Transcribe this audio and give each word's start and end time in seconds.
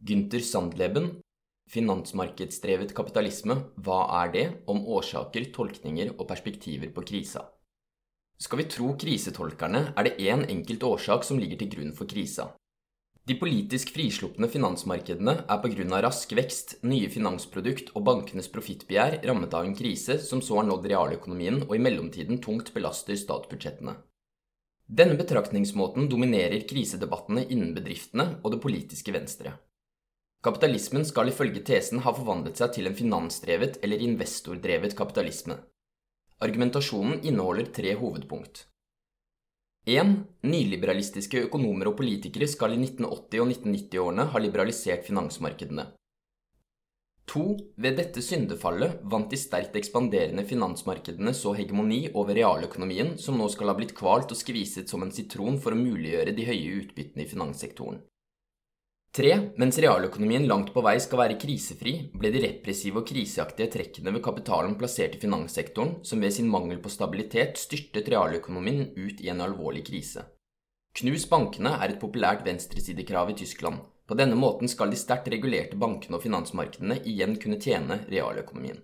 Gunther 0.00 0.40
Sandleben, 0.40 1.20
'Finansmarkedsdrevet 1.68 2.94
kapitalisme 2.96 3.56
hva 3.76 3.98
er 4.22 4.30
det?' 4.32 4.52
om 4.66 4.80
årsaker, 4.88 5.50
tolkninger 5.52 6.14
og 6.16 6.26
perspektiver 6.30 6.88
på 6.94 7.04
krisa. 7.04 7.42
Skal 8.40 8.62
vi 8.62 8.64
tro 8.72 8.94
krisetolkerne, 8.96 9.92
er 9.92 10.02
det 10.08 10.16
én 10.16 10.46
enkelt 10.48 10.82
årsak 10.88 11.28
som 11.28 11.38
ligger 11.38 11.60
til 11.60 11.68
grunn 11.74 11.92
for 11.92 12.08
krisa. 12.08 12.48
De 13.28 13.36
politisk 13.36 13.92
frislupne 13.92 14.48
finansmarkedene 14.48 15.44
er 15.44 15.60
pga. 15.60 16.00
rask 16.00 16.32
vekst, 16.32 16.78
nye 16.82 17.10
finansprodukt 17.12 17.92
og 17.94 18.04
bankenes 18.08 18.48
profittbegjær 18.48 19.20
rammet 19.28 19.52
av 19.52 19.66
en 19.66 19.76
krise 19.76 20.18
som 20.18 20.40
så 20.40 20.62
har 20.62 20.64
nådd 20.64 20.88
realøkonomien 20.88 21.62
og 21.68 21.76
i 21.76 21.78
mellomtiden 21.78 22.40
tungt 22.40 22.72
belaster 22.72 23.20
statsbudsjettene. 23.20 23.98
Denne 24.88 25.14
betraktningsmåten 25.14 26.08
dominerer 26.08 26.64
krisedebattene 26.66 27.44
innen 27.50 27.74
bedriftene 27.74 28.40
og 28.42 28.56
det 28.56 28.64
politiske 28.64 29.12
venstre. 29.12 29.60
Kapitalismen 30.40 31.04
skal 31.04 31.28
ifølge 31.28 31.60
tesen 31.68 32.00
ha 32.00 32.14
forvandlet 32.16 32.56
seg 32.56 32.72
til 32.72 32.88
en 32.88 32.96
finansdrevet 32.96 33.74
eller 33.84 34.00
investordrevet 34.00 34.94
kapitalisme. 34.96 35.58
Argumentasjonen 36.40 37.18
inneholder 37.28 37.68
tre 37.76 37.92
hovedpunkt. 38.00 38.62
1. 39.84 40.14
Nyliberalistiske 40.48 41.42
økonomer 41.44 41.90
og 41.90 41.98
politikere 41.98 42.48
skal 42.48 42.72
i 42.72 42.80
1980- 42.80 43.42
og 43.42 43.52
1990-årene 43.52 44.26
ha 44.32 44.40
liberalisert 44.40 45.04
finansmarkedene. 45.04 45.86
2. 47.28 47.42
Ved 47.76 48.00
dette 48.00 48.24
syndefallet 48.24 49.02
vant 49.12 49.28
de 49.30 49.38
sterkt 49.38 49.76
ekspanderende 49.76 50.46
finansmarkedene 50.48 51.34
så 51.36 51.52
hegemoni 51.54 52.06
over 52.14 52.32
realøkonomien 52.40 53.18
som 53.20 53.36
nå 53.36 53.46
skal 53.52 53.70
ha 53.70 53.76
blitt 53.76 53.92
kvalt 53.98 54.32
og 54.32 54.40
skviset 54.40 54.88
som 54.88 55.04
en 55.04 55.12
sitron 55.14 55.60
for 55.60 55.76
å 55.76 55.82
muliggjøre 55.84 56.32
de 56.34 56.48
høye 56.48 56.80
utbyttene 56.80 57.28
i 57.28 57.30
finanssektoren. 57.30 58.00
3. 59.10 59.30
Mens 59.58 59.74
realøkonomien 59.82 60.44
langt 60.46 60.68
på 60.70 60.82
vei 60.86 60.94
skal 61.02 61.18
være 61.18 61.38
krisefri, 61.42 61.92
ble 62.14 62.30
de 62.30 62.44
repressive 62.44 63.00
og 63.00 63.08
kriseaktige 63.08 63.72
trekkene 63.74 64.12
ved 64.14 64.22
kapitalen 64.22 64.76
plassert 64.78 65.16
i 65.16 65.22
finanssektoren, 65.24 65.96
som 66.06 66.22
ved 66.22 66.36
sin 66.36 66.46
mangel 66.50 66.78
på 66.78 66.92
stabilitet 66.94 67.58
styrtet 67.58 68.06
realøkonomien 68.14 68.92
ut 68.94 69.18
i 69.18 69.32
en 69.32 69.42
alvorlig 69.42 69.82
krise. 69.88 70.22
Knus 70.94 71.26
bankene 71.26 71.74
er 71.82 71.90
et 71.90 71.98
populært 71.98 72.46
venstresidekrav 72.46 73.34
i 73.34 73.36
Tyskland. 73.42 73.82
På 74.06 74.14
denne 74.14 74.38
måten 74.38 74.70
skal 74.70 74.94
de 74.94 75.02
sterkt 75.02 75.26
regulerte 75.34 75.78
bankene 75.78 76.18
og 76.18 76.22
finansmarkedene 76.22 77.00
igjen 77.02 77.34
kunne 77.42 77.58
tjene 77.58 78.04
realøkonomien. 78.06 78.78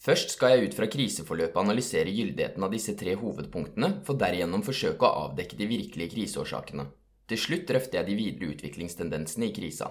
Først 0.00 0.32
skal 0.32 0.56
jeg 0.56 0.68
ut 0.68 0.80
fra 0.80 0.88
kriseforløpet 0.88 1.60
analysere 1.60 2.12
gyldigheten 2.12 2.64
av 2.64 2.72
disse 2.72 2.96
tre 2.96 3.14
hovedpunktene, 3.20 3.98
for 4.04 4.16
derigjennom 4.20 4.64
forsøke 4.64 5.04
å 5.04 5.28
avdekke 5.28 5.60
de 5.60 5.68
virkelige 5.68 6.16
kriseårsakene. 6.16 6.88
Til 7.28 7.40
slutt 7.40 7.68
drøfter 7.68 8.00
jeg 8.00 8.08
de 8.10 8.16
videre 8.18 8.50
utviklingstendensene 8.52 9.48
i 9.48 9.54
krisa. 9.56 9.88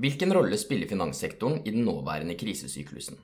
Hvilken 0.00 0.32
rolle 0.32 0.56
spiller 0.56 0.88
finanssektoren 0.88 1.60
i 1.66 1.70
den 1.74 1.84
nåværende 1.84 2.36
krisesyklusen? 2.40 3.18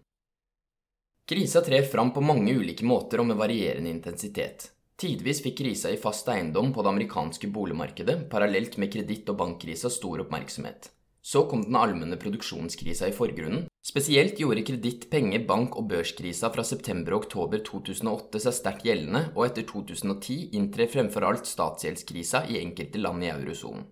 Krisa 1.29 1.63
trer 1.65 1.87
fram 1.89 2.13
på 2.13 2.25
mange 2.25 2.53
ulike 2.57 2.85
måter 2.85 3.23
og 3.23 3.29
med 3.31 3.41
varierende 3.41 3.91
intensitet. 3.93 4.71
Tidvis 4.99 5.41
fikk 5.45 5.61
krisa 5.61 5.93
i 5.95 6.01
fast 6.01 6.29
eiendom 6.33 6.73
på 6.75 6.83
det 6.83 6.91
amerikanske 6.91 7.49
boligmarkedet 7.55 8.17
parallelt 8.33 8.77
med 8.83 8.93
kreditt- 8.93 9.29
og 9.31 9.39
bankkrisa 9.41 9.89
stor 9.95 10.25
oppmerksomhet. 10.25 10.91
Så 11.23 11.45
kom 11.49 11.63
den 11.65 11.77
allmenne 11.77 12.17
produksjonskrisa 12.21 13.09
i 13.09 13.15
forgrunnen. 13.17 13.68
Spesielt 13.85 14.41
gjorde 14.41 14.65
kreditt-, 14.67 15.07
penge-, 15.11 15.45
bank- 15.47 15.77
og 15.79 15.87
børskrisa 15.89 16.51
fra 16.55 16.65
september 16.67 17.15
og 17.15 17.25
oktober 17.25 17.63
2008 17.65 18.43
seg 18.45 18.57
sterkt 18.57 18.89
gjeldende, 18.89 19.29
og 19.37 19.47
etter 19.47 19.69
2010 19.69 20.51
inntrer 20.59 20.91
fremfor 20.93 21.25
alt 21.29 21.47
statsgjeldskrisa 21.49 22.45
i 22.51 22.59
enkelte 22.61 23.01
land 23.01 23.25
i 23.25 23.31
eurosonen. 23.33 23.87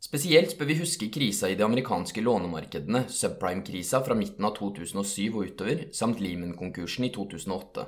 Spesielt 0.00 0.54
bør 0.58 0.68
vi 0.70 0.78
huske 0.78 1.08
krisa 1.10 1.48
i 1.50 1.56
de 1.58 1.64
amerikanske 1.66 2.22
lånemarkedene, 2.22 3.08
subprime-krisa 3.10 3.98
fra 4.06 4.14
midten 4.14 4.46
av 4.46 4.54
2007 4.56 5.34
og 5.34 5.40
utover, 5.42 5.88
samt 5.92 6.22
Lehman-konkursen 6.22 7.08
i 7.08 7.10
2008. 7.14 7.84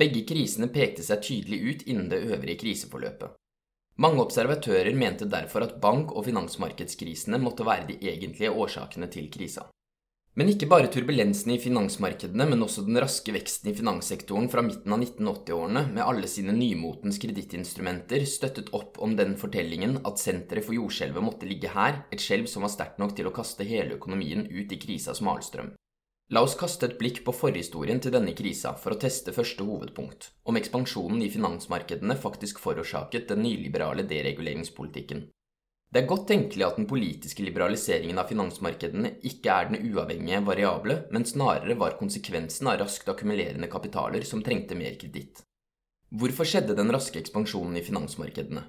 Begge 0.00 0.24
krisene 0.26 0.70
pekte 0.72 1.04
seg 1.06 1.20
tydelig 1.22 1.60
ut 1.68 1.84
innen 1.86 2.08
det 2.10 2.24
øvrige 2.24 2.58
kriseforløpet. 2.64 3.36
Mange 4.00 4.24
observatører 4.24 4.96
mente 4.98 5.28
derfor 5.30 5.68
at 5.68 5.76
bank- 5.80 6.16
og 6.16 6.24
finansmarkedskrisene 6.26 7.38
måtte 7.38 7.66
være 7.68 7.92
de 7.92 8.00
egentlige 8.02 8.50
årsakene 8.50 9.06
til 9.12 9.28
krisa. 9.30 9.68
Men 10.34 10.48
ikke 10.50 10.66
bare 10.66 10.88
turbulensene 10.90 11.54
i 11.54 11.60
finansmarkedene, 11.62 12.46
men 12.50 12.62
også 12.64 12.82
den 12.82 12.98
raske 12.98 13.30
veksten 13.36 13.70
i 13.70 13.74
finanssektoren 13.78 14.48
fra 14.50 14.64
midten 14.66 14.90
av 14.90 15.04
1980-årene 15.04 15.84
med 15.92 16.02
alle 16.02 16.30
sine 16.30 16.50
nymotens 16.56 17.20
kredittinstrumenter 17.22 18.26
støttet 18.26 18.72
opp 18.74 18.98
om 18.98 19.14
den 19.14 19.36
fortellingen 19.38 20.00
at 20.02 20.18
senteret 20.18 20.66
for 20.66 20.74
jordskjelvet 20.74 21.22
måtte 21.22 21.46
ligge 21.46 21.70
her, 21.70 22.02
et 22.10 22.24
skjelv 22.24 22.50
som 22.50 22.66
var 22.66 22.74
sterkt 22.74 22.98
nok 22.98 23.14
til 23.14 23.30
å 23.30 23.34
kaste 23.36 23.66
hele 23.68 23.94
økonomien 23.94 24.48
ut 24.50 24.74
i 24.74 24.80
krisas 24.82 25.22
malstrøm. 25.22 25.70
La 26.34 26.42
oss 26.42 26.58
kaste 26.58 26.88
et 26.88 26.98
blikk 26.98 27.22
på 27.22 27.36
forhistorien 27.36 28.02
til 28.02 28.16
denne 28.16 28.34
krisa 28.34 28.72
for 28.80 28.96
å 28.96 28.98
teste 28.98 29.30
første 29.36 29.62
hovedpunkt, 29.62 30.32
om 30.50 30.58
ekspansjonen 30.58 31.22
i 31.22 31.30
finansmarkedene 31.30 32.18
faktisk 32.18 32.58
forårsaket 32.64 33.30
den 33.30 33.44
nyliberale 33.46 34.02
dereguleringspolitikken. 34.08 35.28
Det 35.94 36.00
er 36.02 36.08
godt 36.10 36.24
tenkelig 36.26 36.64
at 36.66 36.78
den 36.80 36.88
politiske 36.90 37.44
liberaliseringen 37.46 38.18
av 38.18 38.26
finansmarkedene 38.26 39.12
ikke 39.30 39.52
er 39.54 39.68
den 39.68 39.92
uavhengige 39.92 40.40
variable, 40.42 40.96
men 41.14 41.22
snarere 41.22 41.76
var 41.78 41.94
konsekvensen 42.00 42.66
av 42.66 42.80
raskt 42.80 43.12
akkumulerende 43.12 43.68
kapitaler 43.70 44.26
som 44.26 44.42
trengte 44.42 44.74
mer 44.74 44.96
kreditt. 44.98 45.44
Hvorfor 46.10 46.50
skjedde 46.50 46.74
den 46.74 46.90
raske 46.90 47.20
ekspansjonen 47.22 47.78
i 47.78 47.84
finansmarkedene? 47.86 48.64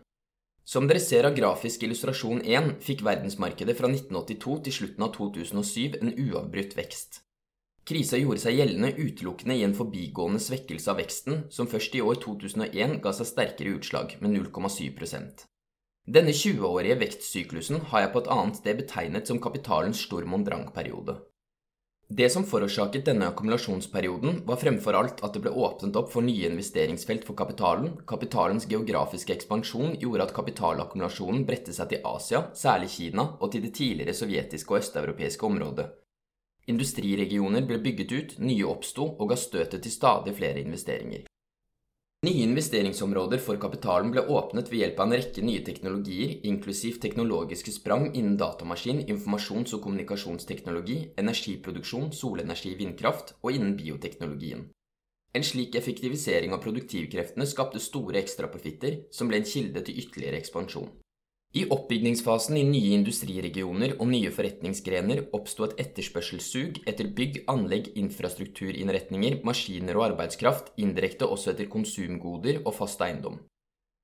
Som 0.70 0.86
dere 0.86 1.02
ser 1.02 1.26
av 1.26 1.34
grafisk 1.34 1.88
illustrasjon 1.90 2.44
1, 2.46 2.70
fikk 2.86 3.02
verdensmarkedet 3.10 3.74
fra 3.82 3.90
1982 3.90 4.60
til 4.70 4.78
slutten 4.78 5.08
av 5.10 5.18
2007 5.18 5.98
en 6.04 6.14
uavbrutt 6.28 6.78
vekst. 6.78 7.24
Krisa 7.90 8.22
gjorde 8.22 8.46
seg 8.46 8.62
gjeldende 8.62 8.94
utelukkende 9.02 9.58
i 9.58 9.66
en 9.66 9.74
forbigående 9.78 10.46
svekkelse 10.46 10.94
av 10.94 11.02
veksten, 11.02 11.44
som 11.50 11.74
først 11.74 11.98
i 11.98 12.06
år 12.06 12.22
2001 12.22 13.00
ga 13.02 13.18
seg 13.18 13.34
sterkere 13.34 13.80
utslag, 13.80 14.14
med 14.22 14.38
0,7 14.38 14.94
Denne 16.06 16.32
20-årige 16.32 17.00
vekstsyklusen 17.02 17.88
har 17.92 18.04
jeg 18.04 18.12
på 18.14 18.22
et 18.22 18.28
annet 18.36 18.60
sted 18.60 18.78
betegnet 18.78 19.28
som 19.28 19.40
kapitalens 19.42 20.04
Sturm 20.06 20.36
Drang-periode. 20.46 21.18
Det 22.08 22.28
som 22.30 22.46
forårsaket 22.46 23.08
denne 23.08 23.32
akkumulasjonsperioden, 23.32 24.44
var 24.46 24.62
fremfor 24.62 24.94
alt 25.00 25.24
at 25.26 25.34
det 25.34 25.42
ble 25.42 25.56
åpnet 25.66 25.98
opp 25.98 26.12
for 26.14 26.22
nye 26.22 26.52
investeringsfelt 26.52 27.26
for 27.26 27.34
kapitalen, 27.34 27.96
kapitalens 28.06 28.70
geografiske 28.70 29.34
ekspansjon 29.34 29.98
gjorde 29.98 30.30
at 30.30 30.38
kapitalakkumulasjonen 30.38 31.44
bredte 31.50 31.74
seg 31.74 31.90
til 31.90 32.06
Asia, 32.06 32.46
særlig 32.54 32.94
Kina, 33.00 33.32
og 33.42 33.52
til 33.52 33.66
det 33.66 33.74
tidligere 33.74 34.14
sovjetiske 34.14 34.76
og 34.76 34.84
østeuropeiske 34.84 35.50
området, 35.50 35.90
Industriregioner 36.66 37.62
ble 37.62 37.78
bygget 37.78 38.12
ut, 38.12 38.32
nye 38.42 38.66
oppsto 38.66 39.06
og 39.06 39.30
ga 39.30 39.38
støtet 39.38 39.84
til 39.86 39.94
stadig 39.94 40.34
flere 40.38 40.64
investeringer. 40.66 41.28
Nye 42.26 42.42
investeringsområder 42.42 43.38
for 43.44 43.60
kapitalen 43.62 44.10
ble 44.10 44.24
åpnet 44.34 44.72
ved 44.72 44.80
hjelp 44.80 45.02
av 45.04 45.12
en 45.12 45.18
rekke 45.20 45.44
nye 45.46 45.62
teknologier, 45.68 46.32
inklusiv 46.50 46.98
teknologiske 47.04 47.74
sprang 47.76 48.08
innen 48.16 48.40
datamaskin, 48.40 49.04
informasjons- 49.04 49.76
og 49.78 49.84
kommunikasjonsteknologi, 49.84 50.98
energiproduksjon, 51.22 52.10
solenergi, 52.18 52.74
vindkraft 52.80 53.36
og 53.44 53.52
innen 53.54 53.76
bioteknologien. 53.78 54.66
En 55.38 55.46
slik 55.46 55.78
effektivisering 55.78 56.56
av 56.56 56.64
produktivkreftene 56.66 57.46
skapte 57.46 57.84
store 57.84 58.24
ekstraprofitter, 58.24 59.04
som 59.14 59.30
ble 59.30 59.44
en 59.44 59.50
kilde 59.52 59.86
til 59.86 60.02
ytterligere 60.02 60.42
ekspansjon. 60.42 60.90
I 61.56 61.62
oppbyggingsfasen 61.72 62.58
i 62.60 62.66
nye 62.68 62.98
industriregioner 62.98 63.94
og 63.96 64.10
nye 64.12 64.28
forretningsgrener 64.36 65.22
oppsto 65.38 65.64
et 65.64 65.78
etterspørselssug 65.86 66.82
etter 66.84 67.08
bygg, 67.16 67.46
anlegg, 67.52 67.94
infrastrukturinnretninger, 68.02 69.38
maskiner 69.48 69.96
og 69.96 70.10
arbeidskraft, 70.10 70.74
indirekte 70.84 71.30
også 71.32 71.54
etter 71.54 71.70
konsumgoder 71.72 72.60
og 72.66 72.76
fast 72.76 73.00
eiendom. 73.08 73.40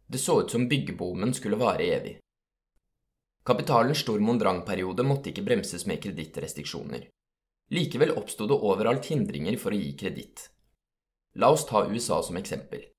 Det 0.07 0.21
så 0.23 0.37
ut 0.39 0.55
som 0.55 0.69
byggeboomen 0.71 1.35
skulle 1.35 1.59
vare 1.59 1.89
evig. 1.91 2.13
Kapitalens 3.43 4.05
Storm 4.05 4.31
Drang-periode 4.39 5.03
måtte 5.03 5.33
ikke 5.33 5.43
bremses 5.43 5.83
med 5.91 5.99
kredittrestriksjoner. 6.03 7.09
Likevel 7.75 8.15
oppsto 8.15 8.47
det 8.47 8.61
overalt 8.63 9.11
hindringer 9.11 9.59
for 9.59 9.75
å 9.75 9.81
gi 9.81 9.91
kreditt. 9.99 10.47
La 11.35 11.51
oss 11.51 11.67
ta 11.67 11.83
USA 11.83 12.23
som 12.23 12.39
eksempel. 12.39 12.90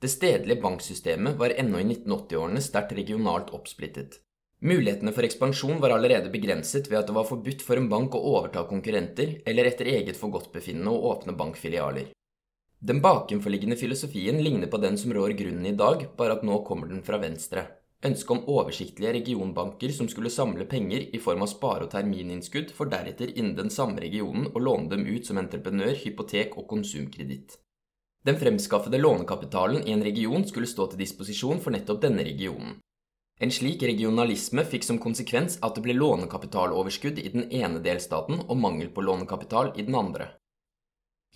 Det 0.00 0.08
stedlige 0.08 0.62
banksystemet 0.62 1.36
var 1.36 1.52
ennå 1.60 1.78
i 1.78 1.84
1980-årene 1.84 2.60
sterkt 2.64 2.94
regionalt 2.96 3.50
oppsplittet. 3.52 4.14
Mulighetene 4.64 5.12
for 5.12 5.28
ekspansjon 5.28 5.80
var 5.80 5.92
allerede 5.92 6.32
begrenset 6.32 6.88
ved 6.88 7.02
at 7.02 7.10
det 7.10 7.16
var 7.16 7.28
forbudt 7.28 7.60
for 7.64 7.76
en 7.76 7.90
bank 7.92 8.16
å 8.16 8.22
overta 8.30 8.64
konkurrenter 8.68 9.38
eller 9.48 9.68
etter 9.68 9.92
eget 9.92 10.16
forgodtbefinnende 10.20 10.92
å 10.92 11.12
åpne 11.12 11.36
bankfilialer. 11.36 12.08
Den 12.80 13.04
bakenforliggende 13.04 13.76
filosofien 13.76 14.40
ligner 14.40 14.72
på 14.72 14.80
den 14.80 14.96
som 14.96 15.12
rår 15.12 15.36
grunnen 15.36 15.68
i 15.68 15.76
dag, 15.76 16.06
bare 16.16 16.38
at 16.38 16.44
nå 16.48 16.62
kommer 16.64 16.88
den 16.88 17.04
fra 17.04 17.20
venstre. 17.20 17.66
Ønsket 18.00 18.32
om 18.38 18.46
oversiktlige 18.48 19.12
regionbanker 19.18 19.92
som 19.92 20.08
skulle 20.08 20.32
samle 20.32 20.64
penger 20.64 21.10
i 21.12 21.20
form 21.20 21.44
av 21.44 21.52
spare- 21.52 21.84
og 21.84 21.92
termininnskudd, 21.92 22.72
for 22.72 22.88
deretter 22.88 23.36
innen 23.36 23.58
den 23.58 23.68
samme 23.68 24.00
regionen 24.00 24.48
å 24.54 24.64
låne 24.64 24.88
dem 24.96 25.04
ut 25.04 25.28
som 25.28 25.36
entreprenør, 25.36 25.92
hypotek 26.06 26.56
og 26.56 26.70
konsumkreditt. 26.72 27.60
Den 28.26 28.36
fremskaffede 28.36 28.98
lånekapitalen 29.00 29.86
i 29.88 29.92
en 29.92 30.04
region 30.04 30.44
skulle 30.48 30.68
stå 30.68 30.90
til 30.90 31.00
disposisjon 31.00 31.60
for 31.64 31.72
nettopp 31.72 32.02
denne 32.02 32.24
regionen. 32.26 32.76
En 33.40 33.52
slik 33.54 33.80
regionalisme 33.88 34.66
fikk 34.68 34.84
som 34.84 34.98
konsekvens 35.00 35.56
at 35.64 35.76
det 35.76 35.84
ble 35.86 35.94
lånekapitaloverskudd 35.96 37.22
i 37.22 37.32
den 37.32 37.46
ene 37.48 37.80
delstaten 37.80 38.42
og 38.42 38.60
mangel 38.60 38.92
på 38.92 39.00
lånekapital 39.06 39.72
i 39.80 39.86
den 39.86 39.96
andre. 39.96 40.28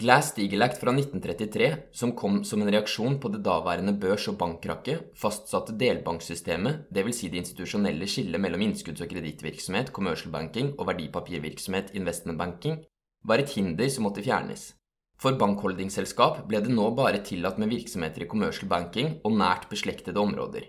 Glass-Steagall 0.03 0.75
fra 0.75 0.93
1933, 0.93 1.69
som 1.93 2.13
kom 2.19 2.41
som 2.45 2.61
en 2.61 2.71
reaksjon 2.75 3.21
på 3.23 3.31
det 3.31 3.45
daværende 3.47 3.95
børs- 4.03 4.27
og 4.29 4.37
bankkrakket, 4.41 5.13
fastsatte 5.17 5.77
delbanksystemet, 5.79 6.89
dvs. 6.91 7.21
Si 7.21 7.31
det 7.31 7.45
institusjonelle 7.45 8.09
skillet 8.11 8.43
mellom 8.43 8.67
innskudds- 8.67 9.07
og 9.07 9.13
kredittvirksomhet, 9.15 9.93
commercial 9.95 10.35
banking, 10.35 10.75
og 10.79 10.91
verdipapirvirksomhet, 10.91 11.95
investment 11.95 12.43
banking, 12.43 12.81
var 13.25 13.39
et 13.39 13.55
hinder 13.55 13.89
som 13.89 14.05
måtte 14.05 14.27
fjernes. 14.27 14.73
For 15.21 15.37
bankholdingselskap 15.41 16.45
ble 16.49 16.61
det 16.65 16.73
nå 16.75 16.91
bare 16.99 17.23
tillatt 17.25 17.59
med 17.63 17.71
virksomheter 17.73 18.25
i 18.25 18.29
commercial 18.31 18.69
banking 18.69 19.19
og 19.25 19.37
nært 19.39 19.69
beslektede 19.71 20.21
områder. 20.21 20.69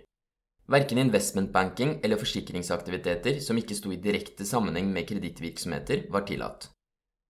Verken 0.71 0.97
investment 0.97 1.51
banking 1.53 1.99
eller 2.03 2.17
forsikringsaktiviteter 2.17 3.37
som 3.43 3.57
ikke 3.57 3.77
sto 3.77 3.91
i 3.93 3.99
direkte 4.01 4.47
sammenheng 4.47 4.87
med 4.93 5.05
kredittvirksomheter, 5.09 6.07
var 6.09 6.25
tillatt. 6.25 6.71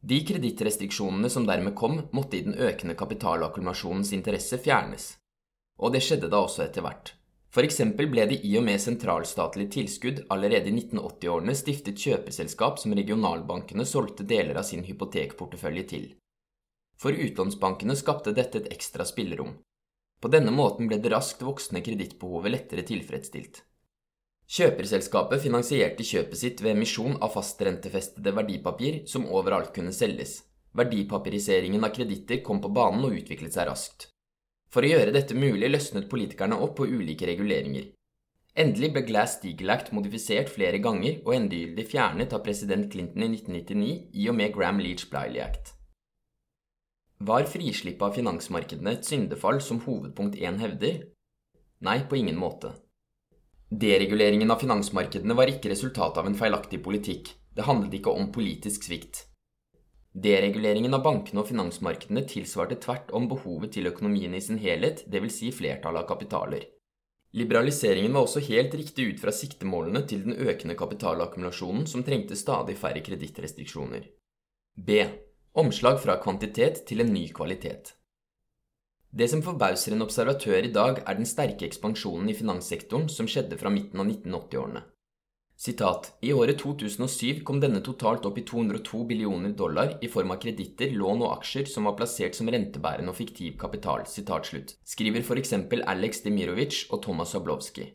De 0.06 0.22
kredittrestriksjonene 0.28 1.30
som 1.34 1.48
dermed 1.48 1.76
kom, 1.76 1.98
måtte 2.14 2.38
i 2.38 2.46
den 2.46 2.56
økende 2.56 2.96
kapitalakkumulasjonens 2.96 4.14
interesse 4.16 4.60
fjernes. 4.62 5.16
Og 5.82 5.92
det 5.96 6.04
skjedde 6.06 6.30
da 6.32 6.44
også 6.46 6.64
etter 6.68 6.86
hvert. 6.86 7.16
Eksempel 7.56 8.10
ble 8.12 8.26
det 8.28 8.42
i 8.44 8.52
og 8.60 8.66
med 8.68 8.82
sentralstatlig 8.84 9.70
tilskudd 9.72 10.26
allerede 10.34 10.68
i 10.68 10.76
1980-årene 10.76 11.56
stiftet 11.56 12.00
kjøpeselskap 12.00 12.82
som 12.82 12.94
regionalbankene 12.96 13.86
solgte 13.88 14.28
deler 14.28 14.60
av 14.60 14.68
sin 14.68 14.84
hypotekportefølje 14.84 15.86
til. 15.92 16.06
For 17.02 17.12
utlånsbankene 17.12 17.96
skapte 18.00 18.34
dette 18.36 18.62
et 18.62 18.72
ekstra 18.74 19.06
spillerom. 19.06 19.54
På 20.22 20.32
denne 20.32 20.52
måten 20.56 20.88
ble 20.90 20.98
det 21.04 21.12
raskt 21.12 21.44
voksende 21.44 21.84
kredittbehovet 21.86 22.54
lettere 22.54 22.86
tilfredsstilt. 22.88 23.62
Kjøperselskapet 24.46 25.42
finansierte 25.42 26.06
kjøpet 26.06 26.40
sitt 26.40 26.60
ved 26.62 26.76
emisjon 26.76 27.18
av 27.18 27.34
fastrentefestede 27.34 28.34
verdipapir 28.38 29.02
som 29.10 29.26
overalt 29.26 29.74
kunne 29.76 29.94
selges. 29.94 30.44
Verdipapiriseringen 30.78 31.84
av 31.88 31.94
kreditter 31.96 32.44
kom 32.46 32.62
på 32.62 32.70
banen 32.70 33.08
og 33.08 33.16
utviklet 33.18 33.56
seg 33.56 33.70
raskt. 33.70 34.10
For 34.70 34.86
å 34.86 34.92
gjøre 34.92 35.14
dette 35.16 35.38
mulig 35.38 35.70
løsnet 35.72 36.10
politikerne 36.12 36.58
opp 36.62 36.76
på 36.80 36.88
ulike 36.90 37.30
reguleringer. 37.30 37.92
Endelig 38.56 38.92
ble 38.96 39.06
Glass-Steagall 39.08 39.74
Act 39.74 39.94
modifisert 39.96 40.52
flere 40.52 40.80
ganger 40.84 41.22
og 41.26 41.34
endegyldig 41.36 41.88
fjernet 41.92 42.36
av 42.36 42.44
president 42.44 42.90
Clinton 42.92 43.26
i 43.26 43.32
1999 43.34 43.96
i 44.16 44.30
og 44.32 44.38
med 44.38 44.54
Graham 44.56 44.80
Leach-Bliley 44.84 45.44
Act. 45.44 45.75
Var 47.18 47.44
frislippet 47.48 48.02
av 48.02 48.16
finansmarkedene 48.18 48.92
et 48.92 49.06
syndefall 49.08 49.62
som 49.64 49.80
hovedpunkt 49.86 50.36
1 50.36 50.60
hevder? 50.60 50.98
Nei, 51.88 52.02
på 52.10 52.18
ingen 52.20 52.36
måte. 52.36 52.74
Dereguleringen 53.72 54.52
av 54.52 54.60
finansmarkedene 54.60 55.36
var 55.38 55.48
ikke 55.48 55.72
resultatet 55.72 56.20
av 56.20 56.28
en 56.28 56.36
feilaktig 56.36 56.82
politikk, 56.84 57.32
det 57.56 57.64
handlet 57.66 57.96
ikke 57.98 58.12
om 58.12 58.34
politisk 58.36 58.84
svikt. 58.90 59.24
Dereguleringen 60.12 60.94
av 60.96 61.04
bankene 61.04 61.42
og 61.42 61.50
finansmarkedene 61.50 62.24
tilsvarte 62.28 62.78
tvert 62.84 63.12
om 63.16 63.28
behovet 63.32 63.74
til 63.76 63.88
økonomien 63.90 64.36
i 64.36 64.42
sin 64.44 64.60
helhet, 64.60 65.04
dvs. 65.12 65.40
Si 65.40 65.52
flertallet 65.56 66.04
av 66.04 66.10
kapitaler. 66.12 66.68
Liberaliseringen 67.36 68.16
var 68.16 68.28
også 68.28 68.44
helt 68.48 68.76
riktig 68.80 69.10
ut 69.10 69.24
fra 69.24 69.32
siktemålene 69.36 70.06
til 70.08 70.24
den 70.24 70.36
økende 70.36 70.76
kapitalakkumulasjonen 70.80 71.88
som 71.92 72.04
trengte 72.08 72.36
stadig 72.40 72.78
færre 72.80 73.04
kredittrestriksjoner. 73.04 74.06
B. 74.76 75.04
Omslag 75.56 76.02
fra 76.04 76.18
kvantitet 76.20 76.82
til 76.84 77.00
en 77.00 77.14
ny 77.16 77.30
kvalitet. 77.32 77.94
Det 79.16 79.30
som 79.32 79.40
forbauser 79.40 79.94
en 79.96 80.04
observatør 80.04 80.66
i 80.68 80.72
dag, 80.76 80.98
er 81.08 81.16
den 81.16 81.30
sterke 81.30 81.64
ekspansjonen 81.64 82.28
i 82.28 82.36
finanssektoren 82.36 83.06
som 83.08 83.30
skjedde 83.32 83.56
fra 83.62 83.72
midten 83.72 84.02
av 84.04 84.10
1980-årene. 84.10 84.82
Sitat, 85.56 86.10
I 86.20 86.34
året 86.36 86.60
2007 86.60 87.40
kom 87.48 87.62
denne 87.64 87.80
totalt 87.80 88.28
opp 88.28 88.42
i 88.42 88.44
202 88.44 89.06
billioner 89.08 89.54
dollar 89.56 89.94
i 90.04 90.10
form 90.12 90.34
av 90.36 90.42
kreditter, 90.44 90.92
lån 90.92 91.24
og 91.24 91.38
aksjer 91.38 91.72
som 91.72 91.88
var 91.88 91.96
plassert 92.02 92.36
som 92.36 92.52
rentebærende 92.52 93.16
og 93.16 93.20
fiktiv 93.22 93.56
kapital, 93.62 94.04
sitat 94.12 94.52
slutt, 94.52 94.76
skriver 94.84 95.24
eksempel 95.40 95.88
Alex 95.88 96.20
Demirovic 96.28 96.82
og 96.90 97.00
Thomas 97.08 97.32
Oblowski. 97.40 97.88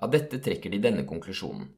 Av 0.00 0.08
dette 0.08 0.40
trekker 0.40 0.72
de 0.72 0.80
denne 0.88 1.04
konklusjonen. 1.04 1.68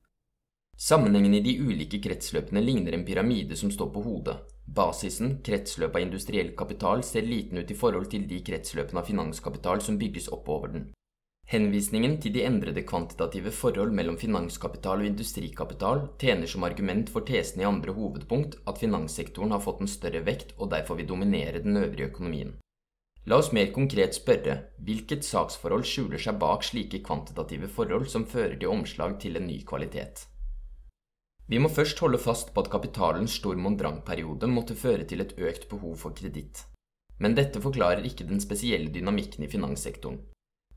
Sammenhengen 0.79 1.35
i 1.35 1.43
de 1.43 1.59
ulike 1.59 1.99
kretsløpene 1.99 2.62
ligner 2.62 2.95
en 2.95 3.05
pyramide 3.05 3.59
som 3.59 3.75
står 3.75 3.91
på 3.91 4.07
hodet. 4.07 4.39
Basisen, 4.67 5.39
kretsløp 5.43 5.97
av 5.97 6.03
industriell 6.05 6.55
kapital, 6.57 7.03
ser 7.03 7.27
liten 7.27 7.59
ut 7.59 7.71
i 7.71 7.77
forhold 7.77 8.11
til 8.12 8.29
de 8.31 8.39
kretsløpene 8.47 9.03
av 9.03 9.09
finanskapital 9.09 9.83
som 9.83 9.99
bygges 9.99 10.29
oppover 10.35 10.75
den. 10.77 10.91
Henvisningen 11.51 12.12
til 12.23 12.31
de 12.37 12.45
endrede 12.47 12.85
kvantitative 12.87 13.51
forhold 13.51 13.91
mellom 13.99 14.15
finanskapital 14.21 15.03
og 15.03 15.09
industrikapital 15.09 16.05
tjener 16.23 16.47
som 16.47 16.62
argument 16.62 17.11
for 17.11 17.27
tesen 17.27 17.65
i 17.65 17.67
andre 17.67 17.91
hovedpunkt 17.97 18.61
at 18.71 18.79
finanssektoren 18.79 19.51
har 19.51 19.65
fått 19.65 19.83
en 19.83 19.91
større 19.91 20.23
vekt 20.29 20.55
og 20.59 20.71
derfor 20.71 21.01
vil 21.01 21.11
dominere 21.11 21.65
den 21.65 21.81
øvrige 21.81 22.12
økonomien. 22.12 22.55
La 23.27 23.41
oss 23.43 23.51
mer 23.53 23.75
konkret 23.75 24.15
spørre 24.15 24.61
hvilket 24.79 25.27
saksforhold 25.27 25.83
skjuler 25.91 26.23
seg 26.23 26.39
bak 26.39 26.62
slike 26.65 27.03
kvantitative 27.03 27.67
forhold 27.69 28.07
som 28.15 28.31
fører 28.31 28.55
til 28.55 28.71
omslag 28.71 29.19
til 29.19 29.35
en 29.37 29.51
ny 29.51 29.59
kvalitet. 29.67 30.30
Vi 31.50 31.58
må 31.58 31.67
først 31.67 31.99
holde 31.99 32.19
fast 32.23 32.52
på 32.55 32.62
at 32.62 32.70
kapitalens 32.70 33.32
Storm 33.41 33.64
og 33.67 33.79
Drang-periode 33.81 34.47
måtte 34.47 34.76
føre 34.79 35.02
til 35.02 35.25
et 35.25 35.32
økt 35.35 35.67
behov 35.73 35.97
for 35.99 36.14
kreditt. 36.14 36.62
Men 37.19 37.35
dette 37.35 37.58
forklarer 37.61 38.06
ikke 38.06 38.29
den 38.29 38.38
spesielle 38.41 38.93
dynamikken 38.94 39.43
i 39.43 39.50
finanssektoren. 39.50 40.20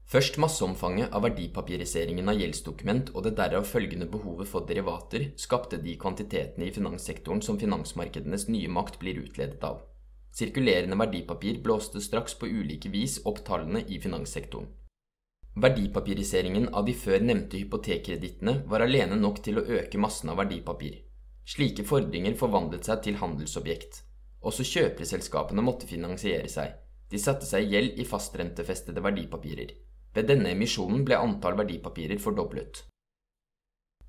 Først 0.09 0.39
masseomfanget 0.41 1.13
av 1.13 1.23
verdipapiriseringen 1.27 2.27
av 2.29 2.41
gjeldsdokument 2.41 3.13
og 3.13 3.23
det 3.27 3.35
derav 3.37 3.69
følgende 3.69 4.09
behovet 4.09 4.49
for 4.49 4.65
derivater 4.69 5.29
skapte 5.39 5.77
de 5.81 5.93
kvantitetene 6.01 6.67
i 6.67 6.73
finanssektoren 6.73 7.45
som 7.45 7.61
finansmarkedenes 7.61 8.49
nye 8.49 8.69
makt 8.69 8.97
blir 9.01 9.21
utledet 9.21 9.63
av. 9.63 9.85
Sirkulerende 10.33 10.97
verdipapir 10.97 11.61
blåste 11.61 12.01
straks 12.01 12.33
på 12.33 12.49
ulike 12.49 12.89
vis 12.89 13.19
opp 13.29 13.45
tallene 13.45 13.85
i 13.85 14.01
finanssektoren. 14.01 14.67
Verdipapiriseringen 15.53 16.71
av 16.73 16.85
de 16.85 16.93
før 16.97 17.21
nevnte 17.21 17.59
hypotekkredittene 17.61 18.63
var 18.69 18.81
alene 18.81 19.19
nok 19.19 19.43
til 19.45 19.59
å 19.59 19.65
øke 19.77 19.99
massen 20.01 20.31
av 20.33 20.39
verdipapir. 20.41 20.95
Slike 21.45 21.85
fordringer 21.85 22.33
forvandlet 22.39 22.87
seg 22.89 23.03
til 23.05 23.19
handelsobjekt. 23.19 23.99
Også 24.41 24.65
kjøperselskapene 24.65 25.61
måtte 25.61 25.87
finansiere 25.87 26.49
seg. 26.49 26.73
De 27.09 27.19
satte 27.21 27.45
seg 27.45 27.67
i 27.67 27.75
gjeld 27.75 27.99
i 28.01 28.07
fastrentefestede 28.09 29.03
verdipapirer. 29.05 29.75
Ved 30.13 30.27
denne 30.29 30.55
emisjonen 30.55 31.03
ble 31.05 31.19
antall 31.21 31.57
verdipapirer 31.59 32.21
fordoblet. 32.21 32.81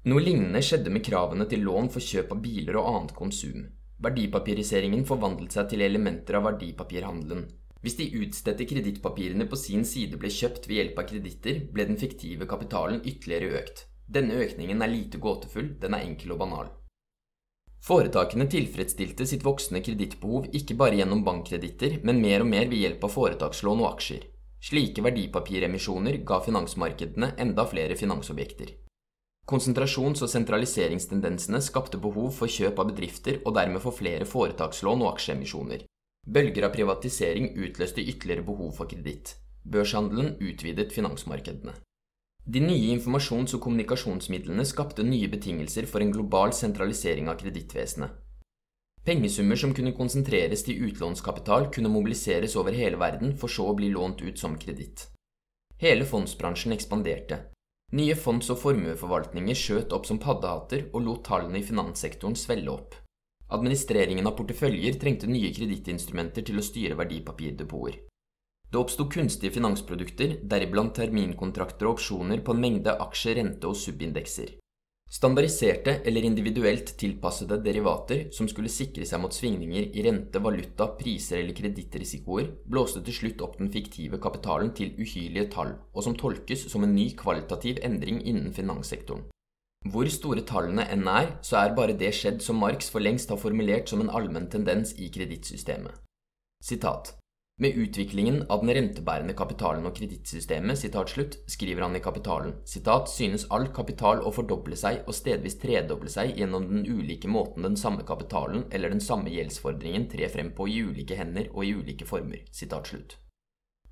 Noe 0.08 0.20
lignende 0.20 0.62
skjedde 0.64 0.92
med 0.92 1.04
kravene 1.04 1.44
til 1.48 1.64
lån 1.64 1.90
for 1.92 2.04
kjøp 2.04 2.32
av 2.32 2.40
biler 2.44 2.80
og 2.80 2.88
annet 2.88 3.14
konsum. 3.16 3.68
Verdipapiriseringen 4.04 5.04
forvandlet 5.08 5.52
seg 5.56 5.68
til 5.70 5.84
elementer 5.84 6.36
av 6.38 6.48
verdipapirhandelen, 6.48 7.44
hvis 7.84 7.98
de 7.98 8.06
utstedte 8.22 8.64
kredittpapirene 8.64 9.44
på 9.44 9.58
sin 9.60 9.84
side 9.84 10.16
ble 10.20 10.30
kjøpt 10.32 10.70
ved 10.70 10.78
hjelp 10.78 11.02
av 11.02 11.08
kreditter, 11.10 11.58
ble 11.68 11.84
den 11.90 12.00
fiktive 12.00 12.48
kapitalen 12.48 13.02
ytterligere 13.04 13.60
økt. 13.60 13.84
Denne 14.08 14.38
økningen 14.40 14.80
er 14.80 14.92
lite 14.92 15.20
gåtefull, 15.20 15.74
den 15.80 15.96
er 15.96 16.06
enkel 16.08 16.32
og 16.32 16.40
banal. 16.40 16.70
Foretakene 17.84 18.46
tilfredsstilte 18.48 19.26
sitt 19.28 19.44
voksende 19.44 19.82
kredittbehov 19.84 20.48
ikke 20.56 20.76
bare 20.80 20.96
gjennom 20.96 21.20
bankkreditter, 21.26 21.98
men 22.08 22.22
mer 22.24 22.40
og 22.40 22.48
mer 22.48 22.70
ved 22.70 22.80
hjelp 22.80 23.04
av 23.04 23.12
foretakslån 23.12 23.82
og 23.84 23.90
aksjer. 23.90 24.24
Slike 24.64 25.04
verdipapiremisjoner 25.04 26.22
ga 26.24 26.40
finansmarkedene 26.40 27.34
enda 27.44 27.66
flere 27.68 27.98
finansobjekter. 28.00 28.72
Konsentrasjons- 29.44 30.24
og 30.24 30.30
sentraliseringstendensene 30.32 31.60
skapte 31.60 32.00
behov 32.00 32.30
for 32.32 32.48
kjøp 32.48 32.80
av 32.80 32.88
bedrifter 32.94 33.42
og 33.44 33.58
dermed 33.58 33.84
for 33.84 33.92
flere 33.92 34.24
foretakslån 34.24 35.04
og 35.04 35.18
aksjeemisjoner. 35.18 35.84
Bølger 36.26 36.64
av 36.64 36.72
privatisering 36.72 37.50
utløste 37.60 38.00
ytterligere 38.00 38.46
behov 38.46 38.72
for 38.78 38.88
kreditt. 38.88 39.34
Børshandelen 39.64 40.36
utvidet 40.40 40.92
finansmarkedene. 40.92 41.74
De 42.44 42.60
nye 42.60 42.92
informasjons- 42.96 43.54
og 43.56 43.60
kommunikasjonsmidlene 43.64 44.64
skapte 44.68 45.04
nye 45.04 45.28
betingelser 45.28 45.86
for 45.88 46.00
en 46.00 46.12
global 46.12 46.52
sentralisering 46.52 47.28
av 47.28 47.38
kredittvesenet. 47.40 48.20
Pengesummer 49.04 49.56
som 49.60 49.74
kunne 49.76 49.92
konsentreres 49.92 50.64
til 50.64 50.80
utlånskapital, 50.86 51.68
kunne 51.72 51.92
mobiliseres 51.92 52.56
over 52.56 52.72
hele 52.72 52.96
verden 52.96 53.36
for 53.36 53.52
så 53.52 53.68
å 53.68 53.76
bli 53.76 53.90
lånt 53.92 54.24
ut 54.24 54.40
som 54.40 54.56
kreditt. 54.56 55.10
Hele 55.76 56.08
fondsbransjen 56.08 56.72
ekspanderte. 56.72 57.42
Nye 57.92 58.16
fonds- 58.16 58.48
og 58.48 58.62
formueforvaltninger 58.62 59.54
skjøt 59.54 59.92
opp 59.92 60.08
som 60.08 60.18
paddehatter 60.18 60.88
og 60.94 61.02
lot 61.04 61.24
tallene 61.28 61.60
i 61.60 61.66
finanssektoren 61.68 62.36
svelle 62.36 62.72
opp. 62.72 62.96
Administreringen 63.52 64.26
av 64.26 64.38
porteføljer 64.38 64.96
trengte 65.00 65.28
nye 65.28 65.52
kredittinstrumenter 65.52 66.46
til 66.48 66.58
å 66.58 66.64
styre 66.64 66.96
verdipapirdepoter. 66.96 68.00
Det 68.70 68.80
oppsto 68.80 69.04
kunstige 69.06 69.52
finansprodukter, 69.54 70.40
deriblant 70.50 70.96
terminkontrakter 70.96 71.86
og 71.86 71.98
opsjoner 71.98 72.40
på 72.42 72.54
en 72.54 72.62
mengde 72.64 72.94
aksjer, 73.04 73.36
rente 73.38 73.68
og 73.70 73.76
subindekser. 73.78 74.56
Standardiserte 75.14 76.00
eller 76.08 76.24
individuelt 76.26 76.94
tilpassede 76.98 77.60
derivater 77.62 78.24
som 78.34 78.48
skulle 78.50 78.72
sikre 78.72 79.06
seg 79.06 79.20
mot 79.22 79.36
svingninger 79.36 79.92
i 79.94 80.02
rente, 80.08 80.40
valuta, 80.42 80.88
priser 80.98 81.38
eller 81.38 81.54
kredittrisikoer, 81.54 82.48
blåste 82.66 83.04
til 83.04 83.14
slutt 83.20 83.44
opp 83.46 83.60
den 83.60 83.70
fiktive 83.70 84.18
kapitalen 84.18 84.72
til 84.74 84.96
uhyrlige 84.98 85.52
tall, 85.54 85.76
og 85.92 86.08
som 86.08 86.18
tolkes 86.18 86.66
som 86.72 86.82
en 86.82 86.96
ny 86.96 87.12
kvalitativ 87.20 87.78
endring 87.86 88.24
innen 88.24 88.50
finanssektoren. 88.56 89.28
Hvor 89.84 90.08
store 90.08 90.40
tallene 90.48 90.86
enn 90.88 91.04
er, 91.10 91.34
så 91.44 91.58
er 91.60 91.74
bare 91.76 91.96
det 92.00 92.14
skjedd 92.16 92.40
som 92.42 92.56
Marx 92.56 92.88
for 92.92 93.04
lengst 93.04 93.28
har 93.28 93.40
formulert 93.40 93.90
som 93.90 94.00
en 94.00 94.08
allmenn 94.08 94.48
tendens 94.48 94.94
i 94.96 95.10
kredittsystemet. 95.12 95.92
Sitat. 96.64 97.12
Med 97.60 97.76
utviklingen 97.78 98.40
av 98.50 98.64
den 98.64 98.72
rentebærende 98.74 99.34
kapitalen 99.38 99.84
og 99.86 99.92
kredittsystemet, 99.94 100.80
skriver 101.46 101.84
han 101.84 101.94
i 101.94 102.00
Kapitalen, 102.02 102.56
sitat, 102.66 103.12
synes 103.12 103.44
all 103.54 103.68
kapital 103.76 104.24
å 104.24 104.32
fordoble 104.34 104.74
seg 104.74 105.04
og 105.04 105.14
stedvis 105.14 105.60
tredoble 105.62 106.10
seg 106.10 106.32
gjennom 106.34 106.66
den 106.66 106.88
ulike 106.88 107.30
måten 107.30 107.62
den 107.68 107.76
samme 107.78 108.02
kapitalen 108.08 108.64
eller 108.72 108.90
den 108.90 109.04
samme 109.04 109.30
gjeldsfordringen 109.30 110.08
trer 110.10 110.32
frem 110.32 110.50
på 110.56 110.66
i 110.66 110.80
ulike 110.82 111.20
hender 111.20 111.52
og 111.52 111.62
i 111.68 111.76
ulike 111.76 112.08
former. 112.08 112.42
Sitat 112.50 112.90
slutt. 112.90 113.18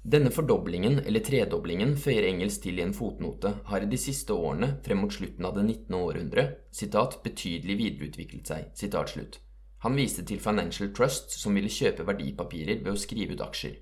Denne 0.03 0.33
fordoblingen, 0.35 0.99
eller 1.07 1.23
tredoblingen, 1.23 1.93
føyer 1.95 2.27
Engels 2.27 2.57
til 2.59 2.81
i 2.81 2.83
en 2.83 2.95
fotnote, 2.95 3.53
har 3.69 3.85
i 3.85 3.91
de 3.91 3.99
siste 4.01 4.35
årene, 4.35 4.81
frem 4.83 4.99
mot 4.99 5.15
slutten 5.15 5.47
av 5.47 5.55
det 5.55 5.63
19. 5.63 5.95
århundre, 5.95 6.45
sitat, 6.75 7.21
betydelig 7.23 7.77
videreutviklet 7.79 8.51
seg. 8.51 8.73
Sitat 8.75 9.13
slutt. 9.15 9.39
Han 9.87 9.95
viste 9.95 10.25
til 10.27 10.43
Financial 10.43 10.91
Trust, 10.95 11.31
som 11.39 11.55
ville 11.55 11.71
kjøpe 11.71 12.07
verdipapirer 12.09 12.83
ved 12.83 12.97
å 12.97 12.99
skrive 12.99 13.37
ut 13.37 13.45
aksjer. 13.47 13.79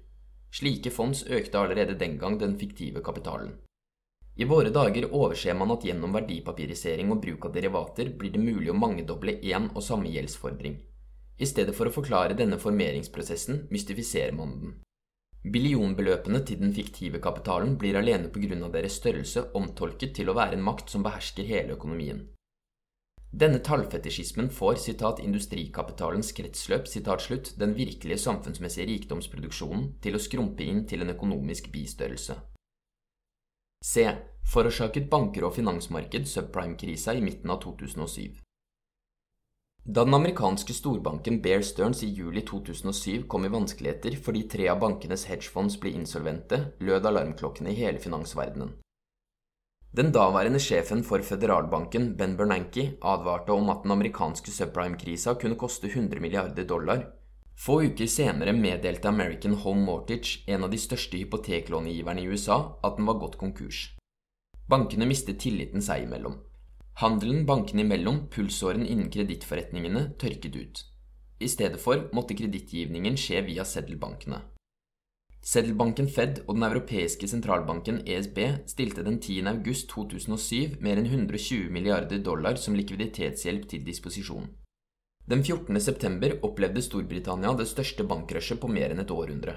Slike 0.53 0.93
fonds 0.93 1.25
økte 1.25 1.61
allerede 1.61 1.97
den 1.97 2.19
gang 2.21 2.37
den 2.41 2.59
fiktive 2.61 3.01
kapitalen. 3.07 3.57
I 4.37 4.45
våre 4.45 4.73
dager 4.73 5.09
overser 5.09 5.57
man 5.57 5.73
at 5.73 5.85
gjennom 5.85 6.13
verdipapirisering 6.17 7.13
og 7.15 7.21
bruk 7.25 7.49
av 7.49 7.57
derivater 7.57 8.13
blir 8.17 8.33
det 8.37 8.45
mulig 8.45 8.71
å 8.73 8.77
mangedoble 8.77 9.39
én 9.41 9.73
og 9.73 9.85
samme 9.85 10.13
gjeldsfordring. 10.13 10.77
I 11.41 11.49
stedet 11.49 11.73
for 11.77 11.89
å 11.89 11.97
forklare 11.97 12.37
denne 12.37 12.61
formeringsprosessen, 12.61 13.67
mystifiserer 13.73 14.37
man 14.37 14.57
den. 14.61 14.79
Billionbeløpene 15.45 16.43
til 16.45 16.59
den 16.61 16.75
fiktive 16.77 17.19
kapitalen 17.25 17.79
blir 17.81 17.97
alene 17.97 18.29
av 18.29 18.73
deres 18.73 18.99
størrelse 19.01 19.47
omtolket 19.57 20.13
til 20.15 20.29
å 20.29 20.35
være 20.37 20.59
en 20.59 20.63
makt 20.63 20.91
som 20.91 21.03
behersker 21.03 21.49
hele 21.49 21.73
økonomien. 21.79 22.29
Denne 23.33 23.61
tallfetisjismen 23.63 24.51
får 24.51 24.75
citat, 24.75 25.21
'industrikapitalens 25.21 26.33
kretsløp' 26.33 26.87
citat, 26.87 27.23
slutt, 27.23 27.55
den 27.59 27.75
virkelige 27.75 28.19
samfunnsmessige 28.19 28.87
rikdomsproduksjonen 28.87 29.95
til 30.03 30.15
å 30.15 30.19
skrumpe 30.19 30.65
inn 30.65 30.85
til 30.87 31.03
en 31.03 31.15
økonomisk 31.15 31.73
bistørrelse. 31.73 32.37
C. 33.83 34.05
Forårsaket 34.45 35.09
banker 35.09 35.45
og 35.45 35.55
finansmarked 35.55 36.27
subprime-krisa 36.27 37.15
i 37.15 37.23
midten 37.23 37.51
av 37.51 37.63
2007. 37.63 38.37
Da 39.85 40.05
den 40.05 40.15
amerikanske 40.15 40.75
storbanken 40.77 41.41
Bear 41.43 41.63
Stearns 41.65 42.03
i 42.03 42.11
juli 42.13 42.43
2007 42.47 43.25
kom 43.29 43.45
i 43.45 43.49
vanskeligheter 43.49 44.17
fordi 44.23 44.43
tre 44.53 44.69
av 44.69 44.83
bankenes 44.83 45.25
hedgefonds 45.31 45.79
ble 45.81 45.95
insolvente, 45.97 46.59
lød 46.85 47.09
alarmklokkene 47.09 47.73
i 47.73 47.79
hele 47.79 47.99
finansverdenen. 47.99 48.75
Den 49.97 50.13
daværende 50.15 50.61
sjefen 50.63 51.01
for 51.03 51.25
føderalbanken, 51.27 52.13
Ben 52.17 52.37
Bernanke, 52.37 52.93
advarte 53.03 53.53
om 53.53 53.73
at 53.73 53.81
den 53.83 53.91
amerikanske 53.97 54.53
subprime-krisa 54.55 55.35
kunne 55.35 55.59
koste 55.59 55.89
100 55.89 56.21
milliarder 56.21 56.69
dollar. 56.69 57.09
Få 57.59 57.81
uker 57.83 58.07
senere 58.07 58.53
meddelte 58.53 59.09
American 59.09 59.57
Home 59.65 59.83
Mortgage, 59.85 60.45
en 60.47 60.65
av 60.65 60.71
de 60.71 60.79
største 60.79 61.19
hypoteklångiverne 61.19 62.23
i 62.23 62.29
USA, 62.29 62.79
at 62.85 63.01
den 63.01 63.09
var 63.09 63.19
gått 63.19 63.41
konkurs. 63.41 63.89
Bankene 64.71 65.09
mistet 65.11 65.41
tilliten 65.43 65.83
seg 65.83 66.05
imellom. 66.07 66.39
Handelen 66.99 67.47
bankene 67.47 67.83
imellom, 67.87 68.27
pulsåren 68.29 68.87
innen 68.87 69.11
kredittforretningene, 69.11 70.11
tørket 70.19 70.57
ut. 70.57 70.85
I 71.41 71.49
stedet 71.49 71.81
for 71.81 72.09
måtte 72.13 72.37
kredittgivningen 72.37 73.17
skje 73.17 73.45
via 73.47 73.65
seddelbankene. 73.65 74.43
Seddelbanken 75.41 76.09
Fed 76.13 76.43
og 76.45 76.59
den 76.59 76.67
europeiske 76.67 77.29
sentralbanken 77.31 78.03
ESB 78.05 78.39
stilte 78.69 79.05
den 79.07 79.17
10. 79.23 79.47
august 79.49 79.89
2007 79.89 80.77
mer 80.85 81.01
enn 81.01 81.09
120 81.09 81.71
milliarder 81.73 82.21
dollar 82.21 82.61
som 82.61 82.77
likviditetshjelp 82.77 83.65
til 83.71 83.87
disposisjon. 83.87 84.51
Den 85.31 85.41
14. 85.41 85.81
september 85.81 86.37
opplevde 86.45 86.85
Storbritannia 86.85 87.55
det 87.57 87.71
største 87.73 88.05
bankrushet 88.05 88.61
på 88.61 88.69
mer 88.69 88.93
enn 88.93 89.01
et 89.01 89.17
århundre. 89.17 89.57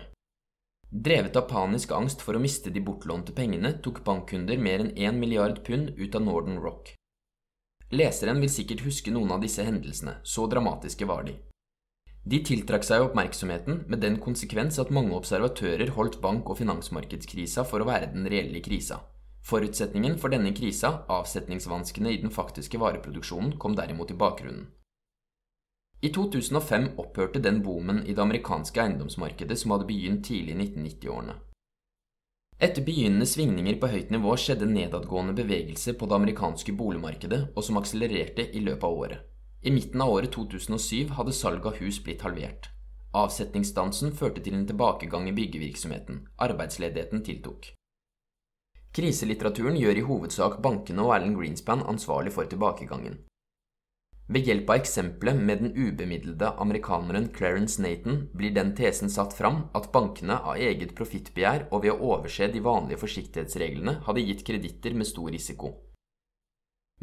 Drevet 0.87 1.35
av 1.35 1.49
panisk 1.49 1.91
angst 1.91 2.23
for 2.23 2.37
å 2.37 2.41
miste 2.41 2.71
de 2.71 2.79
bortlånte 2.79 3.35
pengene, 3.35 3.75
tok 3.83 4.03
bankkunder 4.07 4.59
mer 4.61 4.85
enn 4.85 4.93
1 4.95 5.19
milliard 5.19 5.63
pund 5.67 5.97
ut 5.97 6.15
av 6.15 6.23
Northern 6.23 6.61
Rock. 6.63 6.93
Leseren 7.93 8.39
vil 8.41 8.49
sikkert 8.49 8.81
huske 8.87 9.11
noen 9.13 9.35
av 9.35 9.41
disse 9.43 9.61
hendelsene, 9.61 10.15
så 10.25 10.47
dramatiske 10.49 11.05
var 11.05 11.27
de. 11.27 11.35
De 12.25 12.39
tiltrakk 12.41 12.85
seg 12.87 13.03
oppmerksomheten 13.03 13.83
med 13.91 14.01
den 14.01 14.15
konsekvens 14.23 14.79
at 14.81 14.93
mange 14.95 15.13
observatører 15.13 15.91
holdt 15.93 16.17
bank- 16.23 16.49
og 16.49 16.57
finansmarkedskrisa 16.57 17.67
for 17.69 17.83
å 17.83 17.89
være 17.91 18.09
den 18.15 18.25
reelle 18.31 18.63
krisa. 18.65 19.01
Forutsetningen 19.45 20.17
for 20.17 20.33
denne 20.33 20.55
krisa, 20.55 21.03
avsetningsvanskene 21.11 22.15
i 22.15 22.21
den 22.23 22.31
faktiske 22.31 22.79
vareproduksjonen, 22.81 23.57
kom 23.59 23.75
derimot 23.75 24.15
i 24.15 24.17
bakgrunnen. 24.17 24.71
I 26.01 26.09
2005 26.15 26.95
opphørte 26.97 27.43
den 27.43 27.61
boomen 27.63 28.01
i 28.07 28.15
det 28.15 28.23
amerikanske 28.23 28.81
eiendomsmarkedet 28.81 29.59
som 29.59 29.75
hadde 29.75 29.87
begynt 29.91 30.25
tidlig 30.25 30.55
i 30.55 30.63
1990-årene. 30.65 31.35
Etter 32.59 32.85
begynnende 32.85 33.25
svingninger 33.25 33.79
på 33.81 33.89
høyt 33.89 34.11
nivå 34.13 34.35
skjedde 34.37 34.69
nedadgående 34.69 35.33
bevegelse 35.37 35.95
på 35.97 36.07
det 36.07 36.15
amerikanske 36.19 36.75
boligmarkedet, 36.77 37.41
og 37.55 37.65
som 37.65 37.79
akselererte 37.81 38.45
i 38.53 38.61
løpet 38.63 38.85
av 38.87 38.99
året. 39.05 39.25
I 39.63 39.71
midten 39.71 40.01
av 40.03 40.11
året 40.11 40.31
2007 40.35 41.15
hadde 41.17 41.33
salget 41.33 41.65
av 41.71 41.79
hus 41.79 42.01
blitt 42.03 42.21
halvert. 42.21 42.69
Avsetningsstansen 43.13 44.13
førte 44.17 44.41
til 44.43 44.57
en 44.57 44.67
tilbakegang 44.67 45.29
i 45.29 45.35
byggevirksomheten. 45.37 46.23
Arbeidsledigheten 46.41 47.23
tiltok. 47.23 47.69
Kriselitteraturen 48.93 49.77
gjør 49.77 49.99
i 49.99 50.05
hovedsak 50.07 50.59
bankene 50.61 51.05
og 51.05 51.15
Alan 51.15 51.37
Greenspan 51.37 51.85
ansvarlig 51.89 52.33
for 52.35 52.49
tilbakegangen. 52.49 53.21
Ved 54.27 54.47
hjelp 54.47 54.69
av 54.69 54.79
eksempelet 54.79 55.35
med 55.35 55.59
den 55.59 55.73
ubemidlede 55.75 56.53
amerikaneren 56.63 57.27
Clarence 57.35 57.81
Nathan 57.83 58.29
blir 58.33 58.53
den 58.55 58.71
tesen 58.75 59.11
satt 59.11 59.35
fram 59.35 59.65
at 59.75 59.91
bankene 59.91 60.37
av 60.39 60.55
eget 60.55 60.95
profittbegjær 60.95 61.67
og 61.71 61.83
ved 61.83 61.91
å 61.91 62.13
overse 62.15 62.47
de 62.53 62.61
vanlige 62.63 63.01
forsiktighetsreglene 63.03 63.99
hadde 64.07 64.23
gitt 64.23 64.45
kreditter 64.47 64.95
med 64.95 65.11
stor 65.11 65.27
risiko. 65.35 65.73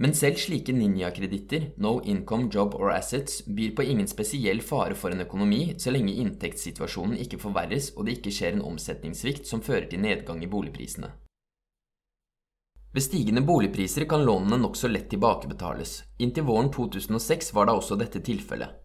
Men 0.00 0.14
selv 0.16 0.40
slike 0.40 0.72
ninja-kreditter, 0.72 1.74
no 1.76 1.98
income 2.00 2.48
job 2.48 2.74
or 2.78 2.94
assets, 2.94 3.42
byr 3.44 3.74
på 3.76 3.84
ingen 3.84 4.08
spesiell 4.08 4.62
fare 4.64 4.96
for 4.96 5.12
en 5.12 5.20
økonomi 5.26 5.74
så 5.76 5.92
lenge 5.92 6.16
inntektssituasjonen 6.22 7.20
ikke 7.20 7.40
forverres 7.42 7.92
og 7.98 8.06
det 8.08 8.16
ikke 8.16 8.32
skjer 8.32 8.56
en 8.56 8.64
omsetningssvikt 8.70 9.50
som 9.50 9.60
fører 9.60 9.90
til 9.90 10.00
nedgang 10.00 10.40
i 10.40 10.48
boligprisene. 10.48 11.12
Ved 12.92 13.02
stigende 13.02 13.40
boligpriser 13.47 14.04
kan 14.11 14.25
lånene 14.26 14.56
nokså 14.59 14.88
lett 14.90 15.11
tilbakebetales. 15.11 16.02
Inntil 16.18 16.44
våren 16.49 16.73
2006 16.75 17.52
var 17.54 17.68
da 17.70 17.76
også 17.78 17.94
dette 18.00 18.18
tilfellet. 18.26 18.80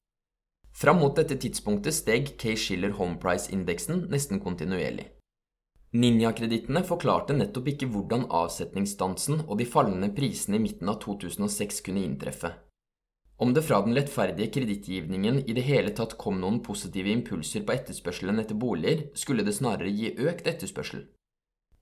Fram 0.75 0.99
mot 1.01 1.15
dette 1.17 1.37
tidspunktet 1.41 1.95
steg 1.95 2.35
K-Schiller 2.37 2.93
Home 2.99 3.17
Price-indeksen 3.17 4.03
nesten 4.11 4.43
kontinuerlig. 4.43 5.07
Ninja-kredittene 5.95 6.83
forklarte 6.83 7.33
nettopp 7.33 7.71
ikke 7.71 7.87
hvordan 7.89 8.27
avsetningsstansen 8.29 9.45
og 9.47 9.57
de 9.57 9.65
fallende 9.65 10.11
prisene 10.13 10.59
i 10.59 10.63
midten 10.67 10.91
av 10.91 10.99
2006 11.01 11.81
kunne 11.87 12.03
inntreffe. 12.03 12.51
Om 13.41 13.53
det 13.55 13.65
fra 13.65 13.81
den 13.81 13.95
lettferdige 13.95 14.51
kredittgivningen 14.59 15.41
i 15.47 15.55
det 15.55 15.65
hele 15.65 15.95
tatt 15.95 16.17
kom 16.19 16.37
noen 16.43 16.61
positive 16.63 17.09
impulser 17.09 17.65
på 17.65 17.73
etterspørselen 17.73 18.43
etter 18.43 18.59
boliger, 18.59 19.07
skulle 19.15 19.43
det 19.47 19.55
snarere 19.57 19.89
gi 19.89 20.13
økt 20.27 20.47
etterspørsel. 20.51 21.07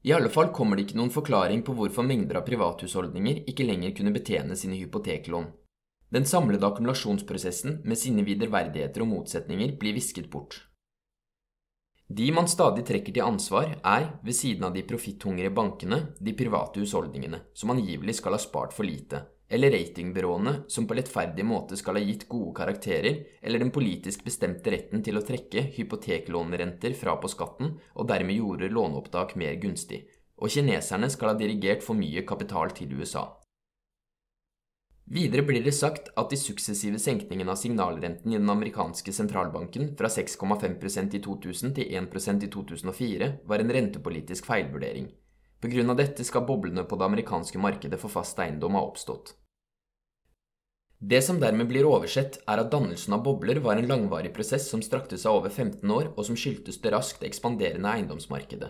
I 0.04 0.12
alle 0.12 0.30
fall 0.30 0.50
kommer 0.52 0.76
det 0.76 0.84
ikke 0.88 0.98
noen 1.00 1.14
forklaring 1.16 1.62
på 1.64 1.76
hvorfor 1.78 2.04
mengder 2.04 2.42
av 2.42 2.48
privathusholdninger 2.48 3.46
ikke 3.48 3.64
lenger 3.64 3.94
kunne 3.96 4.12
betjene 4.12 4.58
sine 4.60 4.76
hypoteklån. 4.76 5.48
Den 6.14 6.28
samlede 6.28 6.68
akkumulasjonsprosessen 6.68 7.80
med 7.88 7.98
sine 7.98 8.26
viderverdigheter 8.28 9.06
og 9.06 9.10
motsetninger 9.14 9.78
blir 9.80 9.96
visket 9.96 10.28
bort. 10.30 10.60
De 12.12 12.28
man 12.36 12.50
stadig 12.52 12.84
trekker 12.86 13.16
til 13.16 13.24
ansvar, 13.26 13.78
er, 13.80 14.10
ved 14.22 14.36
siden 14.36 14.68
av 14.68 14.76
de 14.76 14.84
profitthungrige 14.86 15.54
bankene, 15.56 16.02
de 16.20 16.36
private 16.38 16.84
husholdningene, 16.84 17.40
som 17.56 17.72
angivelig 17.74 18.20
skal 18.20 18.36
ha 18.36 18.42
spart 18.44 18.76
for 18.76 18.86
lite, 18.86 19.24
eller 19.54 19.72
ratingbyråene, 19.72 20.54
som 20.68 20.88
på 20.90 20.98
lettferdig 20.98 21.46
måte 21.46 21.78
skal 21.78 22.00
ha 22.00 22.02
gitt 22.02 22.26
gode 22.32 22.56
karakterer, 22.58 23.20
eller 23.42 23.62
den 23.62 23.70
politisk 23.76 24.26
bestemte 24.26 24.74
retten 24.74 25.04
til 25.06 25.20
å 25.20 25.24
trekke 25.26 25.68
hypoteklånerenter 25.76 26.98
fra 26.98 27.14
på 27.22 27.30
skatten, 27.30 27.76
og 27.94 28.10
dermed 28.10 28.40
gjorde 28.40 28.72
låneopptak 28.74 29.36
mer 29.38 29.60
gunstig, 29.62 30.02
og 30.42 30.50
kineserne 30.50 31.12
skal 31.14 31.34
ha 31.34 31.38
dirigert 31.38 31.86
for 31.86 32.00
mye 32.00 32.26
kapital 32.26 32.74
til 32.74 32.98
USA. 32.98 33.28
Videre 35.14 35.44
blir 35.46 35.62
det 35.62 35.76
sagt 35.76 36.10
at 36.18 36.32
de 36.32 36.40
suksessive 36.40 36.98
senkningene 36.98 37.52
av 37.52 37.60
signalrenten 37.60 38.32
i 38.32 38.40
den 38.40 38.50
amerikanske 38.50 39.14
sentralbanken 39.14 39.92
fra 40.00 40.10
6,5% 40.10 41.20
i 41.20 41.22
2000 41.22 41.76
til 41.78 41.94
1% 42.00 42.48
i 42.48 42.50
2004 42.50 43.30
var 43.46 43.62
en 43.62 43.76
rentepolitisk 43.78 44.48
feilvurdering. 44.50 45.12
På 45.60 45.70
grunn 45.70 45.94
av 45.94 46.00
dette 46.00 46.26
skal 46.28 46.48
boblene 46.48 46.88
på 46.88 46.98
det 46.98 47.06
amerikanske 47.12 47.60
markedet 47.62 48.00
for 48.02 48.12
fast 48.12 48.40
eiendom 48.40 48.80
ha 48.80 48.88
oppstått. 48.88 49.36
Det 51.06 51.22
som 51.22 51.40
dermed 51.40 51.68
blir 51.68 51.84
oversett, 51.84 52.38
er 52.48 52.62
at 52.62 52.70
dannelsen 52.72 53.18
av 53.18 53.26
bobler 53.26 53.58
var 53.60 53.76
en 53.76 53.90
langvarig 53.90 54.30
prosess 54.36 54.70
som 54.72 54.80
strakte 54.86 55.18
seg 55.20 55.36
over 55.36 55.52
15 55.52 55.92
år, 55.92 56.14
og 56.16 56.24
som 56.24 56.38
skyldtes 56.40 56.80
det 56.80 56.94
raskt 56.96 57.26
ekspanderende 57.28 57.92
eiendomsmarkedet. 57.92 58.70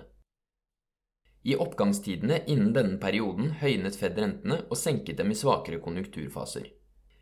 I 1.46 1.54
oppgangstidene 1.62 2.40
innen 2.48 2.72
denne 2.74 2.98
perioden 2.98 3.52
høynet 3.62 4.00
Fed 4.00 4.18
rentene 4.18 4.64
og 4.64 4.80
senket 4.80 5.22
dem 5.22 5.30
i 5.30 5.38
svakere 5.38 5.78
konjunkturfaser. 5.84 6.72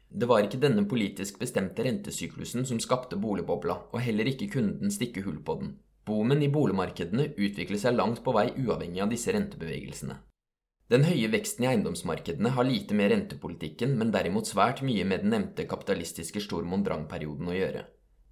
Det 0.08 0.32
var 0.32 0.48
ikke 0.48 0.62
denne 0.64 0.88
politisk 0.88 1.42
bestemte 1.44 1.84
rentesyklusen 1.84 2.64
som 2.70 2.80
skapte 2.80 3.20
boligbobla, 3.20 3.82
og 3.92 4.04
heller 4.06 4.32
ikke 4.32 4.48
kunne 4.56 4.80
den 4.80 4.96
stikke 4.96 5.26
hull 5.28 5.44
på 5.44 5.60
den. 5.60 5.76
Boomen 6.08 6.40
i 6.40 6.54
boligmarkedene 6.54 7.34
utviklet 7.36 7.84
seg 7.84 8.00
langt 8.00 8.24
på 8.24 8.32
vei 8.36 8.54
uavhengig 8.64 9.04
av 9.04 9.12
disse 9.12 9.36
rentebevegelsene. 9.36 10.22
Den 10.92 11.06
høye 11.08 11.30
veksten 11.32 11.64
i 11.64 11.70
eiendomsmarkedene 11.72 12.52
har 12.52 12.68
lite 12.68 12.96
med 13.00 13.14
rentepolitikken, 13.14 13.94
men 13.96 14.10
derimot 14.12 14.50
svært 14.50 14.82
mye 14.84 15.06
med 15.08 15.24
den 15.24 15.32
nevnte 15.32 15.64
kapitalistiske 15.64 16.44
Stormont-Drang-perioden 16.44 17.48
å 17.48 17.56
gjøre. 17.56 17.86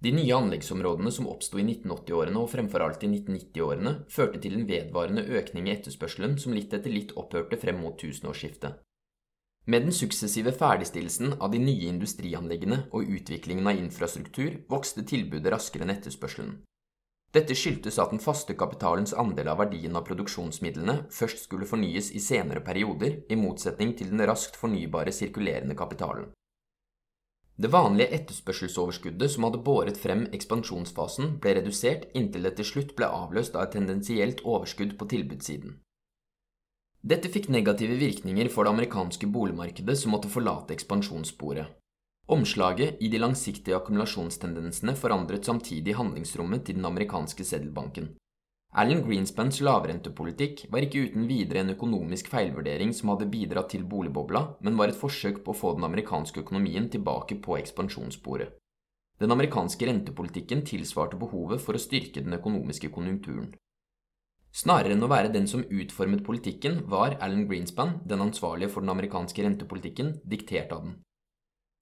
De 0.04 0.12
nye 0.12 0.36
anleggsområdene 0.36 1.12
som 1.12 1.28
oppsto 1.28 1.56
i 1.60 1.64
1980-årene 1.64 2.40
og 2.40 2.52
fremfor 2.52 2.84
alt 2.84 3.02
i 3.04 3.08
1990-årene, 3.08 3.94
førte 4.12 4.42
til 4.44 4.58
en 4.58 4.68
vedvarende 4.68 5.24
økning 5.40 5.68
i 5.68 5.74
etterspørselen 5.74 6.36
som 6.40 6.52
litt 6.56 6.76
etter 6.76 6.92
litt 6.92 7.16
opphørte 7.20 7.56
frem 7.60 7.80
mot 7.80 7.96
tusenårsskiftet. 8.00 8.76
Med 9.64 9.86
den 9.86 9.96
suksessive 9.96 10.52
ferdigstillelsen 10.56 11.38
av 11.38 11.52
de 11.52 11.60
nye 11.64 11.88
industrianleggene 11.88 12.86
og 12.96 13.08
utviklingen 13.08 13.68
av 13.72 13.80
infrastruktur 13.80 14.60
vokste 14.68 15.04
tilbudet 15.08 15.52
raskere 15.52 15.88
enn 15.88 15.92
etterspørselen. 15.96 16.58
Dette 17.30 17.54
skyldtes 17.54 18.00
at 18.02 18.10
den 18.10 18.18
faste 18.18 18.56
kapitalens 18.58 19.12
andel 19.14 19.52
av 19.52 19.60
verdien 19.62 19.94
av 19.94 20.02
produksjonsmidlene 20.08 20.96
først 21.14 21.44
skulle 21.44 21.68
fornyes 21.68 22.10
i 22.10 22.22
senere 22.22 22.62
perioder, 22.66 23.20
i 23.30 23.38
motsetning 23.38 23.92
til 23.98 24.10
den 24.10 24.24
raskt 24.26 24.58
fornybare 24.58 25.14
sirkulerende 25.14 25.76
kapitalen. 25.78 26.32
Det 27.60 27.70
vanlige 27.70 28.10
etterspørselsoverskuddet 28.16 29.30
som 29.30 29.44
hadde 29.46 29.60
båret 29.62 29.98
frem 30.00 30.24
ekspansjonsfasen, 30.34 31.36
ble 31.44 31.54
redusert 31.58 32.08
inntil 32.16 32.48
det 32.48 32.54
til 32.58 32.66
slutt 32.66 32.94
ble 32.98 33.06
avløst 33.06 33.54
av 33.54 33.66
et 33.66 33.76
tendensielt 33.76 34.40
overskudd 34.42 34.96
på 34.98 35.08
tilbudssiden. 35.12 35.76
Dette 37.00 37.30
fikk 37.32 37.50
negative 37.52 37.94
virkninger 38.00 38.50
for 38.52 38.64
det 38.64 38.74
amerikanske 38.74 39.28
boligmarkedet 39.32 39.96
som 40.02 40.16
måtte 40.16 40.32
forlate 40.32 40.74
ekspansjonssporet. 40.74 41.79
Omslaget 42.30 43.00
i 43.02 43.08
de 43.10 43.18
langsiktige 43.18 43.74
akkumulasjonstendensene 43.74 44.92
forandret 44.94 45.48
samtidig 45.48 45.96
handlingsrommet 45.98 46.62
til 46.66 46.76
den 46.78 46.86
amerikanske 46.86 47.42
seddelbanken. 47.44 48.12
Alan 48.78 49.00
Greenspans 49.02 49.58
lavrentepolitikk 49.66 50.68
var 50.70 50.86
ikke 50.86 51.08
uten 51.08 51.26
videre 51.26 51.64
en 51.64 51.72
økonomisk 51.72 52.30
feilvurdering 52.30 52.92
som 52.94 53.10
hadde 53.10 53.26
bidratt 53.32 53.72
til 53.74 53.82
boligbobla, 53.82 54.44
men 54.62 54.78
var 54.78 54.92
et 54.92 55.00
forsøk 55.00 55.42
på 55.42 55.50
å 55.50 55.58
få 55.58 55.74
den 55.74 55.88
amerikanske 55.88 56.44
økonomien 56.44 56.86
tilbake 56.92 57.40
på 57.42 57.58
ekspansjonssporet. 57.58 58.54
Den 59.18 59.34
amerikanske 59.34 59.90
rentepolitikken 59.90 60.62
tilsvarte 60.62 61.18
behovet 61.18 61.58
for 61.66 61.74
å 61.74 61.82
styrke 61.82 62.22
den 62.22 62.38
økonomiske 62.38 62.94
konjunkturen. 62.94 63.50
Snarere 64.54 64.94
enn 64.94 65.02
å 65.02 65.10
være 65.10 65.34
den 65.34 65.50
som 65.50 65.66
utformet 65.66 66.22
politikken, 66.22 66.84
var 66.86 67.18
Alan 67.18 67.48
Greenspan, 67.50 67.98
den 68.06 68.22
ansvarlige 68.22 68.70
for 68.70 68.86
den 68.86 68.94
amerikanske 68.94 69.42
rentepolitikken, 69.42 70.20
diktert 70.22 70.70
av 70.78 70.86
den. 70.86 71.00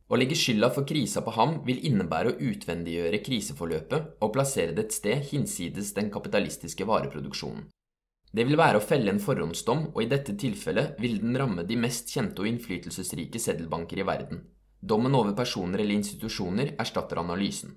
Å 0.09 0.17
legge 0.17 0.37
skylda 0.41 0.71
for 0.73 0.89
krisa 0.89 1.21
på 1.21 1.35
ham 1.37 1.59
vil 1.67 1.83
innebære 1.85 2.31
å 2.31 2.39
utvendiggjøre 2.51 3.21
kriseforløpet 3.27 4.23
og 4.25 4.33
plassere 4.33 4.73
det 4.77 4.87
et 4.87 4.95
sted 4.97 5.27
hinsides 5.33 5.93
den 5.99 6.09
kapitalistiske 6.15 6.87
vareproduksjonen. 6.89 7.67
Det 8.33 8.45
vil 8.45 8.57
være 8.61 8.81
å 8.81 8.85
felle 8.85 9.13
en 9.13 9.21
forhåndsdom, 9.21 9.91
og 9.95 10.01
i 10.03 10.09
dette 10.09 10.35
tilfellet 10.37 10.97
vil 11.01 11.21
den 11.21 11.37
ramme 11.37 11.65
de 11.69 11.77
mest 11.81 12.13
kjente 12.13 12.43
og 12.45 12.49
innflytelsesrike 12.49 13.41
seddelbanker 13.41 14.01
i 14.01 14.09
verden. 14.09 14.43
Dommen 14.81 15.17
over 15.17 15.37
personer 15.37 15.81
eller 15.83 15.97
institusjoner 15.97 16.75
erstatter 16.81 17.21
analysen. 17.21 17.77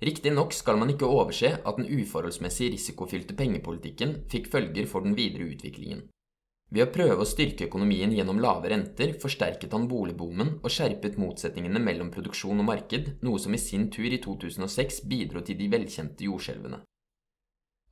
Riktignok 0.00 0.54
skal 0.56 0.78
man 0.80 0.90
ikke 0.94 1.10
overse 1.10 1.58
at 1.60 1.76
den 1.76 1.90
uforholdsmessig 1.90 2.70
risikofylte 2.72 3.36
pengepolitikken 3.36 4.22
fikk 4.32 4.48
følger 4.54 4.86
for 4.88 5.04
den 5.04 5.18
videre 5.18 5.50
utviklingen. 5.50 6.06
Ved 6.70 6.84
å 6.84 6.92
prøve 6.94 7.24
å 7.24 7.26
styrke 7.26 7.66
økonomien 7.66 8.12
gjennom 8.14 8.38
lave 8.38 8.70
renter 8.70 9.16
forsterket 9.18 9.72
han 9.74 9.88
boligboomen 9.90 10.52
og 10.60 10.70
skjerpet 10.70 11.18
motsetningene 11.18 11.82
mellom 11.82 12.12
produksjon 12.14 12.62
og 12.62 12.68
marked, 12.68 13.16
noe 13.26 13.40
som 13.42 13.56
i 13.56 13.58
sin 13.58 13.88
tur 13.90 14.06
i 14.06 14.20
2006 14.22 15.02
bidro 15.10 15.42
til 15.42 15.58
de 15.58 15.66
velkjente 15.72 16.28
jordskjelvene. 16.28 16.78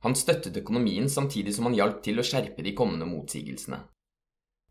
Han 0.07 0.15
støttet 0.15 0.61
økonomien 0.61 1.11
samtidig 1.11 1.57
som 1.57 1.67
han 1.67 1.75
hjalp 1.75 1.99
til 2.05 2.21
å 2.21 2.23
skjerpe 2.23 2.63
de 2.63 2.71
kommende 2.71 3.07
motsigelsene. 3.09 3.81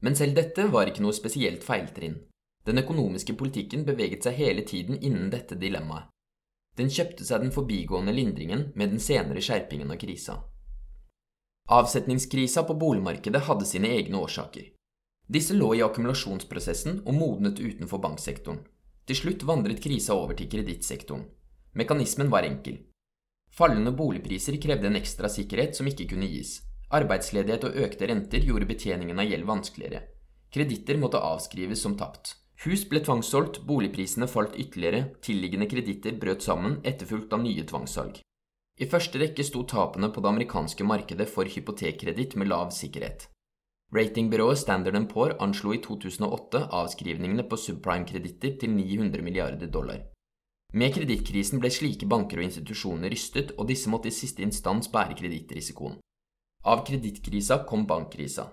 Men 0.00 0.16
selv 0.16 0.38
dette 0.40 0.70
var 0.72 0.88
ikke 0.88 1.04
noe 1.04 1.16
spesielt 1.16 1.66
feiltrinn. 1.66 2.16
Den 2.64 2.80
økonomiske 2.80 3.36
politikken 3.36 3.84
beveget 3.84 4.24
seg 4.24 4.40
hele 4.40 4.64
tiden 4.64 4.96
innen 5.04 5.28
dette 5.32 5.58
dilemmaet. 5.60 6.08
Den 6.80 6.88
kjøpte 6.94 7.26
seg 7.26 7.42
den 7.42 7.52
forbigående 7.52 8.14
lindringen 8.14 8.70
med 8.78 8.94
den 8.94 9.02
senere 9.02 9.42
skjerpingen 9.42 9.90
av 9.90 9.98
krisa. 10.00 10.38
Avsetningskrisa 11.70 12.62
på 12.62 12.74
boligmarkedet 12.74 13.42
hadde 13.44 13.66
sine 13.68 13.88
egne 13.92 14.16
årsaker. 14.16 14.70
Disse 15.28 15.52
lå 15.52 15.74
i 15.76 15.82
akkumulasjonsprosessen 15.84 17.02
og 17.04 17.12
modnet 17.12 17.58
utenfor 17.60 18.00
banksektoren. 18.00 18.62
Til 19.04 19.18
slutt 19.18 19.44
vandret 19.44 19.82
krisa 19.84 20.16
over 20.16 20.32
til 20.38 20.48
kredittsektoren. 20.48 21.26
Mekanismen 21.76 22.30
var 22.32 22.48
enkel. 22.48 22.78
Fallende 23.52 23.92
boligpriser 23.92 24.56
krevde 24.62 24.88
en 24.88 24.96
ekstra 24.96 25.28
sikkerhet 25.28 25.76
som 25.76 25.90
ikke 25.90 26.06
kunne 26.14 26.30
gis. 26.32 26.62
Arbeidsledighet 26.88 27.66
og 27.68 27.76
økte 27.84 28.08
renter 28.08 28.48
gjorde 28.48 28.68
betjeningen 28.70 29.20
av 29.20 29.28
gjeld 29.28 29.44
vanskeligere. 29.48 30.06
Kreditter 30.48 30.96
måtte 30.96 31.20
avskrives 31.20 31.84
som 31.84 31.98
tapt. 32.00 32.32
Hus 32.64 32.86
ble 32.88 33.02
tvangssolgt, 33.04 33.60
boligprisene 33.68 34.26
falt 34.26 34.56
ytterligere, 34.56 35.10
tilliggende 35.20 35.68
kreditter 35.68 36.16
brøt 36.16 36.48
sammen, 36.48 36.80
etterfulgt 36.82 37.36
av 37.36 37.44
nye 37.44 37.68
tvangssalg. 37.68 38.22
I 38.78 38.86
første 38.86 39.18
rekke 39.18 39.42
sto 39.42 39.64
tapene 39.66 40.10
på 40.14 40.22
det 40.22 40.30
amerikanske 40.30 40.84
markedet 40.86 41.26
for 41.30 41.50
hypotekkreditt 41.50 42.36
med 42.38 42.50
lav 42.52 42.70
sikkerhet. 42.70 43.26
Ratingbyrået 43.94 44.60
Standard 44.60 45.08
Poor 45.10 45.32
anslo 45.40 45.72
i 45.74 45.80
2008 45.82 46.68
avskrivningene 46.76 47.42
på 47.48 47.56
subprime-kreditter 47.56 48.58
til 48.60 48.70
900 48.70 49.24
milliarder 49.24 49.66
dollar. 49.66 50.04
Med 50.74 50.92
kredittkrisen 50.94 51.62
ble 51.62 51.70
slike 51.72 52.06
banker 52.06 52.38
og 52.38 52.44
institusjoner 52.44 53.10
rystet, 53.10 53.54
og 53.56 53.66
disse 53.70 53.88
måtte 53.88 54.10
i 54.10 54.14
siste 54.14 54.44
instans 54.44 54.90
bære 54.92 55.16
kredittrisikoen. 55.16 55.96
Av 56.68 56.84
kredittkrisa 56.84 57.62
kom 57.64 57.86
bankkrisa. 57.88 58.50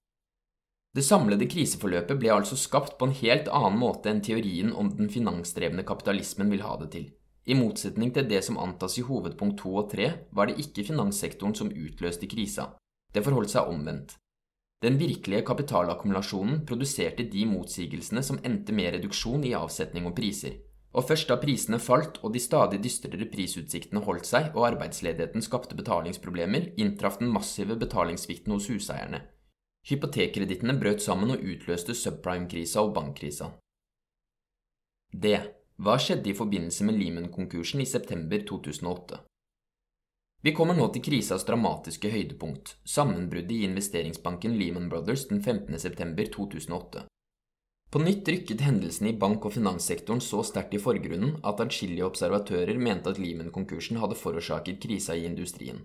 Det 0.96 1.04
samlede 1.04 1.50
kriseforløpet 1.52 2.18
ble 2.18 2.32
altså 2.32 2.56
skapt 2.56 2.96
på 2.98 3.10
en 3.10 3.18
helt 3.20 3.52
annen 3.52 3.78
måte 3.82 4.10
enn 4.10 4.24
teorien 4.24 4.72
om 4.72 4.94
den 4.96 5.12
finansdrevne 5.12 5.84
kapitalismen 5.84 6.50
vil 6.56 6.64
ha 6.64 6.78
det 6.80 6.90
til. 6.96 7.10
I 7.46 7.54
motsetning 7.54 8.12
til 8.14 8.26
det 8.30 8.42
som 8.46 8.58
antas 8.58 8.98
i 8.98 9.06
hovedpunkt 9.06 9.60
2 9.62 9.74
og 9.78 9.90
3, 9.92 10.12
var 10.34 10.50
det 10.50 10.58
ikke 10.64 10.88
finanssektoren 10.88 11.54
som 11.58 11.70
utløste 11.70 12.30
krisa. 12.30 12.72
Det 13.14 13.24
forholdt 13.24 13.54
seg 13.54 13.70
omvendt. 13.70 14.16
Den 14.84 14.98
virkelige 15.00 15.46
kapitalakkumulasjonen 15.46 16.64
produserte 16.68 17.24
de 17.32 17.46
motsigelsene 17.48 18.24
som 18.26 18.40
endte 18.44 18.74
med 18.76 18.92
reduksjon 18.98 19.46
i 19.48 19.54
avsetning 19.58 20.10
og 20.10 20.16
priser. 20.18 20.58
Og 20.96 21.08
først 21.10 21.30
da 21.30 21.38
prisene 21.40 21.80
falt 21.80 22.20
og 22.24 22.34
de 22.34 22.42
stadig 22.42 22.80
dystrere 22.84 23.28
prisutsiktene 23.32 24.04
holdt 24.06 24.28
seg 24.30 24.54
og 24.56 24.68
arbeidsledigheten 24.70 25.44
skapte 25.44 25.78
betalingsproblemer, 25.78 26.72
inntraff 26.80 27.20
den 27.20 27.32
massive 27.34 27.76
betalingssvikten 27.80 28.56
hos 28.56 28.70
huseierne. 28.72 29.22
Hypotekkredittene 29.86 30.78
brøt 30.82 31.04
sammen 31.04 31.36
og 31.36 31.44
utløste 31.44 31.94
subprime-krisa 31.94 32.82
og 32.82 32.96
bankkrisa. 32.96 33.52
Det 35.12 35.38
hva 35.76 35.98
skjedde 36.00 36.30
i 36.32 36.36
forbindelse 36.36 36.86
med 36.88 36.96
Lehman-konkursen 36.96 37.82
i 37.84 37.86
september 37.86 38.40
2008? 38.48 39.18
Vi 40.48 40.54
kommer 40.56 40.78
nå 40.78 40.86
til 40.94 41.04
krisas 41.04 41.44
dramatiske 41.44 42.12
høydepunkt, 42.14 42.78
sammenbruddet 42.88 43.52
i 43.52 43.66
investeringsbanken 43.68 44.56
Lehman 44.56 44.88
Brothers 44.88 45.26
den 45.28 45.42
15. 45.44 45.76
september 45.80 46.32
2008. 46.32 47.04
På 47.92 48.00
nytt 48.00 48.32
rykket 48.32 48.64
hendelsene 48.64 49.12
i 49.12 49.18
bank- 49.20 49.50
og 49.50 49.56
finanssektoren 49.58 50.24
så 50.24 50.46
sterkt 50.48 50.78
i 50.78 50.82
forgrunnen 50.86 51.42
at 51.44 51.60
adskillige 51.66 52.08
observatører 52.08 52.80
mente 52.80 53.12
at 53.12 53.20
Lehman-konkursen 53.20 54.00
hadde 54.00 54.20
forårsaket 54.22 54.80
krisa 54.80 55.18
i 55.20 55.28
industrien. 55.28 55.84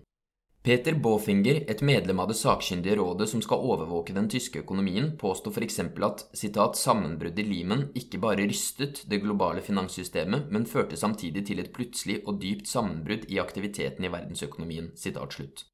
Peter 0.63 0.93
Bofinger, 0.93 1.63
et 1.67 1.79
medlem 1.81 2.19
av 2.21 2.27
det 2.29 2.35
sakkyndige 2.37 2.99
rådet 2.99 3.25
som 3.31 3.41
skal 3.41 3.63
overvåke 3.65 4.13
den 4.13 4.27
tyske 4.29 4.61
økonomien, 4.61 5.07
påsto 5.17 5.49
f.eks. 5.49 5.79
at 6.05 6.19
citat, 6.37 6.77
sammenbruddet 6.77 7.41
i 7.41 7.45
Lehman 7.47 7.87
ikke 7.97 8.19
bare 8.21 8.45
rystet 8.45 9.01
det 9.09 9.23
globale 9.23 9.63
finanssystemet, 9.65 10.51
men 10.53 10.69
førte 10.69 10.99
samtidig 11.01 11.47
til 11.47 11.63
et 11.63 11.71
plutselig 11.73 12.19
og 12.27 12.37
dypt 12.43 12.69
sammenbrudd 12.69 13.25
i 13.33 13.39
aktiviteten 13.41 14.05
i 14.05 14.11
verdensøkonomien. 14.13 14.91
Citat, 14.93 15.33
slutt. 15.33 15.65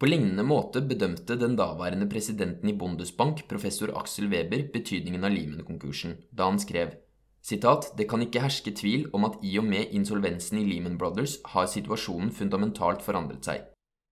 På 0.00 0.10
lignende 0.10 0.42
måte 0.42 0.82
bedømte 0.82 1.38
den 1.38 1.54
daværende 1.56 2.10
presidenten 2.10 2.68
i 2.68 2.74
Bundesbank, 2.74 3.46
professor 3.46 3.94
Axel 3.94 4.26
Weber, 4.34 4.66
betydningen 4.74 5.22
av 5.22 5.30
Lehman-konkursen, 5.30 6.18
da 6.34 6.50
han 6.50 6.58
skrev 6.58 6.98
Sitat, 7.46 7.92
det 7.94 8.08
kan 8.10 8.18
ikke 8.24 8.42
herske 8.42 8.72
tvil 8.74 9.06
om 9.14 9.22
at 9.28 9.38
i 9.46 9.54
og 9.60 9.68
med 9.70 9.94
insolvensen 9.94 10.58
i 10.58 10.66
Lehman 10.66 10.98
Brothers 10.98 11.38
har 11.54 11.70
situasjonen 11.70 12.34
fundamentalt 12.34 13.06
forandret 13.06 13.46
seg. 13.46 13.62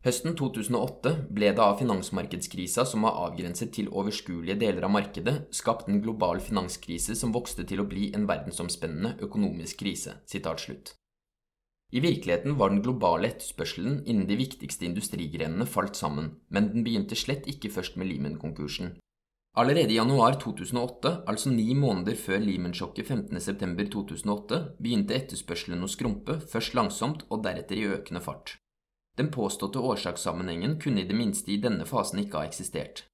Høsten 0.05 0.35
2008 0.37 1.11
ble 1.33 1.49
det 1.57 1.63
av 1.65 1.79
finansmarkedskrisa 1.81 2.83
som 2.85 3.07
var 3.07 3.17
avgrenset 3.23 3.71
til 3.73 3.87
overskuelige 3.89 4.59
deler 4.61 4.85
av 4.85 4.91
markedet, 4.93 5.47
skapt 5.49 5.87
en 5.89 6.03
global 6.05 6.43
finanskrise 6.45 7.15
som 7.17 7.33
vokste 7.33 7.65
til 7.71 7.81
å 7.81 7.87
bli 7.89 8.11
en 8.13 8.27
verdensomspennende 8.29 9.15
økonomisk 9.25 9.79
krise. 9.81 10.19
I 11.95 12.03
virkeligheten 12.05 12.59
var 12.59 12.75
den 12.75 12.83
globale 12.85 13.31
etterspørselen 13.31 14.03
innen 14.05 14.29
de 14.29 14.37
viktigste 14.37 14.85
industrigrenene 14.85 15.65
falt 15.65 15.97
sammen, 15.97 16.35
men 16.53 16.69
den 16.75 16.85
begynte 16.85 17.17
slett 17.17 17.49
ikke 17.49 17.71
først 17.73 17.97
med 17.97 18.11
Lehman-konkursen. 18.11 18.99
Allerede 19.57 19.95
i 19.95 19.97
januar 19.97 20.37
2008, 20.43 21.15
altså 21.31 21.49
ni 21.55 21.71
måneder 21.79 22.19
før 22.19 22.45
Lehman-sjokket 22.45 23.09
15.9.2008, 23.09 24.61
begynte 24.83 25.17
etterspørselen 25.17 25.87
å 25.87 25.89
skrumpe, 25.89 26.43
først 26.53 26.77
langsomt 26.77 27.25
og 27.31 27.41
deretter 27.47 27.81
i 27.81 27.89
økende 27.95 28.21
fart. 28.21 28.59
Den 29.19 29.31
påståtte 29.31 29.79
årsakssammenhengen 29.79 30.81
kunne 30.81 31.03
i 31.03 31.09
det 31.09 31.17
minste 31.17 31.53
i 31.53 31.61
denne 31.63 31.87
fasen 31.87 32.19
ikke 32.23 32.41
ha 32.41 32.49
eksistert. 32.49 33.05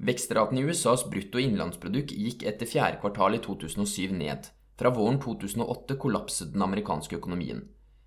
Vekstraten 0.00 0.58
i 0.58 0.62
USAs 0.64 1.04
brutto 1.12 1.38
innenlandsprodukt 1.38 2.14
gikk 2.16 2.46
etter 2.48 2.68
fjerde 2.68 3.02
kvartal 3.02 3.36
i 3.36 3.42
2007 3.44 4.14
ned. 4.16 4.48
Fra 4.80 4.92
våren 4.96 5.18
2008 5.20 5.98
kollapset 6.00 6.54
den 6.54 6.64
amerikanske 6.64 7.18
økonomien. 7.18 7.66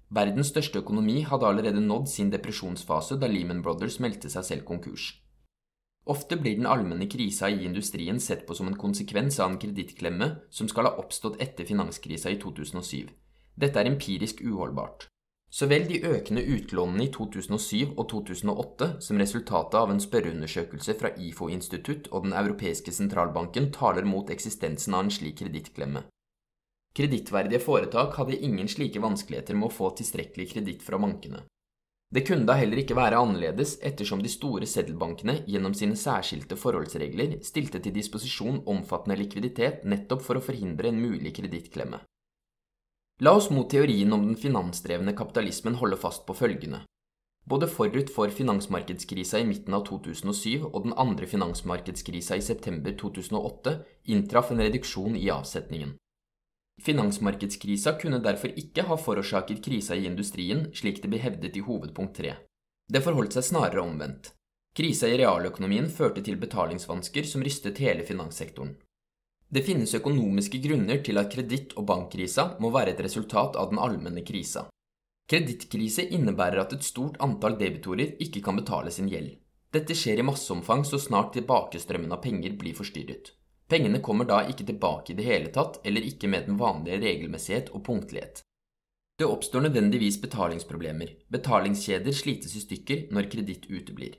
Verdens 0.09 0.49
største 0.49 0.81
økonomi 0.81 1.21
hadde 1.29 1.45
allerede 1.45 1.81
nådd 1.85 2.09
sin 2.09 2.31
depresjonsfase 2.33 3.19
da 3.21 3.29
Lehman 3.29 3.61
Brothers 3.61 3.99
meldte 4.01 4.29
seg 4.33 4.47
selv 4.49 4.65
konkurs. 4.65 5.11
Ofte 6.09 6.35
blir 6.35 6.57
den 6.57 6.67
allmenne 6.67 7.05
krisa 7.07 7.47
i 7.49 7.61
industrien 7.63 8.19
sett 8.19 8.47
på 8.47 8.57
som 8.57 8.67
en 8.67 8.77
konsekvens 8.77 9.39
av 9.39 9.51
en 9.51 9.61
kredittklemme 9.61 10.33
som 10.49 10.67
skal 10.67 10.89
ha 10.89 10.97
oppstått 10.97 11.37
etter 11.41 11.69
finanskrisa 11.69 12.33
i 12.33 12.41
2007. 12.41 13.05
Dette 13.55 13.79
er 13.79 13.93
empirisk 13.93 14.41
uholdbart. 14.41 15.12
Så 15.53 15.67
vel 15.69 15.83
de 15.85 15.99
økende 16.09 16.41
utlånene 16.49 17.03
i 17.05 17.11
2007 17.13 17.91
og 17.93 18.07
2008 18.09 18.87
som 19.05 19.19
resultatet 19.21 19.75
av 19.77 19.91
en 19.93 19.99
spørreundersøkelse 20.01 20.95
fra 20.97 21.11
IFO 21.21 21.49
institutt 21.53 22.07
og 22.09 22.23
Den 22.25 22.33
europeiske 22.39 22.89
sentralbanken 22.95 23.67
taler 23.75 24.07
mot 24.09 24.31
eksistensen 24.33 24.95
av 24.97 25.05
en 25.05 25.13
slik 25.13 25.43
kredittklemme. 25.43 26.01
Kredittverdige 26.97 27.61
foretak 27.61 28.17
hadde 28.17 28.39
ingen 28.47 28.69
slike 28.69 29.01
vanskeligheter 29.01 29.57
med 29.59 29.69
å 29.69 29.75
få 29.75 29.91
tilstrekkelig 29.99 30.47
kreditt 30.55 30.81
fra 30.85 30.97
bankene. 31.01 31.43
Det 32.13 32.25
kunne 32.25 32.49
da 32.49 32.55
heller 32.57 32.81
ikke 32.81 32.97
være 32.97 33.21
annerledes 33.21 33.75
ettersom 33.85 34.23
de 34.25 34.29
store 34.33 34.65
seddelbankene 34.69 35.39
gjennom 35.49 35.77
sine 35.77 35.97
særskilte 35.97 36.57
forholdsregler 36.57 37.39
stilte 37.45 37.81
til 37.81 37.93
disposisjon 37.93 38.63
omfattende 38.73 39.19
likviditet 39.21 39.85
nettopp 39.85 40.25
for 40.25 40.37
å 40.37 40.43
forhindre 40.45 40.89
en 40.89 41.01
mulig 41.01 41.33
kredittklemme. 41.37 42.01
La 43.23 43.31
oss 43.31 43.49
mot 43.49 43.69
teorien 43.69 44.13
om 44.13 44.25
den 44.25 44.35
finansdrevne 44.35 45.13
kapitalismen 45.15 45.77
holde 45.79 45.95
fast 45.95 46.25
på 46.27 46.33
følgende. 46.35 46.81
Både 47.47 47.69
forut 47.71 48.09
for 48.11 48.33
finansmarkedskrisa 48.35 49.39
i 49.39 49.45
midten 49.47 49.77
av 49.77 49.85
2007 49.87 50.65
og 50.65 50.81
den 50.83 50.95
andre 50.99 51.29
finansmarkedskrisa 51.31 52.35
i 52.35 52.43
september 52.43 52.97
2008 52.99 53.77
inntraff 54.11 54.51
en 54.51 54.59
reduksjon 54.65 55.15
i 55.15 55.29
avsetningen. 55.31 55.95
Finansmarkedskrisa 56.83 57.95
kunne 58.01 58.19
derfor 58.19 58.59
ikke 58.59 58.89
ha 58.89 58.99
forårsaket 58.99 59.63
krisa 59.63 59.95
i 59.95 60.07
industrien, 60.09 60.67
slik 60.75 60.99
det 60.99 61.13
blir 61.13 61.23
hevdet 61.23 61.55
i 61.55 61.63
hovedpunkt 61.63 62.19
3. 62.19 62.35
Det 62.91 63.05
forholdt 63.07 63.37
seg 63.37 63.47
snarere 63.53 63.85
omvendt. 63.87 64.33
Krisa 64.75 65.07
i 65.07 65.21
realøkonomien 65.21 65.87
førte 65.87 66.25
til 66.25 66.41
betalingsvansker 66.43 67.23
som 67.29 67.45
rystet 67.45 67.79
hele 67.79 68.03
finanssektoren. 68.03 68.75
Det 69.53 69.61
finnes 69.61 69.91
økonomiske 69.93 70.57
grunner 70.63 71.03
til 71.05 71.19
at 71.21 71.29
kreditt- 71.29 71.75
og 71.77 71.85
bankkrisa 71.85 72.45
må 72.63 72.71
være 72.73 72.95
et 72.95 73.01
resultat 73.05 73.53
av 73.59 73.69
den 73.69 73.81
allmenne 73.85 74.23
krisa. 74.25 74.63
Kredittkrise 75.29 76.07
innebærer 76.17 76.63
at 76.63 76.73
et 76.73 76.87
stort 76.87 77.19
antall 77.21 77.59
debitorer 77.59 78.15
ikke 78.25 78.41
kan 78.41 78.57
betale 78.57 78.89
sin 78.91 79.11
gjeld. 79.11 79.35
Dette 79.73 79.93
skjer 79.93 80.23
i 80.23 80.25
masseomfang 80.25 80.81
så 80.89 80.97
snart 80.97 81.35
tilbakestrømmen 81.37 82.15
av 82.15 82.23
penger 82.25 82.57
blir 82.57 82.73
forstyrret. 82.73 83.29
Pengene 83.69 84.01
kommer 84.01 84.25
da 84.25 84.41
ikke 84.49 84.65
tilbake 84.71 85.13
i 85.13 85.17
det 85.21 85.29
hele 85.29 85.53
tatt, 85.53 85.79
eller 85.85 86.01
ikke 86.01 86.31
med 86.33 86.49
den 86.49 86.57
vanlige 86.57 86.99
regelmessighet 87.05 87.69
og 87.77 87.85
punktlighet. 87.85 88.41
Det 89.21 89.29
oppstår 89.29 89.67
nødvendigvis 89.67 90.17
betalingsproblemer. 90.21 91.13
Betalingskjeder 91.29 92.13
slites 92.13 92.57
i 92.57 92.65
stykker 92.65 93.05
når 93.13 93.29
kreditt 93.29 93.69
uteblir. 93.69 94.17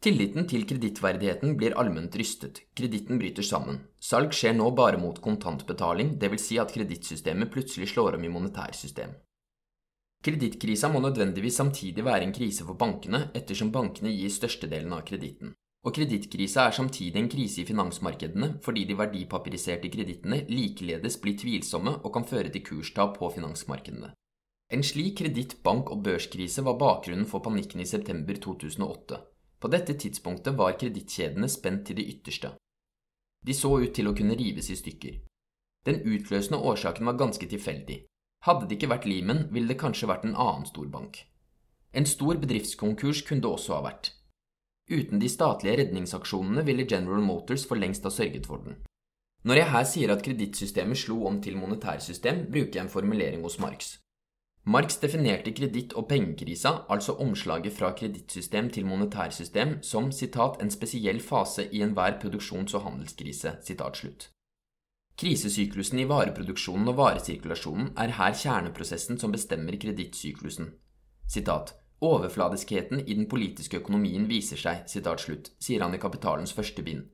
Tilliten 0.00 0.44
til 0.46 0.66
kredittverdigheten 0.68 1.56
blir 1.58 1.74
allment 1.80 2.14
rystet. 2.20 2.60
Kreditten 2.76 3.18
bryter 3.18 3.42
sammen. 3.42 3.80
Salg 3.98 4.34
skjer 4.36 4.54
nå 4.54 4.70
bare 4.76 5.00
mot 5.00 5.20
kontantbetaling, 5.24 6.14
dvs. 6.20 6.42
Si 6.48 6.58
at 6.60 6.74
kredittsystemet 6.74 7.50
plutselig 7.50 7.88
slår 7.94 8.18
om 8.18 8.26
i 8.26 8.32
monetærsystem. 8.32 9.16
Kredittkrisa 10.26 10.88
må 10.92 11.00
nødvendigvis 11.00 11.56
samtidig 11.56 12.04
være 12.04 12.26
en 12.26 12.34
krise 12.34 12.64
for 12.64 12.74
bankene, 12.74 13.30
ettersom 13.34 13.72
bankene 13.72 14.12
gir 14.12 14.32
størstedelen 14.32 14.92
av 14.92 15.04
kreditten. 15.08 15.54
Og 15.86 15.94
kredittkrisa 15.94 16.64
er 16.66 16.74
samtidig 16.74 17.20
en 17.20 17.28
krise 17.30 17.62
i 17.62 17.66
finansmarkedene 17.68 18.56
fordi 18.64 18.84
de 18.88 18.96
verdipapiriserte 18.98 19.90
kredittene 19.92 20.40
likeledes 20.50 21.20
blir 21.22 21.38
tvilsomme 21.38 22.00
og 22.02 22.12
kan 22.16 22.26
føre 22.26 22.50
til 22.50 22.64
kurstap 22.66 23.20
på 23.20 23.30
finansmarkedene. 23.36 24.10
En 24.74 24.82
slik 24.82 25.20
kreditt-, 25.20 25.60
bank- 25.62 25.92
og 25.94 26.02
børskrise 26.02 26.64
var 26.66 26.78
bakgrunnen 26.80 27.28
for 27.30 27.44
panikken 27.44 27.84
i 27.84 27.86
september 27.86 28.34
2008. 28.34 29.20
På 29.60 29.68
dette 29.72 29.94
tidspunktet 29.94 30.56
var 30.56 30.76
kredittkjedene 30.80 31.48
spent 31.48 31.86
til 31.86 31.96
det 32.00 32.08
ytterste. 32.12 32.52
De 33.46 33.54
så 33.54 33.70
ut 33.80 33.94
til 33.94 34.10
å 34.10 34.14
kunne 34.16 34.36
rives 34.36 34.68
i 34.70 34.76
stykker. 34.76 35.22
Den 35.86 36.02
utløsende 36.02 36.58
årsaken 36.58 37.06
var 37.06 37.18
ganske 37.20 37.46
tilfeldig. 37.46 38.02
Hadde 38.46 38.66
det 38.66 38.76
ikke 38.76 38.90
vært 38.90 39.06
Lehman, 39.06 39.46
ville 39.54 39.70
det 39.70 39.80
kanskje 39.80 40.08
vært 40.10 40.26
en 40.26 40.36
annen 40.36 40.66
storbank. 40.66 41.22
En 41.96 42.06
stor 42.06 42.36
bedriftskonkurs 42.42 43.22
kunne 43.26 43.44
det 43.44 43.50
også 43.50 43.78
ha 43.78 43.84
vært. 43.86 44.12
Uten 44.90 45.22
de 45.22 45.30
statlige 45.30 45.80
redningsaksjonene 45.80 46.62
ville 46.66 46.86
General 46.86 47.22
Motors 47.22 47.64
for 47.66 47.78
lengst 47.80 48.04
ha 48.06 48.12
sørget 48.12 48.46
for 48.46 48.62
den. 48.62 48.76
Når 49.46 49.60
jeg 49.60 49.70
her 49.72 49.86
sier 49.86 50.12
at 50.12 50.22
kredittsystemet 50.26 50.98
slo 50.98 51.24
om 51.26 51.40
til 51.42 51.56
monetærsystem, 51.58 52.46
bruker 52.50 52.80
jeg 52.80 52.84
en 52.84 52.92
formulering 52.92 53.42
hos 53.46 53.58
Marx. 53.62 53.96
Marx 54.68 54.96
definerte 54.98 55.52
kreditt- 55.54 55.94
og 55.94 56.08
pengekrisa, 56.08 56.70
altså 56.90 57.12
omslaget 57.22 57.72
fra 57.72 57.92
kredittsystem 57.92 58.70
til 58.70 58.86
monetærsystem, 58.86 59.82
som 59.82 60.12
citat, 60.12 60.58
en 60.62 60.70
spesiell 60.70 61.20
fase 61.20 61.68
i 61.72 61.82
enhver 61.82 62.18
produksjons- 62.18 62.74
og 62.74 62.82
handelskrise. 62.82 63.52
Citat. 63.62 64.30
Krisesyklusen 65.16 65.98
i 65.98 66.08
vareproduksjonen 66.08 66.88
og 66.88 66.96
varesirkulasjonen 66.96 67.92
er 67.96 68.16
her 68.18 68.34
kjerneprosessen 68.34 69.18
som 69.18 69.32
bestemmer 69.32 69.78
kredittsyklusen. 69.80 70.72
Overfladiskheten 72.00 73.06
i 73.06 73.14
den 73.14 73.28
politiske 73.28 73.78
økonomien 73.78 74.28
viser 74.28 74.56
seg, 74.56 74.82
slutt, 75.18 75.52
sier 75.60 75.82
han 75.82 75.94
i 75.94 75.98
Kapitalens 75.98 76.52
første 76.52 76.82
bind. 76.82 77.06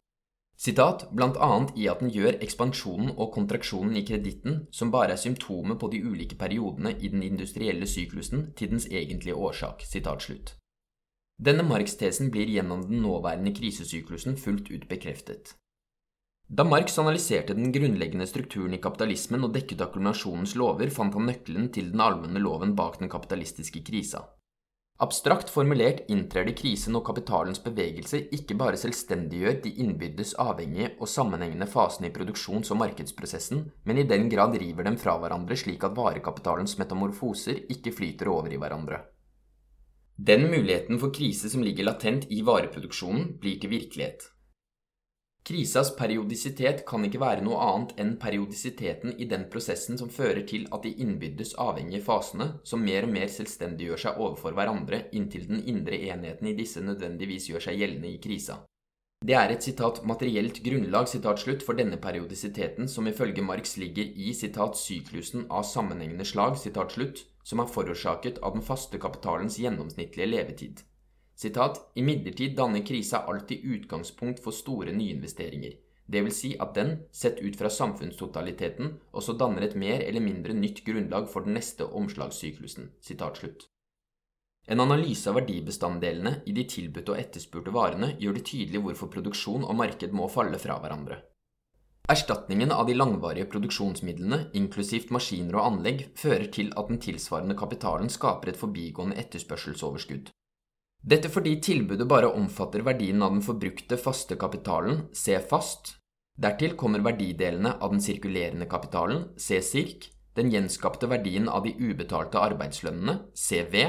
Sitat, 0.63 1.09
blant 1.11 1.37
annet 1.43 1.73
i 1.75 1.89
at 1.91 2.03
den 2.05 2.11
gjør 2.15 2.37
ekspansjonen 2.45 3.17
og 3.17 3.33
kontraksjonen 3.35 3.97
i 3.99 4.05
kreditten, 4.07 4.61
som 4.71 4.93
bare 4.95 5.17
er 5.17 5.19
symptomet 5.19 5.81
på 5.81 5.89
de 5.91 5.99
ulike 6.07 6.37
periodene 6.39 6.93
i 7.01 7.09
den 7.11 7.25
industrielle 7.27 7.89
syklusen, 7.91 8.53
til 8.55 8.71
dens 8.71 8.87
egentlige 8.87 9.35
årsak. 9.35 9.83
slutt. 10.21 10.55
Denne 11.39 11.65
Marx-tesen 11.67 12.31
blir 12.31 12.47
gjennom 12.47 12.87
den 12.87 13.03
nåværende 13.03 13.53
krisesyklusen 13.55 14.37
fullt 14.37 14.71
ut 14.71 14.89
bekreftet. 14.89 15.57
Da 16.49 16.63
Marx 16.65 16.99
analyserte 16.99 17.55
den 17.55 17.73
grunnleggende 17.73 18.27
strukturen 18.27 18.75
i 18.75 18.81
kapitalismen 18.81 19.43
og 19.43 19.55
dekket 19.55 19.81
akkumulasjonens 19.81 20.55
lover, 20.55 20.91
fant 20.91 21.15
han 21.15 21.27
nøkkelen 21.27 21.73
til 21.73 21.91
den 21.91 22.01
allmenne 22.01 22.39
loven 22.39 22.77
bak 22.77 23.01
den 23.01 23.11
kapitalistiske 23.11 23.83
krisa. 23.83 24.29
Abstrakt 25.03 25.49
formulert 25.51 26.05
inntrer 26.15 26.45
det 26.47 26.53
krise 26.61 26.93
når 26.95 27.03
kapitalens 27.09 27.59
bevegelse 27.65 28.21
ikke 28.37 28.55
bare 28.55 28.79
selvstendiggjør 28.79 29.57
de 29.65 29.73
innbyrdes 29.83 30.37
avhengige 30.39 30.93
og 30.93 31.11
sammenhengende 31.11 31.67
fasene 31.67 32.07
i 32.07 32.13
produksjons- 32.15 32.71
og 32.71 32.79
markedsprosessen, 32.85 33.65
men 33.83 33.99
i 33.99 34.05
den 34.07 34.29
grad 34.31 34.55
river 34.63 34.87
dem 34.87 34.99
fra 35.03 35.17
hverandre 35.19 35.59
slik 35.59 35.83
at 35.89 35.97
varekapitalens 35.97 36.77
metamorfoser 36.79 37.65
ikke 37.75 37.95
flyter 37.97 38.31
over 38.31 38.55
i 38.55 38.61
hverandre. 38.63 39.01
Den 40.23 40.47
muligheten 40.53 41.03
for 41.03 41.11
krise 41.11 41.51
som 41.51 41.67
ligger 41.67 41.89
latent 41.89 42.29
i 42.31 42.45
vareproduksjonen, 42.47 43.41
blir 43.43 43.59
til 43.59 43.75
virkelighet. 43.75 44.29
Krisas 45.43 45.89
periodisitet 45.99 46.85
kan 46.87 47.03
ikke 47.03 47.19
være 47.19 47.43
noe 47.43 47.59
annet 47.59 47.97
enn 47.99 48.13
periodisiteten 48.23 49.17
i 49.19 49.27
den 49.31 49.49
prosessen 49.51 49.99
som 49.99 50.11
fører 50.15 50.45
til 50.47 50.69
at 50.71 50.85
de 50.87 50.93
innbyrdes 51.03 51.57
avhengige 51.59 52.05
fasene, 52.07 52.47
som 52.63 52.85
mer 52.87 53.09
og 53.09 53.11
mer 53.17 53.27
selvstendiggjør 53.27 54.03
seg 54.05 54.21
overfor 54.23 54.55
hverandre 54.55 55.01
inntil 55.11 55.49
den 55.49 55.65
indre 55.73 55.99
enheten 56.13 56.47
i 56.47 56.55
disse 56.61 56.85
nødvendigvis 56.87 57.49
gjør 57.51 57.67
seg 57.67 57.83
gjeldende 57.83 58.13
i 58.13 58.21
krisa. 58.23 58.61
Det 59.23 59.35
er 59.39 59.51
et 59.55 59.67
sitat 59.67 59.99
materielt 60.07 60.63
grunnlag 60.63 61.11
sitat 61.11 61.43
slutt, 61.43 61.67
for 61.67 61.79
denne 61.79 61.99
periodisiteten 61.99 62.87
som 62.91 63.11
ifølge 63.11 63.43
Marx 63.43 63.77
ligger 63.83 64.15
i 64.15 64.31
sitat 64.39 64.79
syklusen 64.79 65.49
av 65.51 65.67
sammenhengende 65.67 66.27
slag 66.27 66.55
sitat 66.59 66.95
slutt, 66.95 67.27
som 67.43 67.63
er 67.63 67.71
forårsaket 67.71 68.39
av 68.43 68.55
den 68.55 68.63
faste 68.67 68.99
kapitalens 69.03 69.59
gjennomsnittlige 69.59 70.31
levetid. 70.31 70.87
Sitat, 71.35 71.81
Imidlertid 71.95 72.57
danner 72.57 72.85
krisa 72.87 73.25
alltid 73.27 73.65
utgangspunkt 73.65 74.43
for 74.45 74.53
store 74.53 74.93
nyinvesteringer. 74.93 75.79
Vil 76.13 76.31
si 76.35 76.53
at 76.61 76.75
den, 76.77 76.97
sett 77.11 77.41
ut 77.41 77.57
fra 77.57 77.71
samfunnstotaliteten, 77.71 78.99
også 79.17 79.37
danner 79.41 79.65
et 79.65 79.77
mer 79.79 80.03
eller 80.05 80.21
mindre 80.21 80.53
nytt 80.53 80.85
grunnlag 80.85 81.29
for 81.31 81.47
den 81.47 81.57
neste 81.57 81.87
omslagssyklusen. 81.87 82.91
En 84.67 84.81
analyse 84.81 85.31
av 85.31 85.41
verdibestanddelene 85.41 86.35
i 86.47 86.53
de 86.55 86.65
tilbudte 86.69 87.15
og 87.15 87.19
etterspurte 87.19 87.73
varene 87.75 88.13
gjør 88.21 88.37
det 88.39 88.45
tydelig 88.51 88.83
hvorfor 88.85 89.11
produksjon 89.11 89.65
og 89.65 89.79
marked 89.79 90.13
må 90.15 90.29
falle 90.31 90.61
fra 90.63 90.77
hverandre. 90.83 91.23
Erstatningen 92.13 92.75
av 92.75 92.87
de 92.87 92.95
langvarige 92.99 93.47
produksjonsmidlene, 93.51 94.51
inklusivt 94.59 95.11
maskiner 95.15 95.57
og 95.59 95.67
anlegg, 95.71 96.09
fører 96.19 96.49
til 96.55 96.73
at 96.77 96.91
den 96.91 96.99
tilsvarende 97.03 97.57
kapitalen 97.59 98.11
skaper 98.11 98.53
et 98.53 98.59
forbigående 98.59 99.19
etterspørselsoverskudd. 99.23 100.31
Dette 101.03 101.27
fordi 101.35 101.57
tilbudet 101.59 102.07
bare 102.07 102.31
omfatter 102.31 102.85
verdien 102.87 103.23
av 103.27 103.35
den 103.35 103.43
forbrukte 103.43 103.99
faste 103.99 104.37
kapitalen, 104.39 105.09
C 105.13 105.35
fast. 105.51 105.97
Dertil 106.39 106.77
kommer 106.79 107.03
verdidelene 107.03 107.75
av 107.83 107.91
den 107.91 108.01
sirkulerende 108.01 108.69
kapitalen, 108.71 109.27
C 109.37 109.59
sirk, 109.67 110.09
den 110.39 110.53
gjenskapte 110.55 111.11
verdien 111.11 111.51
av 111.51 111.67
de 111.67 111.75
ubetalte 111.75 112.41
arbeidslønnene, 112.41 113.19
CV, 113.35 113.83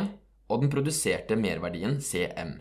og 0.49 0.65
den 0.65 0.71
produserte 0.73 1.37
merverdien, 1.39 2.01
CM. 2.01 2.57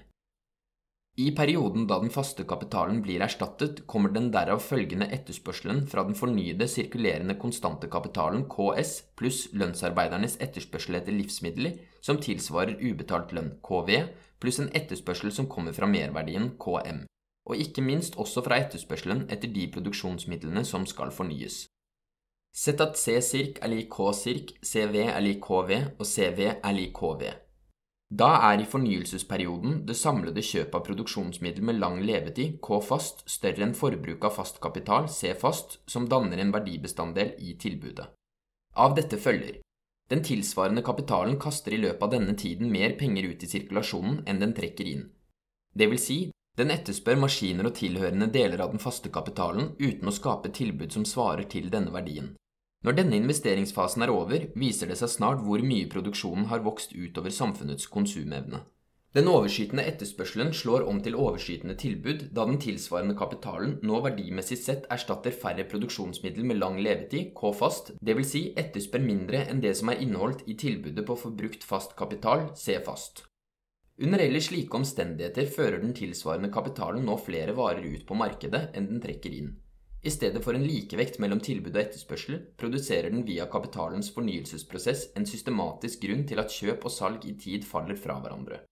I 1.20 1.26
perioden 1.36 1.84
da 1.88 1.98
den 2.00 2.12
faste 2.12 2.44
kapitalen 2.48 3.02
blir 3.04 3.20
erstattet, 3.24 3.82
kommer 3.86 4.12
den 4.14 4.30
derav 4.32 4.62
følgende 4.64 5.10
etterspørselen 5.12 5.82
fra 5.90 6.06
den 6.06 6.16
fornyede 6.16 6.68
sirkulerende 6.72 7.36
konstante 7.40 7.90
kapitalen 7.92 8.46
KS 8.52 8.94
pluss 9.20 9.42
lønnsarbeidernes 9.52 10.38
etterspørsel 10.40 10.96
etter 11.00 11.12
livsmidler, 11.12 11.76
som 12.00 12.20
tilsvarer 12.22 12.80
ubetalt 12.80 13.34
lønn 13.36 13.58
KV, 13.60 14.06
pluss 14.42 14.58
en 14.62 14.72
etterspørsel 14.74 15.32
som 15.34 15.48
kommer 15.50 15.74
fra 15.76 15.86
merverdien 15.86 16.50
KM. 16.60 17.04
Og 17.48 17.58
ikke 17.58 17.82
minst 17.82 18.18
også 18.22 18.42
fra 18.46 18.58
etterspørselen 18.62 19.28
etter 19.30 19.50
de 19.54 19.68
produksjonsmidlene 19.74 20.64
som 20.66 20.86
skal 20.86 21.14
fornyes. 21.14 21.64
Sett 22.52 22.82
at 22.84 22.98
C-sirk 23.00 23.62
er 23.64 23.72
lik 23.72 23.88
K-sirk, 23.94 24.52
CV 24.60 25.06
er 25.06 25.22
lik 25.24 25.40
KV 25.46 25.70
og 25.96 26.04
CV 26.04 26.50
er 26.52 26.76
lik 26.76 26.92
KV. 26.98 27.24
Da 28.12 28.28
er 28.50 28.60
i 28.60 28.68
fornyelsesperioden 28.68 29.86
det 29.88 29.96
samlede 29.96 30.44
kjøpet 30.44 30.74
av 30.76 30.82
produksjonsmiddel 30.84 31.64
med 31.64 31.78
lang 31.80 32.02
levetid, 32.04 32.58
K 32.60 32.80
fast, 32.84 33.24
større 33.24 33.64
enn 33.64 33.72
forbruk 33.78 34.26
av 34.28 34.36
fast 34.36 34.60
kapital, 34.60 35.08
C 35.08 35.32
fast, 35.32 35.78
som 35.88 36.04
danner 36.10 36.42
en 36.42 36.52
verdibestanddel 36.52 37.32
i 37.40 37.54
tilbudet. 37.62 38.10
Av 38.76 38.92
dette 38.98 39.16
følger 39.16 39.62
den 40.12 40.20
tilsvarende 40.20 40.82
kapitalen 40.84 41.38
kaster 41.40 41.72
i 41.72 41.80
løpet 41.80 42.04
av 42.04 42.10
denne 42.12 42.34
tiden 42.36 42.68
mer 42.72 42.92
penger 43.00 43.30
ut 43.30 43.44
i 43.46 43.48
sirkulasjonen 43.48 44.18
enn 44.28 44.42
den 44.42 44.52
trekker 44.52 44.90
inn. 44.90 45.06
Det 45.72 45.88
vil 45.88 46.00
si, 46.02 46.18
den 46.60 46.72
etterspør 46.74 47.16
maskiner 47.22 47.70
og 47.70 47.78
tilhørende 47.78 48.28
deler 48.34 48.60
av 48.60 48.74
den 48.74 48.82
faste 48.82 49.08
kapitalen 49.08 49.70
uten 49.80 50.10
å 50.10 50.12
skape 50.12 50.52
tilbud 50.52 50.92
som 50.92 51.06
svarer 51.08 51.48
til 51.48 51.70
denne 51.72 51.94
verdien. 51.94 52.34
Når 52.84 52.98
denne 52.98 53.16
investeringsfasen 53.22 54.04
er 54.04 54.12
over, 54.12 54.44
viser 54.58 54.90
det 54.90 54.98
seg 55.00 55.14
snart 55.14 55.40
hvor 55.46 55.64
mye 55.64 55.88
produksjonen 55.88 56.50
har 56.52 56.64
vokst 56.66 56.92
utover 56.92 57.32
samfunnets 57.32 57.88
konsumevne. 57.88 58.66
Den 59.12 59.26
overskytende 59.28 59.82
etterspørselen 59.84 60.54
slår 60.56 60.86
om 60.88 61.02
til 61.04 61.18
overskytende 61.20 61.74
tilbud, 61.76 62.22
da 62.32 62.46
den 62.48 62.56
tilsvarende 62.64 63.12
kapitalen 63.12 63.74
nå 63.84 63.98
verdimessig 64.06 64.56
sett 64.56 64.86
erstatter 64.94 65.34
færre 65.42 65.66
produksjonsmiddel 65.68 66.46
med 66.48 66.56
lang 66.62 66.78
levetid, 66.80 67.34
K-fast, 67.36 67.92
dvs. 68.00 68.30
Si 68.30 68.42
etterspør 68.62 69.04
mindre 69.04 69.42
enn 69.52 69.60
det 69.60 69.74
som 69.76 69.92
er 69.92 70.00
inneholdt 70.00 70.46
i 70.48 70.56
tilbudet 70.64 71.04
på 71.04 71.18
forbrukt 71.26 71.68
fast 71.68 71.92
kapital, 71.98 72.46
C-fast. 72.56 73.26
Under 74.00 74.24
ellers 74.24 74.48
slike 74.48 74.80
omstendigheter 74.80 75.52
fører 75.58 75.84
den 75.84 75.92
tilsvarende 75.92 76.48
kapitalen 76.56 77.04
nå 77.04 77.18
flere 77.20 77.52
varer 77.60 77.84
ut 77.84 78.08
på 78.08 78.16
markedet 78.16 78.70
enn 78.72 78.88
den 78.94 79.04
trekker 79.04 79.36
inn. 79.42 79.52
I 80.02 80.10
stedet 80.10 80.40
for 80.42 80.56
en 80.56 80.64
likevekt 80.64 81.20
mellom 81.20 81.44
tilbud 81.44 81.76
og 81.76 81.84
etterspørsel, 81.84 82.40
produserer 82.56 83.12
den 83.12 83.28
via 83.28 83.44
kapitalens 83.44 84.08
fornyelsesprosess 84.16 85.10
en 85.20 85.28
systematisk 85.28 86.08
grunn 86.08 86.24
til 86.24 86.40
at 86.40 86.50
kjøp 86.50 86.88
og 86.88 86.96
salg 86.96 87.28
i 87.28 87.36
tid 87.36 87.68
faller 87.68 88.00
fra 88.00 88.16
hverandre. 88.24 88.64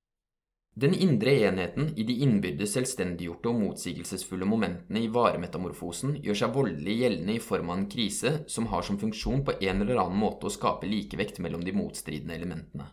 Den 0.75 0.95
indre 0.95 1.33
enheten 1.35 1.91
i 1.99 2.05
de 2.07 2.15
innbyrdes 2.25 2.77
selvstendiggjorte 2.77 3.51
og 3.51 3.59
motsigelsesfulle 3.59 4.47
momentene 4.47 5.03
i 5.03 5.11
varemetamorfosen 5.11 6.15
gjør 6.23 6.39
seg 6.41 6.55
voldelig 6.55 6.95
gjeldende 7.01 7.35
i 7.35 7.43
form 7.43 7.73
av 7.73 7.81
en 7.81 7.89
krise 7.91 8.33
som 8.47 8.69
har 8.71 8.87
som 8.87 8.99
funksjon 9.01 9.43
på 9.45 9.57
en 9.59 9.83
eller 9.83 9.99
annen 9.99 10.23
måte 10.23 10.47
å 10.47 10.55
skape 10.55 10.87
likevekt 10.87 11.43
mellom 11.43 11.67
de 11.67 11.75
motstridende 11.75 12.39
elementene. 12.39 12.87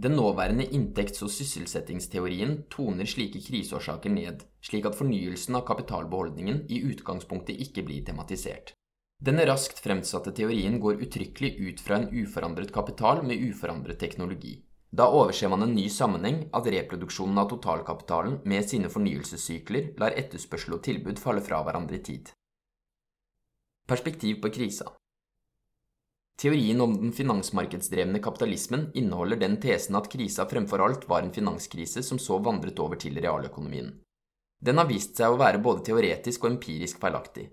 Den 0.00 0.14
nåværende 0.16 0.64
inntekts- 0.76 1.24
og 1.24 1.32
sysselsettingsteorien 1.32 2.54
toner 2.72 3.08
slike 3.08 3.40
kriseårsaker 3.44 4.12
ned, 4.12 4.44
slik 4.64 4.86
at 4.88 4.96
fornyelsen 4.96 5.58
av 5.58 5.66
kapitalbeholdningen 5.68 6.62
i 6.68 6.84
utgangspunktet 6.92 7.60
ikke 7.64 7.84
blir 7.88 8.04
tematisert. 8.06 8.72
Denne 9.20 9.44
raskt 9.48 9.82
fremsatte 9.84 10.32
teorien 10.32 10.78
går 10.80 11.02
uttrykkelig 11.04 11.50
ut 11.66 11.80
fra 11.84 11.98
en 11.98 12.08
uforandret 12.12 12.72
kapital 12.72 13.20
med 13.26 13.42
uforandret 13.50 14.00
teknologi. 14.00 14.54
Da 14.90 15.06
overser 15.14 15.48
man 15.48 15.62
en 15.62 15.74
ny 15.74 15.86
sammenheng 15.88 16.48
at 16.56 16.66
reproduksjonen 16.66 17.38
av 17.38 17.50
totalkapitalen 17.52 18.40
med 18.44 18.66
sine 18.66 18.90
fornyelsessykler 18.90 19.92
lar 20.02 20.16
etterspørsel 20.18 20.74
og 20.78 20.82
tilbud 20.86 21.20
falle 21.22 21.44
fra 21.46 21.60
hverandre 21.62 22.00
i 22.00 22.02
tid. 22.08 22.32
Perspektiv 23.86 24.40
på 24.42 24.50
krisa 24.54 24.90
Teorien 26.40 26.80
om 26.80 26.94
den 26.96 27.12
finansmarkedsdrevne 27.12 28.18
kapitalismen 28.24 28.88
inneholder 28.96 29.36
den 29.42 29.58
tesen 29.60 29.98
at 29.98 30.08
krisa 30.10 30.46
fremfor 30.48 30.80
alt 30.80 31.02
var 31.08 31.22
en 31.22 31.34
finanskrise 31.34 32.02
som 32.02 32.18
så 32.18 32.38
vandret 32.40 32.80
over 32.80 32.96
til 32.96 33.18
realøkonomien. 33.20 33.90
Den 34.60 34.80
har 34.80 34.88
vist 34.88 35.20
seg 35.20 35.34
å 35.34 35.40
være 35.40 35.60
både 35.60 35.84
teoretisk 35.90 36.46
og 36.46 36.54
empirisk 36.54 36.98
feilaktig. 37.02 37.46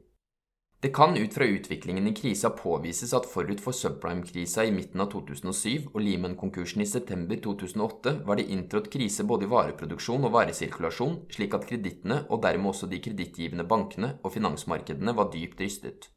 Det 0.79 0.93
kan 0.93 1.17
ut 1.17 1.33
fra 1.33 1.45
utviklingen 1.45 2.07
i 2.07 2.13
krisa 2.15 2.49
påvises 2.49 3.13
at 3.17 3.25
forut 3.25 3.61
for 3.61 3.73
subprime-krisa 3.73 4.65
i 4.65 4.71
midten 4.71 5.01
av 5.01 5.07
2007 5.09 5.87
og 5.87 6.01
Lehman-konkursen 6.05 6.83
i 6.83 6.85
september 6.85 7.39
2008 7.41 8.13
var 8.27 8.37
det 8.37 8.45
inntrådt 8.53 8.91
krise 8.93 9.25
både 9.25 9.47
i 9.47 9.49
vareproduksjon 9.49 10.27
og 10.29 10.35
varesirkulasjon, 10.35 11.15
slik 11.33 11.57
at 11.57 11.65
kredittene, 11.65 12.19
og 12.29 12.43
dermed 12.45 12.69
også 12.69 12.91
de 12.91 12.99
kredittgivende 13.01 13.65
bankene 13.65 14.11
og 14.21 14.35
finansmarkedene, 14.35 15.15
var 15.17 15.31
dypt 15.33 15.65
rystet. 15.65 16.11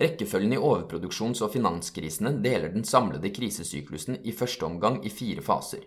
Rekkefølgen 0.00 0.56
i 0.56 0.62
overproduksjons- 0.70 1.44
og 1.44 1.52
finanskrisene 1.52 2.32
deler 2.40 2.72
den 2.72 2.88
samlede 2.88 3.34
krisesyklusen 3.36 4.16
i 4.24 4.32
første 4.32 4.64
omgang 4.64 5.02
i 5.04 5.12
fire 5.12 5.44
faser. 5.44 5.84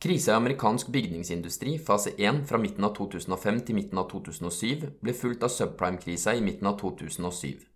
Krisa 0.00 0.32
i 0.32 0.34
amerikansk 0.34 0.88
bygningsindustri, 0.88 1.78
fase 1.78 2.10
1 2.16 2.46
fra 2.48 2.58
midten 2.58 2.84
av 2.84 2.94
2005 2.96 3.58
til 3.60 3.76
midten 3.76 3.98
av 4.00 4.06
2007, 4.08 4.86
ble 5.04 5.12
fulgt 5.12 5.42
av 5.44 5.50
subprime-krisa 5.52 6.32
i 6.38 6.40
midten 6.40 6.70
av 6.70 6.78
2007. 6.80 7.66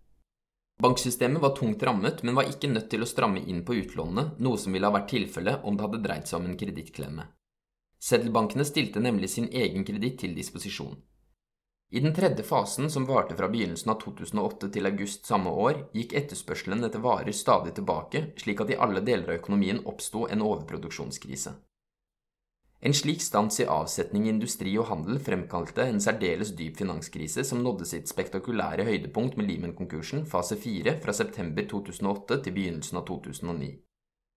Banksystemet 0.81 1.41
var 1.43 1.53
tungt 1.55 1.83
rammet, 1.85 2.23
men 2.23 2.33
var 2.33 2.49
ikke 2.49 2.71
nødt 2.71 2.89
til 2.89 3.05
å 3.05 3.09
stramme 3.11 3.43
inn 3.45 3.61
på 3.67 3.77
utlånene, 3.77 4.39
noe 4.41 4.57
som 4.57 4.73
ville 4.73 4.89
ha 4.89 4.95
vært 4.95 5.11
tilfellet 5.13 5.67
om 5.69 5.77
det 5.77 5.85
hadde 5.85 5.99
dreid 6.07 6.25
seg 6.25 6.39
om 6.39 6.47
en 6.49 6.57
kredittklemme. 6.63 7.27
Seddelbankene 8.09 8.65
stilte 8.65 9.05
nemlig 9.05 9.29
sin 9.35 9.51
egen 9.53 9.85
kreditt 9.85 10.17
til 10.23 10.33
disposisjon. 10.33 10.97
I 11.93 12.01
den 12.01 12.17
tredje 12.17 12.41
fasen, 12.43 12.89
som 12.89 13.05
varte 13.05 13.37
fra 13.37 13.51
begynnelsen 13.53 13.93
av 13.93 14.01
2008 14.01 14.71
til 14.73 14.89
august 14.89 15.29
samme 15.29 15.53
år, 15.53 15.85
gikk 15.93 16.17
etterspørselen 16.17 16.89
etter 16.89 17.05
varer 17.05 17.37
stadig 17.37 17.77
tilbake, 17.77 18.25
slik 18.41 18.65
at 18.65 18.73
i 18.73 18.81
alle 18.81 19.05
deler 19.05 19.29
av 19.29 19.43
økonomien 19.43 19.85
oppsto 19.85 20.25
en 20.25 20.41
overproduksjonskrise. 20.41 21.53
En 22.85 22.93
slik 22.93 23.21
stans 23.21 23.59
i 23.59 23.65
avsetning 23.65 24.27
i 24.27 24.29
industri 24.29 24.75
og 24.77 24.85
handel 24.91 25.17
fremkalte 25.17 25.87
en 25.89 25.97
særdeles 26.03 26.51
dyp 26.53 26.75
finanskrise 26.77 27.41
som 27.49 27.63
nådde 27.65 27.87
sitt 27.89 28.11
spektakulære 28.11 28.85
høydepunkt 28.85 29.39
med 29.39 29.49
Lehman-konkursen, 29.49 30.21
fase 30.29 30.53
4, 30.61 30.99
fra 31.01 31.15
september 31.17 31.65
2008 31.71 32.37
til 32.45 32.53
begynnelsen 32.53 33.01
av 33.01 33.07
2009. 33.07 33.71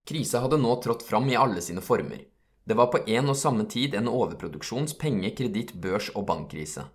Krisa 0.09 0.41
hadde 0.47 0.61
nå 0.63 0.73
trådt 0.81 1.05
fram 1.05 1.29
i 1.29 1.37
alle 1.37 1.61
sine 1.61 1.85
former. 1.85 2.25
Det 2.65 2.79
var 2.81 2.89
på 2.89 3.03
en 3.05 3.35
og 3.35 3.37
samme 3.37 3.69
tid 3.69 3.93
en 4.01 4.09
overproduksjons-, 4.09 4.97
penge-, 4.97 5.35
kreditt-, 5.37 5.77
børs- 5.77 6.15
og 6.17 6.25
bankkrise. 6.33 6.89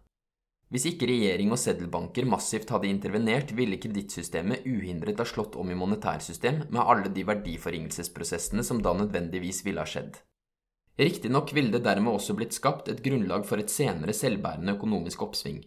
Hvis 0.73 0.89
ikke 0.89 1.05
regjering 1.05 1.53
og 1.53 1.61
seddelbanker 1.61 2.25
massivt 2.33 2.73
hadde 2.73 2.89
intervenert, 2.89 3.53
ville 3.53 3.77
kredittsystemet 3.77 4.65
uhindret 4.65 5.21
ha 5.21 5.29
slått 5.29 5.61
om 5.61 5.69
i 5.69 5.77
monetærsystem 5.77 6.63
med 6.73 6.81
alle 6.81 7.13
de 7.13 7.29
verdiforringelsesprosessene 7.29 8.65
som 8.65 8.81
da 8.81 8.97
nødvendigvis 8.97 9.61
ville 9.67 9.85
ha 9.85 9.85
skjedd. 9.85 10.17
Riktignok 10.99 11.53
ville 11.53 11.71
det 11.73 11.83
dermed 11.85 12.13
også 12.13 12.35
blitt 12.37 12.53
skapt 12.53 12.89
et 12.91 13.01
grunnlag 13.01 13.47
for 13.49 13.57
et 13.57 13.71
senere 13.73 14.13
selvbærende 14.13 14.75
økonomisk 14.75 15.21
oppsving. 15.25 15.63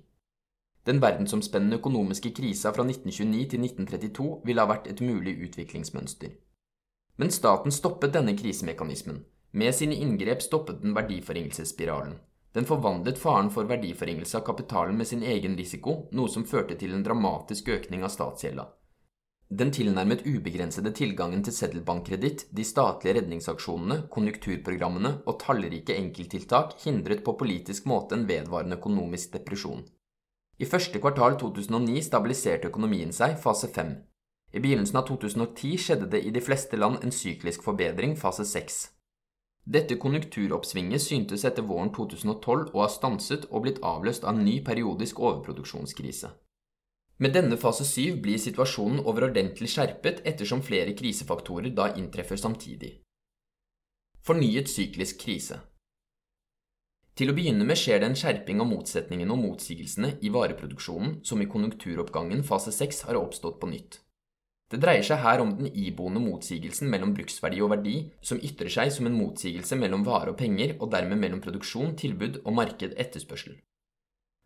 Den 0.86 1.00
verdensomspennende 1.02 1.80
økonomiske 1.80 2.30
krisa 2.30 2.70
fra 2.70 2.84
1929 2.86 3.48
til 3.50 3.64
1932 3.64 4.28
ville 4.46 4.62
ha 4.62 4.70
vært 4.70 4.86
et 4.86 5.02
mulig 5.02 5.34
utviklingsmønster. 5.48 6.36
Men 7.18 7.34
staten 7.34 7.74
stoppet 7.74 8.14
denne 8.14 8.36
krisemekanismen. 8.38 9.24
Med 9.52 9.74
sine 9.74 9.98
inngrep 9.98 10.42
stoppet 10.42 10.82
den 10.82 10.94
verdiforringelsesspiralen. 10.94 12.18
Den 12.54 12.64
forvandlet 12.64 13.18
faren 13.18 13.50
for 13.50 13.66
verdiforringelse 13.68 14.38
av 14.38 14.46
kapitalen 14.46 14.96
med 14.96 15.08
sin 15.10 15.22
egen 15.26 15.56
risiko, 15.58 16.06
noe 16.12 16.30
som 16.30 16.46
førte 16.46 16.78
til 16.78 16.94
en 16.94 17.02
dramatisk 17.04 17.68
økning 17.68 18.04
av 18.06 18.14
statsgjelda. 18.14 18.68
Den 19.48 19.70
tilnærmet 19.70 20.24
ubegrensede 20.26 20.90
tilgangen 20.90 21.44
til 21.44 21.54
seddelbankkreditt, 21.54 22.48
de 22.50 22.64
statlige 22.64 23.20
redningsaksjonene, 23.20 24.08
konjunkturprogrammene 24.10 25.20
og 25.24 25.38
tallrike 25.38 25.94
enkelttiltak 25.94 26.72
hindret 26.82 27.22
på 27.22 27.36
politisk 27.38 27.86
måte 27.86 28.18
en 28.18 28.26
vedvarende 28.26 28.76
økonomisk 28.80 29.32
depresjon. 29.38 29.84
I 30.58 30.66
første 30.66 30.98
kvartal 30.98 31.38
2009 31.38 32.02
stabiliserte 32.02 32.72
økonomien 32.72 33.12
seg, 33.12 33.36
fase 33.38 33.68
5. 33.70 33.92
I 34.56 34.62
begynnelsen 34.64 34.98
av 34.98 35.06
2010 35.12 35.78
skjedde 35.78 36.08
det 36.10 36.24
i 36.26 36.32
de 36.34 36.42
fleste 36.42 36.76
land 36.80 37.04
en 37.04 37.14
syklisk 37.14 37.62
forbedring, 37.62 38.16
fase 38.18 38.44
6. 38.44 38.80
Dette 39.66 39.98
konjunkturoppsvinget 39.98 41.02
syntes 41.02 41.44
etter 41.44 41.62
våren 41.66 41.92
2012 41.94 42.72
å 42.72 42.82
ha 42.82 42.88
stanset 42.90 43.46
og 43.50 43.62
blitt 43.62 43.78
avløst 43.82 44.24
av 44.24 44.34
en 44.34 44.44
ny 44.46 44.58
periodisk 44.66 45.20
overproduksjonskrise. 45.22 46.32
Med 47.18 47.32
denne 47.32 47.56
fase 47.56 47.84
7 47.88 48.18
blir 48.20 48.36
situasjonen 48.36 48.98
overordentlig 49.00 49.70
skjerpet 49.72 50.18
ettersom 50.28 50.60
flere 50.64 50.92
krisefaktorer 50.92 51.72
da 51.72 51.86
inntreffer 51.96 52.36
samtidig. 52.36 52.90
Fornyet 54.26 54.68
syklisk 54.68 55.22
krise 55.22 55.62
Til 57.16 57.32
å 57.32 57.36
begynne 57.38 57.64
med 57.64 57.80
skjer 57.80 58.02
det 58.02 58.10
en 58.10 58.18
skjerping 58.20 58.60
av 58.60 58.68
motsetningene 58.68 59.32
og 59.32 59.40
motsigelsene 59.46 60.10
i 60.20 60.32
vareproduksjonen 60.34 61.14
som 61.24 61.40
i 61.40 61.46
konjunkturoppgangen 61.54 62.44
fase 62.44 62.74
6 62.76 63.06
har 63.08 63.16
oppstått 63.22 63.56
på 63.62 63.70
nytt. 63.70 64.02
Det 64.68 64.82
dreier 64.82 65.06
seg 65.06 65.22
her 65.22 65.40
om 65.40 65.54
den 65.56 65.70
iboende 65.72 66.20
motsigelsen 66.20 66.90
mellom 66.92 67.14
bruksverdi 67.16 67.62
og 67.64 67.70
verdi, 67.70 67.94
som 68.20 68.42
ytrer 68.42 68.68
seg 68.76 68.92
som 68.92 69.08
en 69.08 69.16
motsigelse 69.16 69.78
mellom 69.78 70.04
vare 70.04 70.34
og 70.34 70.40
penger, 70.42 70.74
og 70.82 70.90
dermed 70.92 71.22
mellom 71.22 71.40
produksjon, 71.40 71.94
tilbud 71.96 72.42
og 72.42 72.56
marked 72.60 72.92
etterspørsel. 72.98 73.56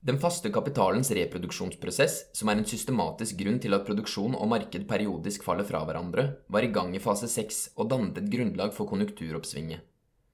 Den 0.00 0.16
faste 0.16 0.48
kapitalens 0.48 1.10
reproduksjonsprosess, 1.12 2.14
som 2.32 2.48
er 2.48 2.56
en 2.56 2.68
systematisk 2.68 3.36
grunn 3.42 3.58
til 3.60 3.76
at 3.76 3.84
produksjon 3.84 4.32
og 4.32 4.48
marked 4.48 4.86
periodisk 4.88 5.44
faller 5.44 5.66
fra 5.68 5.82
hverandre, 5.84 6.24
var 6.48 6.64
i 6.64 6.70
gang 6.72 6.94
i 6.96 7.02
fase 7.04 7.28
6 7.28 7.58
og 7.76 7.90
dannet 7.92 8.16
et 8.16 8.30
grunnlag 8.32 8.72
for 8.72 8.88
konjunkturoppsvinget. 8.88 9.84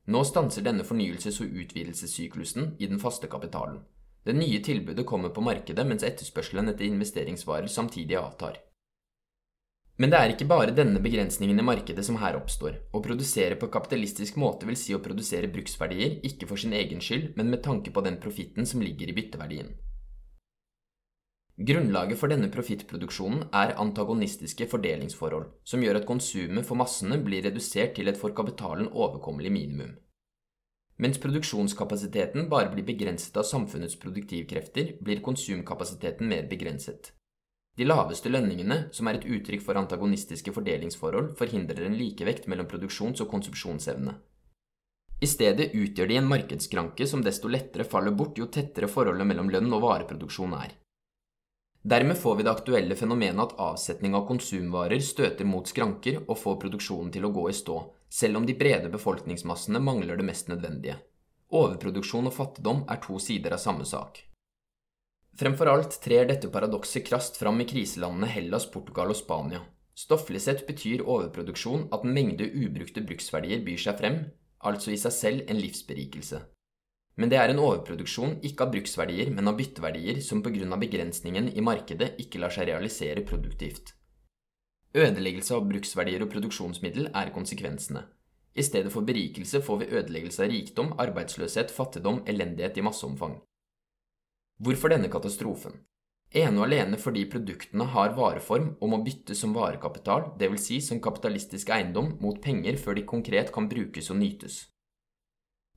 Nå 0.07 0.23
stanser 0.23 0.63
denne 0.63 0.87
fornyelses- 0.87 1.41
og 1.43 1.51
utvidelsessyklusen 1.51 2.77
i 2.79 2.87
den 2.87 3.03
faste 3.03 3.27
kapitalen. 3.27 3.81
Det 4.23 4.37
nye 4.39 4.63
tilbudet 4.63 5.07
kommer 5.07 5.35
på 5.35 5.43
markedet 5.43 5.87
mens 5.87 6.07
etterspørselen 6.07 6.71
etter 6.71 6.87
investeringsvarer 6.87 7.67
samtidig 7.67 8.21
avtar. 8.23 8.63
Men 9.97 10.13
det 10.13 10.19
er 10.19 10.33
ikke 10.35 10.49
bare 10.51 10.75
denne 10.77 11.01
begrensningen 11.01 11.57
i 11.57 11.65
markedet 11.65 12.05
som 12.05 12.19
her 12.21 12.37
oppstår. 12.37 12.77
Å 12.93 13.01
produsere 13.01 13.57
på 13.57 13.71
kapitalistisk 13.73 14.37
måte 14.37 14.69
vil 14.69 14.77
si 14.77 14.93
å 14.93 15.01
produsere 15.01 15.49
bruksverdier, 15.49 16.19
ikke 16.29 16.49
for 16.51 16.61
sin 16.61 16.77
egen 16.77 17.01
skyld, 17.01 17.31
men 17.39 17.49
med 17.49 17.63
tanke 17.65 17.95
på 17.95 18.05
den 18.05 18.21
profitten 18.21 18.69
som 18.69 18.85
ligger 18.85 19.09
i 19.09 19.17
bytteverdien. 19.17 19.73
Grunnlaget 21.57 22.21
for 22.21 22.29
denne 22.29 22.51
profittproduksjonen 22.53 23.47
er 23.57 23.79
antagonistiske 23.81 24.69
fordelingsforhold, 24.69 25.49
som 25.65 25.81
gjør 25.81 26.03
at 26.03 26.09
konsumet 26.11 26.69
for 26.69 26.77
massene 26.77 27.17
blir 27.25 27.49
redusert 27.49 27.97
til 27.97 28.13
et 28.13 28.21
for 28.21 28.37
kapitalen 28.37 28.93
overkommelig 28.93 29.55
minimum. 29.55 29.97
Mens 31.01 31.17
produksjonskapasiteten 31.21 32.51
bare 32.53 32.69
blir 32.73 32.85
begrenset 32.85 33.41
av 33.41 33.49
samfunnets 33.49 33.97
produktivkrefter, 34.01 34.99
blir 35.01 35.25
konsumkapasiteten 35.25 36.29
mer 36.29 36.45
begrenset. 36.53 37.16
De 37.77 37.85
laveste 37.85 38.31
lønningene, 38.33 38.87
som 38.93 39.09
er 39.09 39.19
et 39.19 39.27
uttrykk 39.29 39.61
for 39.65 39.77
antagonistiske 39.77 40.53
fordelingsforhold, 40.57 41.35
forhindrer 41.37 41.85
en 41.85 41.99
likevekt 41.99 42.49
mellom 42.49 42.69
produksjons- 42.71 43.21
og 43.21 43.29
konsumsjonsevne. 43.29 44.15
I 45.21 45.29
stedet 45.29 45.71
utgjør 45.73 46.09
de 46.09 46.17
en 46.21 46.29
markedsskranke 46.29 47.07
som 47.09 47.23
desto 47.25 47.49
lettere 47.49 47.85
faller 47.89 48.17
bort 48.17 48.37
jo 48.41 48.49
tettere 48.53 48.89
forholdet 48.89 49.29
mellom 49.29 49.49
lønn 49.53 49.73
og 49.73 49.85
vareproduksjon 49.85 50.57
er. 50.57 50.75
Dermed 51.87 52.19
får 52.19 52.37
vi 52.37 52.45
det 52.45 52.53
aktuelle 52.53 52.97
fenomenet 52.99 53.43
at 53.45 53.61
avsetning 53.62 54.17
av 54.19 54.27
konsumvarer 54.29 55.01
støter 55.01 55.47
mot 55.47 55.69
skranker 55.69 56.19
og 56.27 56.37
får 56.41 56.57
produksjonen 56.65 57.12
til 57.15 57.29
å 57.29 57.33
gå 57.33 57.45
i 57.49 57.55
stå, 57.57 57.77
selv 58.11 58.41
om 58.41 58.49
de 58.49 58.57
brede 58.59 58.91
befolkningsmassene 58.93 59.81
mangler 59.81 60.19
det 60.19 60.27
mest 60.27 60.51
nødvendige. 60.51 60.97
Overproduksjon 61.55 62.27
og 62.27 62.35
fattigdom 62.35 62.83
er 62.91 62.99
to 63.05 63.21
sider 63.23 63.55
av 63.55 63.62
samme 63.62 63.87
sak. 63.87 64.26
Fremfor 65.37 65.68
alt 65.68 65.99
trer 66.01 66.25
dette 66.31 66.49
paradokset 66.49 67.05
krast 67.05 67.37
fram 67.37 67.61
i 67.61 67.66
kriselandene 67.68 68.29
Hellas, 68.33 68.64
Portugal 68.72 69.11
og 69.12 69.18
Spania. 69.18 69.61
Stofflig 69.96 70.40
sett 70.40 70.62
betyr 70.68 71.05
overproduksjon 71.05 71.88
at 71.92 72.05
en 72.05 72.14
mengde 72.16 72.46
ubrukte 72.49 73.03
bruksverdier 73.05 73.61
byr 73.64 73.81
seg 73.81 73.99
frem, 74.01 74.16
altså 74.64 74.92
i 74.92 75.01
seg 75.01 75.12
selv 75.12 75.51
en 75.53 75.61
livsberikelse. 75.61 76.40
Men 77.16 77.33
det 77.33 77.38
er 77.40 77.53
en 77.53 77.61
overproduksjon 77.61 78.38
ikke 78.44 78.64
av 78.64 78.72
bruksverdier, 78.75 79.31
men 79.33 79.49
av 79.49 79.57
bytteverdier 79.57 80.20
som 80.25 80.42
av 80.44 80.81
begrensningen 80.81 81.49
i 81.53 81.64
markedet 81.64 82.14
ikke 82.20 82.40
lar 82.40 82.53
seg 82.53 82.68
realisere 82.68 83.25
produktivt. 83.25 83.92
Ødeleggelse 84.96 85.57
av 85.57 85.68
bruksverdier 85.68 86.22
og 86.25 86.31
produksjonsmiddel 86.33 87.11
er 87.12 87.33
konsekvensene. 87.33 88.07
I 88.57 88.64
stedet 88.64 88.92
for 88.92 89.05
berikelse 89.05 89.61
får 89.61 89.83
vi 89.83 89.90
ødeleggelse 89.92 90.44
av 90.44 90.49
rikdom, 90.53 90.94
arbeidsløshet, 90.96 91.72
fattigdom, 91.72 92.22
elendighet 92.25 92.81
i 92.81 92.85
masseomfang. 92.85 93.37
Hvorfor 94.57 94.88
denne 94.88 95.11
katastrofen? 95.12 95.75
Ene 96.37 96.59
og 96.59 96.64
alene 96.66 96.99
fordi 97.01 97.27
produktene 97.31 97.85
har 97.92 98.14
vareform 98.16 98.71
og 98.81 98.88
må 98.92 98.99
byttes 99.05 99.42
som 99.45 99.53
varekapital, 99.55 100.31
dvs. 100.40 100.62
Si 100.64 100.79
som 100.85 101.01
kapitalistisk 101.01 101.71
eiendom, 101.77 102.14
mot 102.21 102.40
penger 102.42 102.79
før 102.81 102.97
de 102.97 103.05
konkret 103.09 103.53
kan 103.53 103.69
brukes 103.69 104.09
og 104.11 104.19
nytes. 104.21 104.57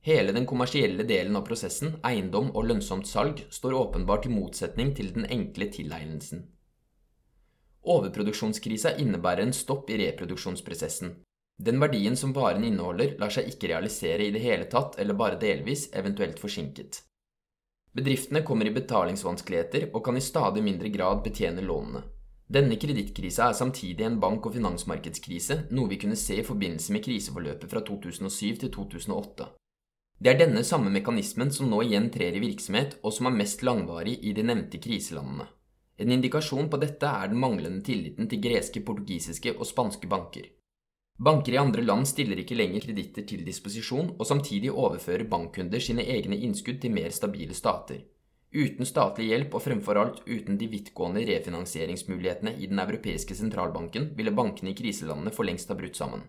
Hele 0.00 0.32
den 0.32 0.46
kommersielle 0.48 1.04
delen 1.04 1.36
av 1.36 1.44
prosessen, 1.44 1.98
eiendom 2.08 2.48
og 2.56 2.70
lønnsomt 2.70 3.08
salg, 3.08 3.44
står 3.52 3.76
åpenbart 3.82 4.30
i 4.30 4.32
motsetning 4.32 4.94
til 4.96 5.12
den 5.12 5.28
enkle 5.28 5.68
tilegnelsen. 5.68 6.46
Overproduksjonskrisa 7.84 8.94
innebærer 9.00 9.44
en 9.44 9.52
stopp 9.56 9.92
i 9.92 10.00
reproduksjonsprosessen. 10.00 11.18
Den 11.60 11.80
verdien 11.80 12.16
som 12.16 12.32
varen 12.32 12.64
inneholder, 12.64 13.12
lar 13.20 13.32
seg 13.32 13.52
ikke 13.52 13.74
realisere 13.74 14.24
i 14.24 14.32
det 14.32 14.40
hele 14.40 14.68
tatt 14.72 14.96
eller 15.00 15.16
bare 15.20 15.36
delvis, 15.40 15.90
eventuelt 15.92 16.40
forsinket. 16.40 17.02
Bedriftene 17.92 18.44
kommer 18.46 18.68
i 18.68 18.74
betalingsvanskeligheter 18.74 19.88
og 19.90 20.04
kan 20.06 20.16
i 20.16 20.22
stadig 20.22 20.62
mindre 20.62 20.88
grad 20.94 21.24
betjene 21.24 21.64
lånene. 21.66 22.04
Denne 22.50 22.76
kredittkrisa 22.82 23.48
er 23.48 23.56
samtidig 23.58 24.06
en 24.06 24.18
bank- 24.22 24.46
og 24.46 24.54
finansmarkedskrise, 24.54 25.56
noe 25.70 25.90
vi 25.90 25.98
kunne 26.02 26.18
se 26.18 26.40
i 26.40 26.46
forbindelse 26.46 26.94
med 26.94 27.04
kriseforløpet 27.04 27.70
fra 27.70 27.82
2007 27.86 28.60
til 28.62 28.72
2008. 28.74 29.46
Det 30.20 30.32
er 30.32 30.38
denne 30.38 30.62
samme 30.66 30.90
mekanismen 30.90 31.50
som 31.54 31.70
nå 31.70 31.82
igjen 31.86 32.10
trer 32.14 32.34
i 32.36 32.42
virksomhet, 32.42 32.98
og 33.02 33.14
som 33.16 33.30
er 33.30 33.38
mest 33.38 33.62
langvarig 33.66 34.18
i 34.22 34.34
de 34.36 34.42
nevnte 34.44 34.82
kriselandene. 34.82 35.46
En 36.00 36.12
indikasjon 36.12 36.70
på 36.70 36.78
dette 36.82 37.06
er 37.06 37.30
den 37.30 37.38
manglende 37.40 37.82
tilliten 37.86 38.28
til 38.28 38.42
greske, 38.42 38.82
portugisiske 38.86 39.54
og 39.56 39.66
spanske 39.66 40.10
banker. 40.10 40.46
Banker 41.20 41.52
i 41.52 41.58
andre 41.60 41.82
land 41.84 42.08
stiller 42.08 42.38
ikke 42.40 42.56
lenger 42.56 42.80
kreditter 42.80 43.26
til 43.28 43.42
disposisjon, 43.44 44.14
og 44.16 44.24
samtidig 44.24 44.70
overfører 44.72 45.26
bankkunder 45.28 45.82
sine 45.84 46.06
egne 46.08 46.38
innskudd 46.46 46.80
til 46.80 46.94
mer 46.96 47.12
stabile 47.12 47.52
stater. 47.52 48.00
Uten 48.56 48.88
statlig 48.88 49.28
hjelp 49.28 49.52
og 49.54 49.62
fremfor 49.62 50.00
alt 50.00 50.22
uten 50.24 50.56
de 50.58 50.70
vidtgående 50.72 51.26
refinansieringsmulighetene 51.28 52.56
i 52.56 52.70
Den 52.72 52.80
europeiske 52.82 53.36
sentralbanken 53.36 54.10
ville 54.16 54.32
bankene 54.32 54.72
i 54.72 54.78
kriselandene 54.80 55.30
for 55.36 55.44
lengst 55.44 55.68
ha 55.68 55.76
brutt 55.76 56.00
sammen. 56.00 56.24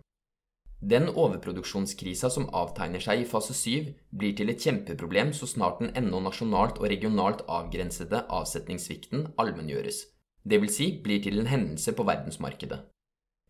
Den 0.82 1.08
overproduksjonskrisa 1.08 2.30
som 2.34 2.52
avtegner 2.52 3.00
seg 3.00 3.24
i 3.24 3.28
fase 3.32 3.56
7, 3.56 3.96
blir 4.12 4.36
til 4.36 4.52
et 4.52 4.62
kjempeproblem 4.62 5.32
så 5.32 5.48
snart 5.48 5.80
den 5.80 5.96
ennå 5.96 6.20
nasjonalt 6.26 6.82
og 6.82 6.92
regionalt 6.92 7.46
avgrensede 7.48 8.26
avsetningssvikten 8.28 9.30
allmenngjøres, 9.40 10.08
dvs. 10.44 10.74
Si 10.76 10.96
blir 11.06 11.24
til 11.24 11.40
en 11.40 11.48
hendelse 11.48 11.96
på 11.96 12.04
verdensmarkedet. 12.04 12.84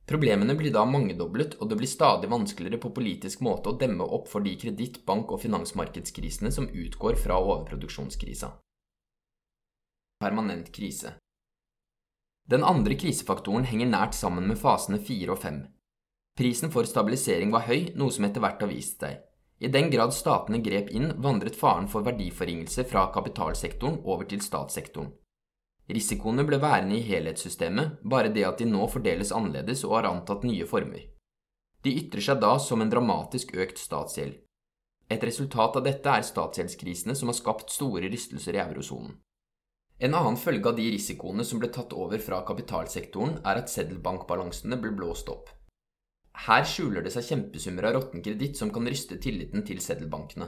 Problemene 0.06 0.56
blir 0.56 0.74
da 0.74 0.84
mangedoblet, 0.86 1.56
og 1.62 1.70
det 1.70 1.78
blir 1.80 1.88
stadig 1.88 2.30
vanskeligere 2.32 2.82
på 2.82 2.92
politisk 2.96 3.44
måte 3.46 3.72
å 3.72 3.78
demme 3.80 4.04
opp 4.04 4.28
for 4.32 4.44
de 4.44 4.56
kreditt-, 4.60 5.04
bank- 5.06 5.32
og 5.32 5.42
finansmarkedskrisene 5.44 6.52
som 6.52 6.68
utgår 6.68 7.20
fra 7.22 7.38
overproduksjonskrisa. 7.40 8.52
Permanent 10.22 10.72
krise 10.74 11.16
Den 12.50 12.64
andre 12.64 12.98
krisefaktoren 13.00 13.64
henger 13.70 13.90
nært 13.90 14.18
sammen 14.18 14.50
med 14.50 14.60
fasene 14.60 15.00
fire 15.00 15.38
og 15.38 15.42
fem. 15.46 15.64
Prisen 16.38 16.72
for 16.74 16.88
stabilisering 16.90 17.52
var 17.54 17.68
høy, 17.70 17.94
noe 17.96 18.12
som 18.12 18.26
etter 18.28 18.44
hvert 18.44 18.62
har 18.62 18.72
vist 18.72 19.02
seg. 19.02 19.22
I 19.62 19.70
den 19.70 19.92
grad 19.94 20.14
statene 20.14 20.58
grep 20.66 20.90
inn, 20.90 21.12
vandret 21.22 21.56
faren 21.56 21.88
for 21.88 22.02
verdiforringelse 22.06 22.88
fra 22.90 23.08
kapitalsektoren 23.14 24.00
over 24.10 24.26
til 24.26 24.42
statssektoren. 24.42 25.12
Risikoene 25.92 26.46
ble 26.48 26.60
værende 26.62 26.96
i 26.96 27.04
helhetssystemet, 27.04 27.98
bare 28.04 28.32
det 28.32 28.46
at 28.48 28.62
de 28.62 28.68
nå 28.70 28.86
fordeles 28.88 29.34
annerledes 29.36 29.84
og 29.88 29.98
har 29.98 30.08
antatt 30.12 30.46
nye 30.48 30.68
former. 30.70 31.02
De 31.84 31.92
ytrer 31.98 32.24
seg 32.24 32.40
da 32.40 32.54
som 32.62 32.82
en 32.84 32.92
dramatisk 32.92 33.56
økt 33.58 33.82
statsgjeld. 33.82 34.38
Et 35.12 35.24
resultat 35.28 35.76
av 35.76 35.84
dette 35.84 36.14
er 36.14 36.24
statsgjeldskrisene 36.24 37.16
som 37.18 37.32
har 37.32 37.36
skapt 37.36 37.74
store 37.74 38.08
rystelser 38.14 38.56
i 38.56 38.62
eurosonen. 38.64 39.18
En 40.02 40.16
annen 40.18 40.38
følge 40.40 40.70
av 40.72 40.78
de 40.78 40.88
risikoene 40.94 41.44
som 41.46 41.60
ble 41.62 41.68
tatt 41.74 41.92
over 41.94 42.22
fra 42.24 42.40
kapitalsektoren, 42.48 43.42
er 43.46 43.60
at 43.60 43.70
seddelbankbalansene 43.70 44.80
ble 44.82 44.96
blåst 44.98 45.30
opp. 45.30 45.52
Her 46.48 46.64
skjuler 46.66 47.04
det 47.04 47.12
seg 47.14 47.28
kjempesummer 47.28 47.90
av 47.90 47.98
råtten 47.98 48.24
kreditt 48.26 48.58
som 48.58 48.72
kan 48.74 48.88
ryste 48.88 49.20
tilliten 49.22 49.68
til 49.68 49.84
seddelbankene. 49.84 50.48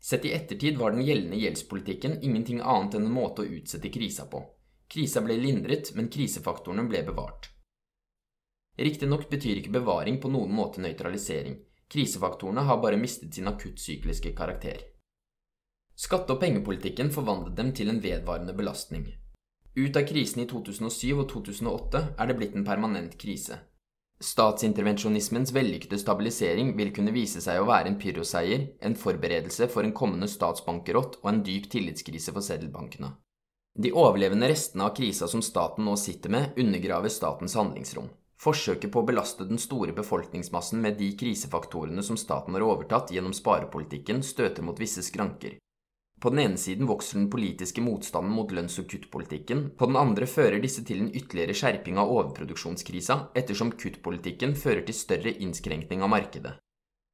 Sett 0.00 0.24
i 0.24 0.32
ettertid 0.36 0.78
var 0.78 0.94
den 0.94 1.04
gjeldende 1.04 1.40
gjeldspolitikken 1.40 2.20
ingenting 2.22 2.60
annet 2.60 2.94
enn 2.96 3.08
en 3.08 3.16
måte 3.16 3.42
å 3.42 3.52
utsette 3.58 3.90
krisa 3.92 4.28
på. 4.30 4.44
Krisa 4.90 5.22
ble 5.22 5.36
lindret, 5.38 5.92
men 5.94 6.10
krisefaktorene 6.10 6.88
ble 6.90 7.04
bevart. 7.06 7.50
Riktignok 8.80 9.28
betyr 9.30 9.60
ikke 9.60 9.74
bevaring 9.76 10.18
på 10.22 10.30
noen 10.32 10.50
måte 10.56 10.82
nøytralisering. 10.82 11.60
Krisefaktorene 11.90 12.64
har 12.66 12.80
bare 12.82 12.98
mistet 12.98 13.34
sin 13.34 13.50
akuttsykliske 13.50 14.32
karakter. 14.38 14.82
Skatte- 15.94 16.34
og 16.34 16.40
pengepolitikken 16.40 17.10
forvandlet 17.14 17.56
dem 17.56 17.72
til 17.76 17.90
en 17.92 18.02
vedvarende 18.02 18.54
belastning. 18.56 19.06
Ut 19.76 19.96
av 19.96 20.06
krisen 20.08 20.42
i 20.42 20.48
2007 20.50 21.18
og 21.18 21.26
2008 21.30 22.04
er 22.18 22.30
det 22.30 22.38
blitt 22.38 22.56
en 22.58 22.66
permanent 22.66 23.18
krise. 23.20 23.60
Statsintervensjonismens 24.20 25.54
vellykkede 25.54 25.98
stabilisering 26.00 26.74
vil 26.76 26.90
kunne 26.96 27.14
vise 27.14 27.40
seg 27.40 27.60
å 27.60 27.68
være 27.68 27.92
en 27.92 27.98
pyroseier, 28.00 28.66
en 28.82 28.96
forberedelse 28.98 29.70
for 29.72 29.86
en 29.86 29.94
kommende 29.96 30.28
statsbankerott 30.28 31.20
og 31.22 31.30
en 31.30 31.44
dyp 31.46 31.70
tillitskrise 31.72 32.34
for 32.34 32.44
seddelbankene. 32.44 33.14
De 33.78 33.92
overlevende 33.92 34.48
restene 34.50 34.84
av 34.84 34.96
krisa 34.96 35.28
som 35.28 35.42
staten 35.42 35.84
nå 35.86 35.94
sitter 35.96 36.30
med, 36.30 36.56
undergraver 36.56 37.08
statens 37.08 37.54
handlingsrom. 37.54 38.10
Forsøket 38.40 38.90
på 38.92 39.02
å 39.02 39.06
belaste 39.06 39.44
den 39.44 39.60
store 39.60 39.92
befolkningsmassen 39.92 40.80
med 40.80 40.96
de 40.98 41.10
krisefaktorene 41.20 42.02
som 42.02 42.16
staten 42.16 42.56
har 42.56 42.64
overtatt 42.64 43.12
gjennom 43.12 43.34
sparepolitikken, 43.36 44.22
støter 44.24 44.64
mot 44.64 44.80
visse 44.80 45.04
skranker. 45.04 45.58
På 46.20 46.32
den 46.32 46.42
ene 46.42 46.60
siden 46.60 46.88
vokser 46.88 47.16
den 47.16 47.30
politiske 47.32 47.80
motstanden 47.80 48.32
mot 48.36 48.50
lønns- 48.52 48.78
og 48.80 48.88
kuttpolitikken, 48.92 49.70
på 49.76 49.88
den 49.88 49.96
andre 49.96 50.26
fører 50.28 50.60
disse 50.60 50.84
til 50.84 51.00
en 51.00 51.12
ytterligere 51.12 51.56
skjerping 51.56 52.00
av 52.00 52.12
overproduksjonskrisa, 52.12 53.16
ettersom 53.36 53.72
kuttpolitikken 53.72 54.52
fører 54.56 54.84
til 54.88 54.98
større 54.98 55.32
innskrenkning 55.32 56.04
av 56.04 56.12
markedet. 56.12 56.58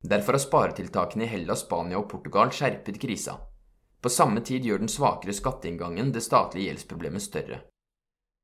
Derfor 0.02 0.34
har 0.34 0.42
sparetiltakene 0.42 1.26
i 1.26 1.30
Hellas, 1.30 1.62
Spania 1.66 2.00
og 2.00 2.08
Portugal 2.10 2.50
skjerpet 2.54 2.98
krisa. 3.02 3.38
På 4.06 4.10
samme 4.10 4.40
tid 4.40 4.62
gjør 4.62 4.78
den 4.78 4.90
svakere 4.92 5.32
skatteinngangen 5.34 6.12
det 6.14 6.20
statlige 6.22 6.68
gjeldsproblemet 6.68 7.22
større. 7.24 7.56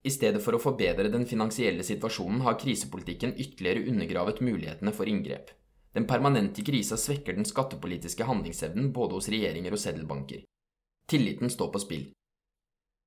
I 0.02 0.10
stedet 0.10 0.40
for 0.42 0.56
å 0.56 0.60
forbedre 0.64 1.06
den 1.12 1.22
finansielle 1.30 1.84
situasjonen 1.86 2.40
har 2.42 2.56
krisepolitikken 2.58 3.36
ytterligere 3.44 3.84
undergravet 3.92 4.40
mulighetene 4.42 4.90
for 4.96 5.06
inngrep. 5.06 5.52
Den 5.94 6.08
permanente 6.10 6.64
krisa 6.66 6.98
svekker 6.98 7.38
den 7.38 7.46
skattepolitiske 7.46 8.26
handlingsevnen 8.26 8.88
både 8.96 9.20
hos 9.20 9.30
regjeringer 9.30 9.76
og 9.76 9.82
seddelbanker. 9.84 10.42
Tilliten 11.06 11.54
står 11.54 11.70
på 11.76 11.84
spill. 11.84 12.08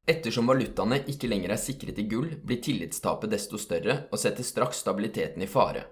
Ettersom 0.08 0.48
valutaene 0.48 1.02
ikke 1.12 1.28
lenger 1.28 1.58
er 1.58 1.60
sikret 1.60 2.00
i 2.00 2.08
gull, 2.08 2.38
blir 2.40 2.64
tillitstapet 2.64 3.36
desto 3.36 3.60
større 3.60 4.06
og 4.14 4.22
setter 4.24 4.48
straks 4.48 4.80
stabiliteten 4.86 5.44
i 5.44 5.52
fare. 5.58 5.90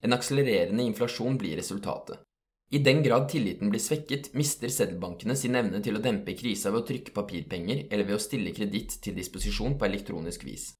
En 0.00 0.16
akselererende 0.16 0.88
inflasjon 0.94 1.36
blir 1.36 1.60
resultatet. 1.60 2.24
I 2.70 2.78
den 2.78 3.02
grad 3.02 3.28
tilliten 3.28 3.70
blir 3.70 3.80
svekket, 3.80 4.32
mister 4.34 4.68
seddelbankene 4.68 5.36
sin 5.38 5.54
evne 5.54 5.78
til 5.82 5.98
å 5.98 6.02
dempe 6.02 6.34
krisa 6.34 6.72
ved 6.72 6.82
å 6.82 6.86
trykke 6.88 7.14
papirpenger 7.14 7.84
eller 7.86 8.08
ved 8.08 8.18
å 8.18 8.22
stille 8.24 8.54
kreditt 8.56 8.98
til 9.04 9.14
disposisjon 9.14 9.78
på 9.78 9.86
elektronisk 9.86 10.42
vis. 10.48 10.72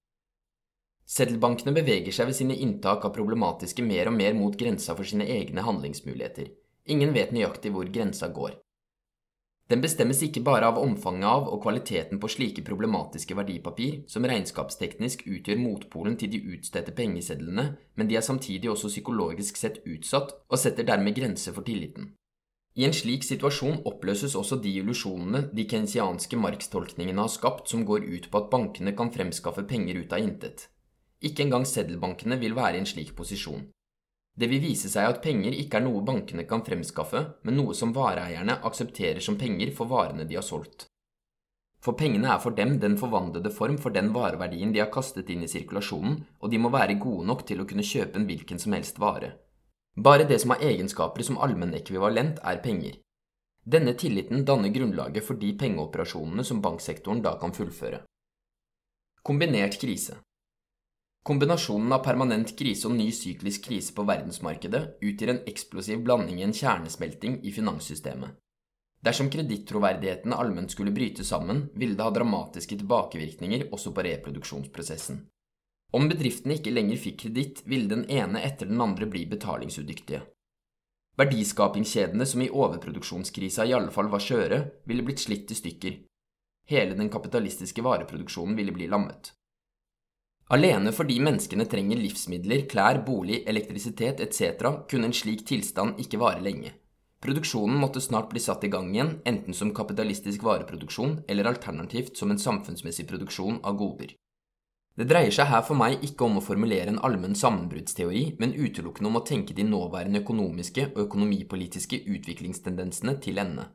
Seddelbankene 1.07 1.71
beveger 1.77 2.11
seg 2.11 2.27
ved 2.27 2.39
sine 2.41 2.57
inntak 2.59 3.07
av 3.07 3.15
problematiske 3.15 3.87
mer 3.87 4.11
og 4.11 4.17
mer 4.19 4.35
mot 4.35 4.59
grensa 4.59 4.97
for 4.99 5.07
sine 5.07 5.29
egne 5.31 5.63
handlingsmuligheter. 5.63 6.51
Ingen 6.91 7.15
vet 7.15 7.31
nøyaktig 7.31 7.71
hvor 7.71 7.87
grensa 7.87 8.33
går. 8.35 8.59
Den 9.67 9.81
bestemmes 9.83 10.21
ikke 10.23 10.45
bare 10.47 10.69
av 10.71 10.77
omfanget 10.79 11.27
av 11.27 11.49
og 11.51 11.65
kvaliteten 11.65 12.21
på 12.23 12.29
slike 12.31 12.63
problematiske 12.67 13.35
verdipapir, 13.35 14.05
som 14.07 14.27
regnskapsteknisk 14.29 15.25
utgjør 15.27 15.59
motpolen 15.59 16.15
til 16.21 16.31
de 16.31 16.39
utstedte 16.55 16.95
pengesedlene, 16.95 17.73
men 17.99 18.07
de 18.07 18.15
er 18.15 18.23
samtidig 18.23 18.71
også 18.71 18.93
psykologisk 18.93 19.59
sett 19.59 19.81
utsatt, 19.83 20.37
og 20.47 20.63
setter 20.63 20.87
dermed 20.87 21.19
grenser 21.19 21.57
for 21.57 21.67
tilliten. 21.67 22.13
I 22.77 22.85
en 22.87 22.95
slik 22.95 23.25
situasjon 23.25 23.81
oppløses 23.89 24.37
også 24.39 24.61
de 24.63 24.71
illusjonene 24.79 25.47
de 25.57 25.65
kensianske 25.67 26.39
markstolkningene 26.39 27.25
har 27.25 27.33
skapt 27.33 27.73
som 27.73 27.87
går 27.89 28.05
ut 28.05 28.31
på 28.31 28.43
at 28.43 28.51
bankene 28.53 28.93
kan 28.95 29.11
fremskaffe 29.15 29.65
penger 29.67 29.99
ut 30.03 30.13
av 30.13 30.23
intet. 30.23 30.69
Ikke 31.25 31.43
engang 31.43 31.65
seddelbankene 31.67 32.39
vil 32.39 32.55
være 32.55 32.77
i 32.77 32.85
en 32.85 32.87
slik 32.87 33.17
posisjon. 33.17 33.65
Det 34.37 34.51
vil 34.51 34.61
vise 34.61 34.91
seg 34.93 35.09
at 35.09 35.23
penger 35.25 35.55
ikke 35.57 35.79
er 35.79 35.87
noe 35.87 36.03
bankene 36.05 36.45
kan 36.49 36.65
fremskaffe, 36.65 37.23
men 37.49 37.57
noe 37.57 37.75
som 37.75 37.95
vareeierne 37.97 38.59
aksepterer 38.69 39.25
som 39.25 39.39
penger 39.41 39.73
for 39.77 39.89
varene 39.89 40.27
de 40.29 40.37
har 40.37 40.45
solgt. 40.45 40.85
For 41.81 41.97
pengene 41.97 42.29
er 42.35 42.43
for 42.43 42.57
dem 42.57 42.75
den 42.83 42.99
forvandlede 43.01 43.53
form 43.55 43.79
for 43.81 43.95
den 43.95 44.11
vareverdien 44.13 44.75
de 44.75 44.83
har 44.83 44.91
kastet 44.93 45.31
inn 45.33 45.45
i 45.47 45.49
sirkulasjonen, 45.49 46.19
og 46.43 46.53
de 46.53 46.61
må 46.61 46.73
være 46.75 46.99
gode 47.01 47.25
nok 47.31 47.47
til 47.49 47.63
å 47.63 47.67
kunne 47.71 47.87
kjøpe 47.87 48.21
en 48.21 48.29
hvilken 48.29 48.61
som 48.61 48.77
helst 48.77 49.01
vare. 49.01 49.33
Bare 49.97 50.27
det 50.29 50.41
som 50.43 50.53
har 50.53 50.65
egenskaper 50.67 51.25
som 51.25 51.41
allmennekvivalent, 51.41 52.43
er 52.45 52.61
penger. 52.61 53.01
Denne 53.65 53.97
tilliten 53.97 54.45
danner 54.45 54.75
grunnlaget 54.75 55.25
for 55.25 55.41
de 55.41 55.55
pengeoperasjonene 55.57 56.45
som 56.45 56.61
banksektoren 56.63 57.25
da 57.25 57.39
kan 57.41 57.57
fullføre. 57.57 58.03
Kombinert 59.27 59.81
krise 59.81 60.21
Kombinasjonen 61.27 61.91
av 61.91 62.05
permanent 62.07 62.53
krise 62.59 62.87
og 62.87 62.93
ny 62.95 63.09
syklisk 63.11 63.65
krise 63.67 63.91
på 63.95 64.05
verdensmarkedet 64.07 64.83
utgjør 65.03 65.33
en 65.33 65.41
eksplosiv 65.51 66.05
blanding 66.07 66.39
i 66.39 66.45
en 66.47 66.55
kjernesmelting 66.55 67.41
i 67.43 67.51
finanssystemet. 67.51 68.37
Dersom 69.03 69.27
kredittroverdigheten 69.31 70.33
allment 70.33 70.71
skulle 70.71 70.95
bryte 70.95 71.25
sammen, 71.27 71.65
ville 71.75 71.99
det 71.99 72.07
ha 72.07 72.13
dramatiske 72.15 72.79
tilbakevirkninger 72.79 73.67
også 73.75 73.91
på 73.97 74.05
reproduksjonsprosessen. 74.07 75.19
Om 75.99 76.07
bedriftene 76.13 76.61
ikke 76.61 76.75
lenger 76.75 77.03
fikk 77.03 77.19
kreditt, 77.25 77.63
ville 77.67 77.91
den 77.91 78.05
ene 78.07 78.43
etter 78.47 78.71
den 78.71 78.83
andre 78.87 79.09
bli 79.11 79.25
betalingsudyktige. 79.31 80.21
Verdiskapingskjedene 81.19 82.27
som 82.27 82.43
i 82.45 82.51
overproduksjonskrisa 82.53 83.67
i 83.67 83.75
alle 83.75 83.91
fall 83.91 84.13
var 84.15 84.23
skjøre, 84.23 84.61
ville 84.87 85.03
blitt 85.03 85.27
slitt 85.27 85.51
i 85.51 85.59
stykker. 85.59 85.99
Hele 86.71 86.95
den 86.95 87.11
kapitalistiske 87.11 87.83
vareproduksjonen 87.83 88.55
ville 88.59 88.75
bli 88.75 88.87
lammet. 88.91 89.33
Alene 90.55 90.93
fordi 90.95 91.17
menneskene 91.19 91.65
trenger 91.67 91.99
livsmidler, 91.99 92.69
klær, 92.71 93.01
bolig, 93.07 93.41
elektrisitet 93.51 94.21
etc., 94.23 94.69
kunne 94.87 95.09
en 95.09 95.17
slik 95.17 95.43
tilstand 95.49 95.99
ikke 95.99 96.21
vare 96.23 96.43
lenge. 96.45 96.71
Produksjonen 97.19 97.81
måtte 97.83 98.01
snart 98.01 98.29
bli 98.31 98.39
satt 98.45 98.63
i 98.63 98.71
gang 98.71 98.93
igjen, 98.95 99.17
enten 99.27 99.57
som 99.59 99.73
kapitalistisk 99.75 100.45
vareproduksjon 100.47 101.25
eller 101.27 101.49
alternativt 101.51 102.15
som 102.21 102.31
en 102.31 102.39
samfunnsmessig 102.39 103.09
produksjon 103.09 103.59
av 103.67 103.75
goder. 103.81 104.13
Det 104.97 105.09
dreier 105.11 105.35
seg 105.35 105.51
her 105.51 105.65
for 105.67 105.77
meg 105.77 106.05
ikke 106.07 106.29
om 106.29 106.39
å 106.39 106.45
formulere 106.45 106.93
en 106.95 107.03
allmenn 107.05 107.35
sammenbruddsteori, 107.37 108.37
men 108.39 108.55
utelukkende 108.55 109.11
om 109.11 109.19
å 109.19 109.25
tenke 109.27 109.57
de 109.57 109.67
nåværende 109.67 110.23
økonomiske 110.23 110.93
og 110.93 111.03
økonomipolitiske 111.09 112.05
utviklingstendensene 112.07 113.17
til 113.27 113.43
ende. 113.43 113.67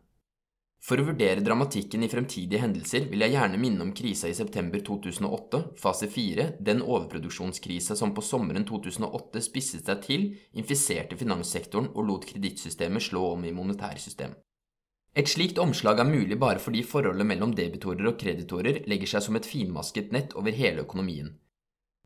For 0.81 0.97
å 0.97 1.03
vurdere 1.05 1.43
dramatikken 1.45 2.01
i 2.01 2.09
fremtidige 2.09 2.63
hendelser 2.63 3.03
vil 3.11 3.21
jeg 3.21 3.35
gjerne 3.35 3.57
minne 3.61 3.83
om 3.85 3.91
krisa 3.93 4.31
i 4.31 4.33
september 4.33 4.81
2008, 4.81 5.59
fase 5.77 6.07
4, 6.09 6.47
den 6.57 6.81
overproduksjonskrisa 6.81 7.97
som 7.99 8.15
på 8.17 8.23
sommeren 8.25 8.65
2008 8.65 9.43
spisset 9.45 9.85
seg 9.85 10.01
til, 10.07 10.23
infiserte 10.57 11.19
finanssektoren 11.19 11.91
og 11.93 12.07
lot 12.07 12.25
kredittsystemet 12.31 13.05
slå 13.11 13.27
om 13.35 13.45
i 13.45 13.53
monetærsystem. 13.53 14.33
Et 15.13 15.27
slikt 15.27 15.59
omslag 15.61 15.99
er 15.99 16.07
mulig 16.07 16.39
bare 16.39 16.61
fordi 16.63 16.81
forholdet 16.87 17.29
mellom 17.29 17.53
debitorer 17.53 18.09
og 18.09 18.17
kreditorer 18.17 18.81
legger 18.89 19.13
seg 19.13 19.25
som 19.27 19.37
et 19.37 19.45
finmasket 19.45 20.09
nett 20.15 20.33
over 20.39 20.55
hele 20.55 20.81
økonomien. 20.87 21.29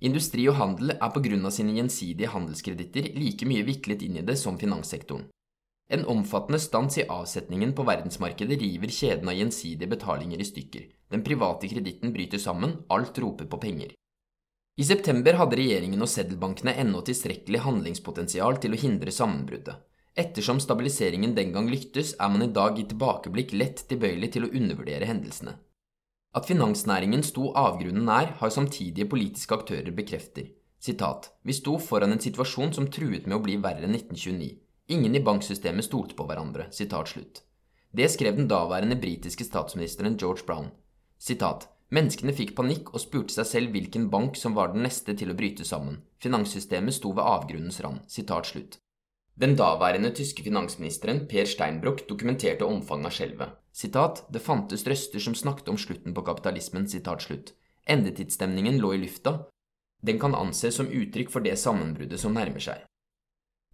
Industri 0.03 0.49
og 0.51 0.57
handel 0.59 0.97
er 0.97 1.11
på 1.15 1.21
grunn 1.23 1.47
av 1.47 1.53
sine 1.55 1.77
gjensidige 1.77 2.33
handelskreditter 2.33 3.13
like 3.15 3.47
mye 3.47 3.63
viklet 3.63 4.03
inn 4.03 4.19
i 4.19 4.25
det 4.25 4.35
som 4.41 4.59
finanssektoren. 4.59 5.29
En 5.87 6.05
omfattende 6.05 6.59
stans 6.59 6.97
i 6.97 7.03
avsetningen 7.05 7.73
på 7.77 7.83
verdensmarkedet 7.85 8.57
river 8.61 8.89
kjeden 8.89 9.29
av 9.29 9.37
gjensidige 9.37 9.89
betalinger 9.91 10.41
i 10.41 10.47
stykker. 10.47 10.87
Den 11.13 11.23
private 11.23 11.69
kreditten 11.69 12.13
bryter 12.13 12.41
sammen, 12.41 12.79
alt 12.89 13.19
roper 13.21 13.45
på 13.45 13.59
penger. 13.61 13.93
I 14.75 14.83
september 14.83 15.37
hadde 15.39 15.59
regjeringen 15.59 16.01
og 16.01 16.09
seddelbankene 16.11 16.73
ennå 16.81 17.03
tilstrekkelig 17.05 17.61
handlingspotensial 17.63 18.57
til 18.63 18.73
å 18.73 18.79
hindre 18.81 19.13
sammenbruddet. 19.13 19.77
Ettersom 20.15 20.59
stabiliseringen 20.63 21.35
den 21.35 21.53
gang 21.53 21.69
lyktes, 21.69 22.15
er 22.19 22.33
man 22.33 22.43
i 22.43 22.51
dag 22.57 22.79
i 22.79 22.87
tilbakeblikk 22.89 23.53
lett 23.53 23.85
tilbøyelig 23.87 24.31
til 24.33 24.47
å 24.47 24.51
undervurdere 24.51 25.07
hendelsene. 25.07 25.57
At 26.35 26.49
finansnæringen 26.49 27.23
sto 27.23 27.51
avgrunnen 27.55 28.07
nær, 28.09 28.33
har 28.41 28.51
samtidige 28.51 29.07
politiske 29.11 29.55
aktører 29.55 29.91
bekrefter. 29.95 30.49
Sitat, 30.79 31.31
Vi 31.43 31.53
sto 31.53 31.77
foran 31.79 32.11
en 32.11 32.19
situasjon 32.19 32.73
som 32.73 32.87
truet 32.91 33.27
med 33.27 33.37
å 33.37 33.43
bli 33.43 33.55
verre 33.57 33.87
enn 33.87 33.95
1929. 33.95 34.64
Ingen 34.87 35.15
i 35.15 35.23
banksystemet 35.23 35.85
stolte 35.85 36.13
på 36.13 36.27
hverandre. 36.29 36.67
Sitat 36.71 37.09
slutt. 37.09 37.41
Det 37.95 38.05
skrev 38.11 38.35
den 38.37 38.47
daværende 38.47 38.95
britiske 39.01 39.47
statsministeren 39.47 40.17
George 40.21 40.45
Brown. 40.45 40.69
Sitat. 41.17 41.65
Menneskene 41.89 42.33
fikk 42.37 42.53
panikk 42.57 42.91
og 42.93 43.01
spurte 43.01 43.33
seg 43.33 43.47
selv 43.49 43.73
hvilken 43.73 44.09
bank 44.13 44.37
som 44.37 44.53
var 44.57 44.73
den 44.73 44.85
neste 44.85 45.15
til 45.17 45.31
å 45.33 45.37
bryte 45.37 45.65
sammen. 45.65 46.03
Finanssystemet 46.21 46.97
sto 46.97 47.15
ved 47.17 47.25
avgrunnens 47.25 47.81
rand. 47.81 48.05
Sitat 48.09 48.51
slutt. 48.51 48.77
Den 49.35 49.57
daværende 49.57 50.13
tyske 50.15 50.45
finansministeren 50.45 51.25
Per 51.31 51.49
Steinbrock 51.49 52.05
dokumenterte 52.09 52.69
omfanget 52.69 53.09
av 53.09 53.17
skjelvet. 53.17 53.59
Sitat, 53.73 54.25
det 54.29 54.45
fantes 54.45 54.85
røster 54.85 55.19
som 55.19 55.35
snakket 55.35 55.73
om 55.73 55.81
slutten 55.81 56.13
på 56.13 56.23
kapitalismen. 56.29 56.85
Sitat 56.87 57.25
slutt. 57.25 57.55
Endetidsstemningen 57.89 58.77
lå 58.77 58.93
i 58.93 59.01
lufta. 59.01 59.39
Den 60.05 60.21
kan 60.21 60.37
anses 60.37 60.77
som 60.77 60.93
uttrykk 60.93 61.33
for 61.33 61.41
det 61.41 61.57
sammenbruddet 61.57 62.21
som 62.21 62.37
nærmer 62.37 62.61
seg. 62.61 62.85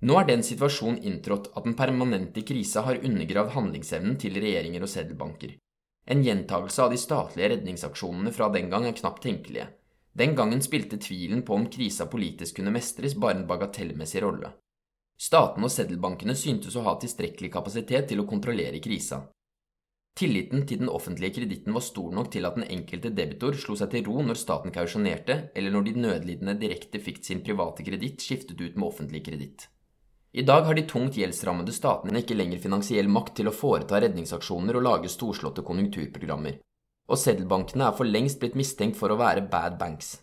Nå 0.01 0.15
er 0.17 0.25
den 0.25 0.41
situasjonen 0.41 1.03
inntrådt 1.05 1.51
at 1.53 1.65
den 1.67 1.75
permanente 1.77 2.41
krisa 2.41 2.81
har 2.87 3.03
undergravd 3.05 3.53
handlingsevnen 3.53 4.15
til 4.21 4.39
regjeringer 4.41 4.81
og 4.81 4.89
seddelbanker. 4.89 5.51
En 6.09 6.23
gjentagelse 6.25 6.81
av 6.81 6.93
de 6.93 6.97
statlige 6.97 7.51
redningsaksjonene 7.51 8.33
fra 8.33 8.47
den 8.49 8.71
gang 8.71 8.87
er 8.89 8.97
knapt 8.97 9.21
tenkelige. 9.27 9.67
Den 10.17 10.33
gangen 10.35 10.63
spilte 10.65 10.97
tvilen 10.97 11.43
på 11.45 11.53
om 11.53 11.67
krisa 11.71 12.07
politisk 12.09 12.57
kunne 12.57 12.73
mestres, 12.73 13.13
bare 13.13 13.37
en 13.39 13.45
bagatellmessig 13.47 14.23
rolle. 14.25 14.49
Statene 15.21 15.69
og 15.69 15.71
seddelbankene 15.71 16.33
syntes 16.35 16.75
å 16.75 16.83
ha 16.87 16.95
tilstrekkelig 16.99 17.51
kapasitet 17.53 18.09
til 18.09 18.23
å 18.23 18.25
kontrollere 18.27 18.81
krisa. 18.81 19.21
Tilliten 20.17 20.65
til 20.67 20.81
den 20.81 20.89
offentlige 20.91 21.37
kreditten 21.37 21.77
var 21.77 21.85
stor 21.85 22.09
nok 22.11 22.31
til 22.33 22.47
at 22.49 22.57
den 22.57 22.65
enkelte 22.67 23.13
debitor 23.15 23.55
slo 23.55 23.77
seg 23.79 23.93
til 23.93 24.09
ro 24.09 24.25
når 24.25 24.39
staten 24.41 24.73
kausjonerte, 24.75 25.37
eller 25.55 25.71
når 25.71 25.85
de 25.85 25.93
nødlidende 26.07 26.57
direkte 26.59 26.99
fikk 26.99 27.21
sin 27.23 27.45
private 27.45 27.85
kreditt 27.85 28.25
skiftet 28.25 28.59
ut 28.59 28.75
med 28.75 28.87
offentlig 28.89 29.23
kreditt. 29.29 29.69
I 30.33 30.41
dag 30.47 30.61
har 30.63 30.77
de 30.77 30.85
tungt 30.87 31.17
gjeldsrammede 31.19 31.73
statene 31.75 32.21
ikke 32.21 32.37
lenger 32.37 32.61
finansiell 32.63 33.09
makt 33.11 33.33
til 33.39 33.49
å 33.51 33.55
foreta 33.55 33.99
redningsaksjoner 33.99 34.77
og 34.79 34.85
lage 34.85 35.11
storslåtte 35.11 35.63
konjunkturprogrammer, 35.67 36.55
og 37.11 37.19
seddelbankene 37.19 37.89
er 37.89 37.97
for 37.97 38.07
lengst 38.07 38.39
blitt 38.39 38.55
mistenkt 38.55 38.95
for 38.99 39.11
å 39.11 39.19
være 39.19 39.43
bad 39.51 39.75
banks. 39.81 40.13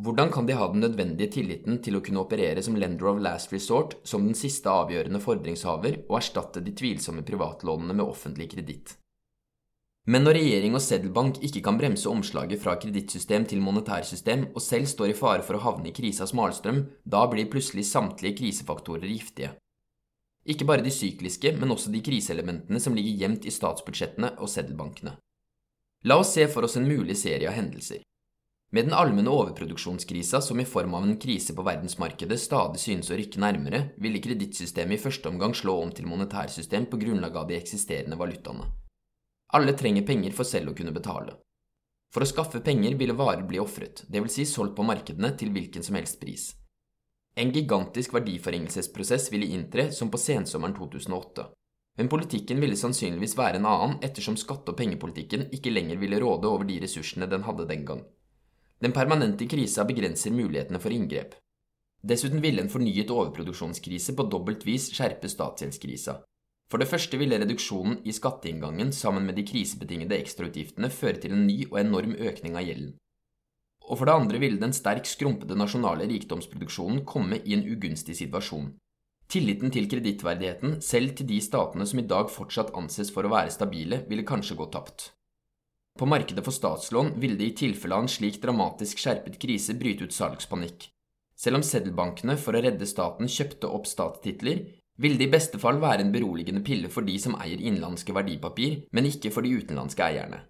Hvordan 0.00 0.32
kan 0.32 0.48
de 0.48 0.56
ha 0.56 0.70
den 0.72 0.80
nødvendige 0.80 1.34
tilliten 1.34 1.82
til 1.84 1.98
å 1.98 2.00
kunne 2.00 2.22
operere 2.24 2.64
som 2.64 2.78
lender 2.80 3.10
of 3.10 3.20
last 3.20 3.52
resort, 3.52 3.98
som 4.08 4.24
den 4.24 4.38
siste 4.38 4.72
avgjørende 4.72 5.20
fordringshaver, 5.20 6.00
og 6.08 6.16
erstatte 6.22 6.64
de 6.64 6.72
tvilsomme 6.72 7.20
privatlånene 7.28 7.98
med 7.98 8.06
offentlig 8.06 8.48
kreditt? 8.54 8.96
Men 10.10 10.24
når 10.26 10.34
regjering 10.34 10.74
og 10.74 10.82
seddelbank 10.82 11.36
ikke 11.46 11.60
kan 11.62 11.76
bremse 11.78 12.10
omslaget 12.10 12.58
fra 12.62 12.74
kredittsystem 12.74 13.44
til 13.46 13.62
monetærsystem, 13.62 14.48
og 14.50 14.62
selv 14.64 14.88
står 14.90 15.12
i 15.12 15.18
fare 15.18 15.44
for 15.46 15.54
å 15.58 15.62
havne 15.62 15.92
i 15.92 15.94
krisas 15.94 16.34
malstrøm, 16.34 16.80
da 17.06 17.22
blir 17.30 17.50
plutselig 17.50 17.86
samtlige 17.86 18.40
krisefaktorer 18.40 19.06
giftige. 19.06 19.52
Ikke 20.42 20.66
bare 20.66 20.82
de 20.82 20.90
sykliske, 20.90 21.54
men 21.54 21.70
også 21.70 21.92
de 21.94 22.02
kriseelementene 22.02 22.82
som 22.82 22.98
ligger 22.98 23.20
gjemt 23.22 23.46
i 23.46 23.54
statsbudsjettene 23.54 24.34
og 24.42 24.50
seddelbankene. 24.50 25.14
La 26.10 26.18
oss 26.18 26.34
se 26.34 26.48
for 26.50 26.66
oss 26.66 26.74
en 26.80 26.88
mulig 26.90 27.14
serie 27.20 27.46
av 27.46 27.54
hendelser. 27.54 28.02
Med 28.74 28.88
den 28.88 28.96
allmenne 28.96 29.30
overproduksjonskrisa 29.30 30.40
som 30.42 30.58
i 30.58 30.66
form 30.66 30.96
av 30.98 31.06
en 31.06 31.18
krise 31.20 31.54
på 31.54 31.62
verdensmarkedet 31.62 32.40
stadig 32.42 32.82
synes 32.82 33.12
å 33.12 33.18
rykke 33.20 33.38
nærmere, 33.38 33.84
ville 34.02 34.22
kredittsystemet 34.24 34.98
i 34.98 35.02
første 35.04 35.30
omgang 35.30 35.54
slå 35.54 35.76
om 35.84 35.92
til 35.94 36.10
monetærsystem 36.10 36.90
på 36.90 36.98
grunnlag 37.04 37.36
av 37.36 37.52
de 37.52 37.60
eksisterende 37.60 38.18
valutaene. 38.18 38.81
Alle 39.54 39.72
trenger 39.76 40.06
penger 40.08 40.32
for 40.32 40.48
selv 40.48 40.72
å 40.72 40.76
kunne 40.76 40.94
betale. 40.96 41.34
For 42.12 42.24
å 42.24 42.28
skaffe 42.28 42.60
penger 42.64 42.94
ville 43.00 43.16
varer 43.16 43.44
bli 43.48 43.60
ofret, 43.60 44.04
dvs. 44.08 44.32
Si 44.32 44.46
solgt 44.48 44.76
på 44.76 44.84
markedene 44.84 45.32
til 45.36 45.52
hvilken 45.52 45.84
som 45.84 45.96
helst 45.96 46.20
pris. 46.20 46.50
En 47.36 47.52
gigantisk 47.52 48.12
verdiforringelsesprosess 48.12 49.30
ville 49.32 49.48
inntre 49.56 49.90
som 49.92 50.10
på 50.12 50.20
sensommeren 50.20 50.76
2008. 50.76 51.46
Men 52.00 52.08
politikken 52.08 52.60
ville 52.60 52.76
sannsynligvis 52.76 53.36
være 53.36 53.60
en 53.60 53.68
annen 53.68 53.94
ettersom 54.04 54.36
skatte- 54.40 54.72
og 54.72 54.80
pengepolitikken 54.80 55.50
ikke 55.52 55.72
lenger 55.72 56.00
ville 56.00 56.20
råde 56.20 56.48
over 56.48 56.68
de 56.68 56.80
ressursene 56.80 57.28
den 57.28 57.44
hadde 57.44 57.68
den 57.68 57.84
gang. 57.88 58.02
Den 58.80 58.92
permanente 58.92 59.46
krisa 59.46 59.84
begrenser 59.84 60.32
mulighetene 60.32 60.80
for 60.80 60.92
inngrep. 60.92 61.36
Dessuten 62.02 62.40
ville 62.42 62.64
en 62.64 62.72
fornyet 62.72 63.12
overproduksjonskrise 63.12 64.16
på 64.16 64.28
dobbelt 64.32 64.64
vis 64.66 64.88
skjerpe 64.96 65.28
statsgjeldskrisa. 65.30 66.16
For 66.72 66.80
det 66.80 66.88
første 66.88 67.18
ville 67.20 67.36
reduksjonen 67.36 67.98
i 68.08 68.14
skatteinngangen 68.16 68.94
sammen 68.96 69.26
med 69.28 69.36
de 69.36 69.42
krisebetingede 69.44 70.16
ekstrautgiftene 70.16 70.88
føre 70.88 71.20
til 71.20 71.34
en 71.36 71.44
ny 71.44 71.66
og 71.66 71.76
enorm 71.82 72.14
økning 72.16 72.56
av 72.56 72.64
gjelden. 72.64 72.94
Og 73.92 73.98
for 74.00 74.08
det 74.08 74.14
andre 74.14 74.40
ville 74.40 74.62
den 74.62 74.72
sterk 74.72 75.04
skrumpede 75.10 75.58
nasjonale 75.58 76.06
rikdomsproduksjonen 76.08 77.02
komme 77.04 77.42
i 77.44 77.58
en 77.58 77.66
ugunstig 77.68 78.16
situasjon. 78.22 78.70
Tilliten 79.28 79.72
til 79.74 79.90
kredittverdigheten, 79.92 80.78
selv 80.80 81.12
til 81.18 81.28
de 81.28 81.42
statene 81.44 81.84
som 81.88 82.00
i 82.00 82.06
dag 82.08 82.32
fortsatt 82.32 82.72
anses 82.78 83.12
for 83.12 83.28
å 83.28 83.34
være 83.34 83.52
stabile, 83.52 84.06
ville 84.08 84.24
kanskje 84.24 84.56
gå 84.56 84.70
tapt. 84.72 85.10
På 86.00 86.08
markedet 86.08 86.40
for 86.46 86.56
statslån 86.56 87.18
ville 87.20 87.36
det 87.36 87.50
i 87.50 87.56
tilfelle 87.66 88.00
av 88.00 88.06
en 88.06 88.12
slik 88.16 88.40
dramatisk 88.40 89.02
skjerpet 89.02 89.36
krise 89.44 89.76
bryte 89.76 90.08
ut 90.08 90.16
salgspanikk. 90.16 90.88
Selv 91.36 91.60
om 91.60 91.64
seddelbankene 91.66 92.38
for 92.40 92.56
å 92.56 92.64
redde 92.64 92.88
staten 92.88 93.28
kjøpte 93.28 93.68
opp 93.68 93.84
statstitler, 93.90 94.70
vil 94.98 95.18
det 95.18 95.28
i 95.28 95.32
beste 95.32 95.58
fall 95.58 95.80
være 95.82 96.04
en 96.04 96.12
beroligende 96.12 96.62
pille 96.64 96.90
for 96.92 97.06
de 97.06 97.18
som 97.20 97.36
eier 97.40 97.60
innenlandske 97.60 98.14
verdipapir, 98.14 98.82
men 98.92 99.08
ikke 99.08 99.32
for 99.32 99.46
de 99.46 99.54
utenlandske 99.56 100.04
eierne. 100.04 100.42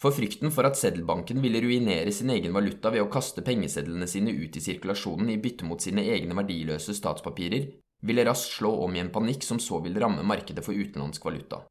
For 0.00 0.12
frykten 0.12 0.52
for 0.52 0.68
at 0.68 0.76
seddelbanken 0.76 1.40
ville 1.40 1.62
ruinere 1.64 2.12
sin 2.12 2.30
egen 2.32 2.52
valuta 2.52 2.90
ved 2.92 3.04
å 3.04 3.10
kaste 3.12 3.44
pengesedlene 3.44 4.08
sine 4.10 4.34
ut 4.36 4.56
i 4.56 4.60
sirkulasjonen 4.60 5.30
i 5.32 5.38
bytte 5.40 5.64
mot 5.64 5.80
sine 5.80 6.04
egne 6.04 6.36
verdiløse 6.36 6.92
statspapirer, 6.96 7.70
ville 8.04 8.26
raskt 8.28 8.58
slå 8.58 8.74
om 8.84 8.96
i 8.96 9.00
en 9.00 9.12
panikk 9.12 9.44
som 9.44 9.60
så 9.62 9.80
ville 9.84 10.00
ramme 10.00 10.24
markedet 10.26 10.64
for 10.64 10.76
utenlandsk 10.76 11.24
valuta. 11.24 11.62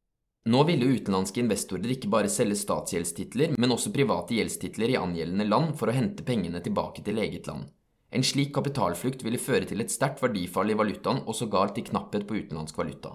Nå 0.49 0.63
ville 0.65 0.89
utenlandske 0.97 1.41
investorer 1.41 1.93
ikke 1.93 2.09
bare 2.09 2.29
selge 2.29 2.57
statsgjeldstitler, 2.59 3.55
men 3.57 3.73
også 3.73 3.93
private 3.93 4.35
gjeldstitler 4.37 4.93
i 4.93 4.99
angjeldende 4.99 5.47
land 5.49 5.73
for 5.77 5.89
å 5.89 5.95
hente 5.95 6.25
pengene 6.25 6.61
tilbake 6.65 7.05
til 7.05 7.21
eget 7.21 7.49
land. 7.49 7.69
En 8.15 8.23
slik 8.23 8.53
kapitalflukt 8.55 9.25
ville 9.27 9.41
føre 9.41 9.67
til 9.67 9.83
et 9.83 9.91
sterkt 9.91 10.21
verdifall 10.23 10.71
i 10.71 10.79
valutaen 10.79 11.25
og 11.25 11.35
sågar 11.35 11.75
til 11.75 11.83
knapphet 11.89 12.23
på 12.27 12.39
utenlandsk 12.39 12.77
valuta. 12.79 13.11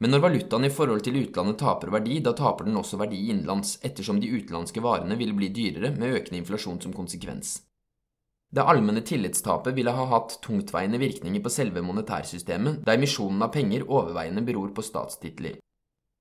Men 0.00 0.14
når 0.14 0.22
valutaen 0.24 0.64
i 0.64 0.72
forhold 0.72 1.04
til 1.04 1.18
utlandet 1.20 1.58
taper 1.60 1.92
verdi, 1.92 2.18
da 2.24 2.32
taper 2.34 2.66
den 2.66 2.78
også 2.80 2.98
verdi 2.98 3.18
innenlands, 3.28 3.76
ettersom 3.84 4.18
de 4.20 4.30
utenlandske 4.32 4.82
varene 4.82 5.18
ville 5.20 5.36
bli 5.36 5.50
dyrere 5.54 5.92
med 5.94 6.16
økende 6.16 6.40
inflasjon 6.40 6.80
som 6.80 6.94
konsekvens. 6.96 7.58
Det 8.50 8.64
allmenne 8.66 9.04
tillitstapet 9.06 9.76
ville 9.76 9.92
ha 9.94 10.06
hatt 10.10 10.38
tungtveiende 10.42 10.98
virkninger 10.98 11.44
på 11.44 11.52
selve 11.52 11.84
monetærsystemet, 11.86 12.80
da 12.86 12.96
emisjonen 12.96 13.44
av 13.46 13.52
penger 13.54 13.84
overveiende 13.86 14.42
beror 14.42 14.72
på 14.74 14.82
statstitler. 14.82 15.60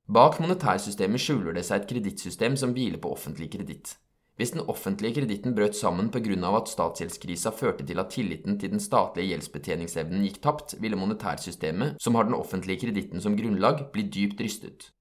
Bak 0.05 0.37
monetærsystemet 0.43 1.23
skjuler 1.23 1.55
det 1.57 1.63
seg 1.65 1.81
et 1.81 1.89
kredittsystem 1.89 2.59
som 2.59 2.75
hviler 2.75 3.01
på 3.01 3.15
offentlig 3.15 3.49
kreditt. 3.55 3.95
Hvis 4.39 4.53
den 4.55 4.61
offentlige 4.71 5.17
kreditten 5.17 5.51
brøt 5.55 5.75
sammen 5.75 6.07
pga. 6.11 6.31
at 6.57 6.69
statsgjeldskrisa 6.71 7.51
førte 7.51 7.85
til 7.85 7.99
at 7.99 8.09
tilliten 8.09 8.59
til 8.59 8.71
den 8.71 8.79
statlige 8.79 9.33
gjeldsbetjeningsevnen 9.33 10.23
gikk 10.23 10.39
tapt, 10.41 10.75
ville 10.79 10.95
monetærsystemet, 10.95 11.97
som 11.99 12.15
har 12.15 12.23
den 12.23 12.33
offentlige 12.33 12.79
kreditten 12.79 13.19
som 13.21 13.35
grunnlag, 13.35 13.91
bli 13.91 14.03
dypt 14.03 14.39
rystet. 14.39 14.93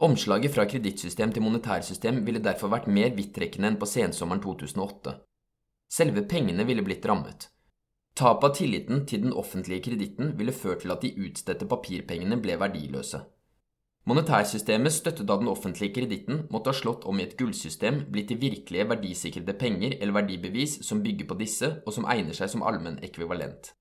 Omslaget 0.00 0.54
fra 0.54 0.64
kredittsystem 0.64 1.32
til 1.32 1.42
monetærsystem 1.42 2.24
ville 2.26 2.40
derfor 2.40 2.72
vært 2.72 2.88
mer 2.88 3.12
vidtrekkende 3.12 3.68
enn 3.68 3.76
på 3.76 3.86
sensommeren 3.86 4.40
2008. 4.40 5.12
Selve 5.92 6.24
pengene 6.24 6.64
ville 6.64 6.82
blitt 6.82 7.04
rammet. 7.04 7.50
Tapet 8.16 8.48
av 8.48 8.56
tilliten 8.56 9.04
til 9.06 9.26
den 9.26 9.36
offentlige 9.36 9.84
kreditten 9.90 10.38
ville 10.38 10.56
ført 10.56 10.80
til 10.86 10.96
at 10.96 11.04
de 11.04 11.12
utstedte 11.20 11.68
papirpengene 11.68 12.40
ble 12.40 12.56
verdiløse. 12.56 13.20
Monetærsystemet, 14.04 14.92
støttet 14.92 15.30
av 15.32 15.38
den 15.40 15.48
offentlige 15.48 15.94
kreditten, 15.96 16.42
måtte 16.52 16.74
ha 16.74 16.76
slått 16.76 17.06
om 17.08 17.20
i 17.20 17.24
et 17.24 17.38
gullsystem, 17.38 18.02
blitt 18.12 18.28
til 18.28 18.40
virkelige 18.42 18.84
verdisikrede 18.90 19.54
penger 19.56 19.94
eller 19.96 20.18
verdibevis 20.18 20.76
som 20.84 21.00
bygger 21.04 21.30
på 21.30 21.38
disse, 21.40 21.70
og 21.86 21.96
som 21.96 22.04
egner 22.12 22.36
seg 22.36 22.52
som 22.52 22.66
allmenn 22.68 23.00
ekvivalent. 23.06 23.72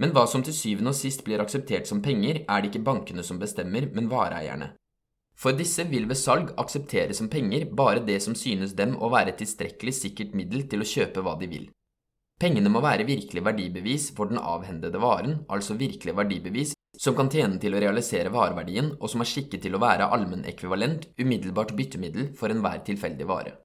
Men 0.00 0.14
hva 0.16 0.24
som 0.26 0.42
til 0.42 0.56
syvende 0.56 0.94
og 0.94 0.98
sist 0.98 1.26
blir 1.26 1.42
akseptert 1.44 1.86
som 1.90 2.00
penger, 2.02 2.40
er 2.48 2.62
det 2.62 2.72
ikke 2.72 2.86
bankene 2.88 3.22
som 3.22 3.38
bestemmer, 3.38 3.90
men 3.92 4.08
vareeierne. 4.10 4.72
For 5.36 5.52
disse 5.52 5.84
vil 5.90 6.08
ved 6.08 6.18
salg 6.18 6.54
akseptere 6.58 7.14
som 7.14 7.28
penger 7.28 7.66
bare 7.68 8.02
det 8.06 8.20
som 8.24 8.36
synes 8.38 8.72
dem 8.78 8.94
å 8.96 9.10
være 9.12 9.34
et 9.34 9.42
tilstrekkelig 9.42 9.94
sikkert 9.98 10.34
middel 10.38 10.64
til 10.70 10.82
å 10.82 10.88
kjøpe 10.88 11.24
hva 11.26 11.34
de 11.40 11.50
vil. 11.50 11.68
Pengene 12.40 12.70
må 12.72 12.80
være 12.82 13.06
virkelig 13.06 13.44
verdibevis 13.46 14.08
for 14.16 14.30
den 14.30 14.40
avhendede 14.40 14.98
varen, 15.02 15.42
altså 15.52 15.76
virkelig 15.78 16.16
verdibevis 16.16 16.73
som 17.00 17.16
kan 17.18 17.30
tjene 17.32 17.58
til 17.62 17.74
å 17.74 17.82
realisere 17.82 18.32
vareverdien, 18.34 18.94
og 19.00 19.10
som 19.10 19.24
er 19.24 19.30
skikket 19.30 19.64
til 19.66 19.74
å 19.74 19.82
være 19.82 20.10
allmennekvivalent, 20.14 21.10
umiddelbart 21.18 21.74
byttemiddel 21.76 22.32
for 22.38 22.54
enhver 22.54 22.84
tilfeldig 22.86 23.28
vare. 23.28 23.56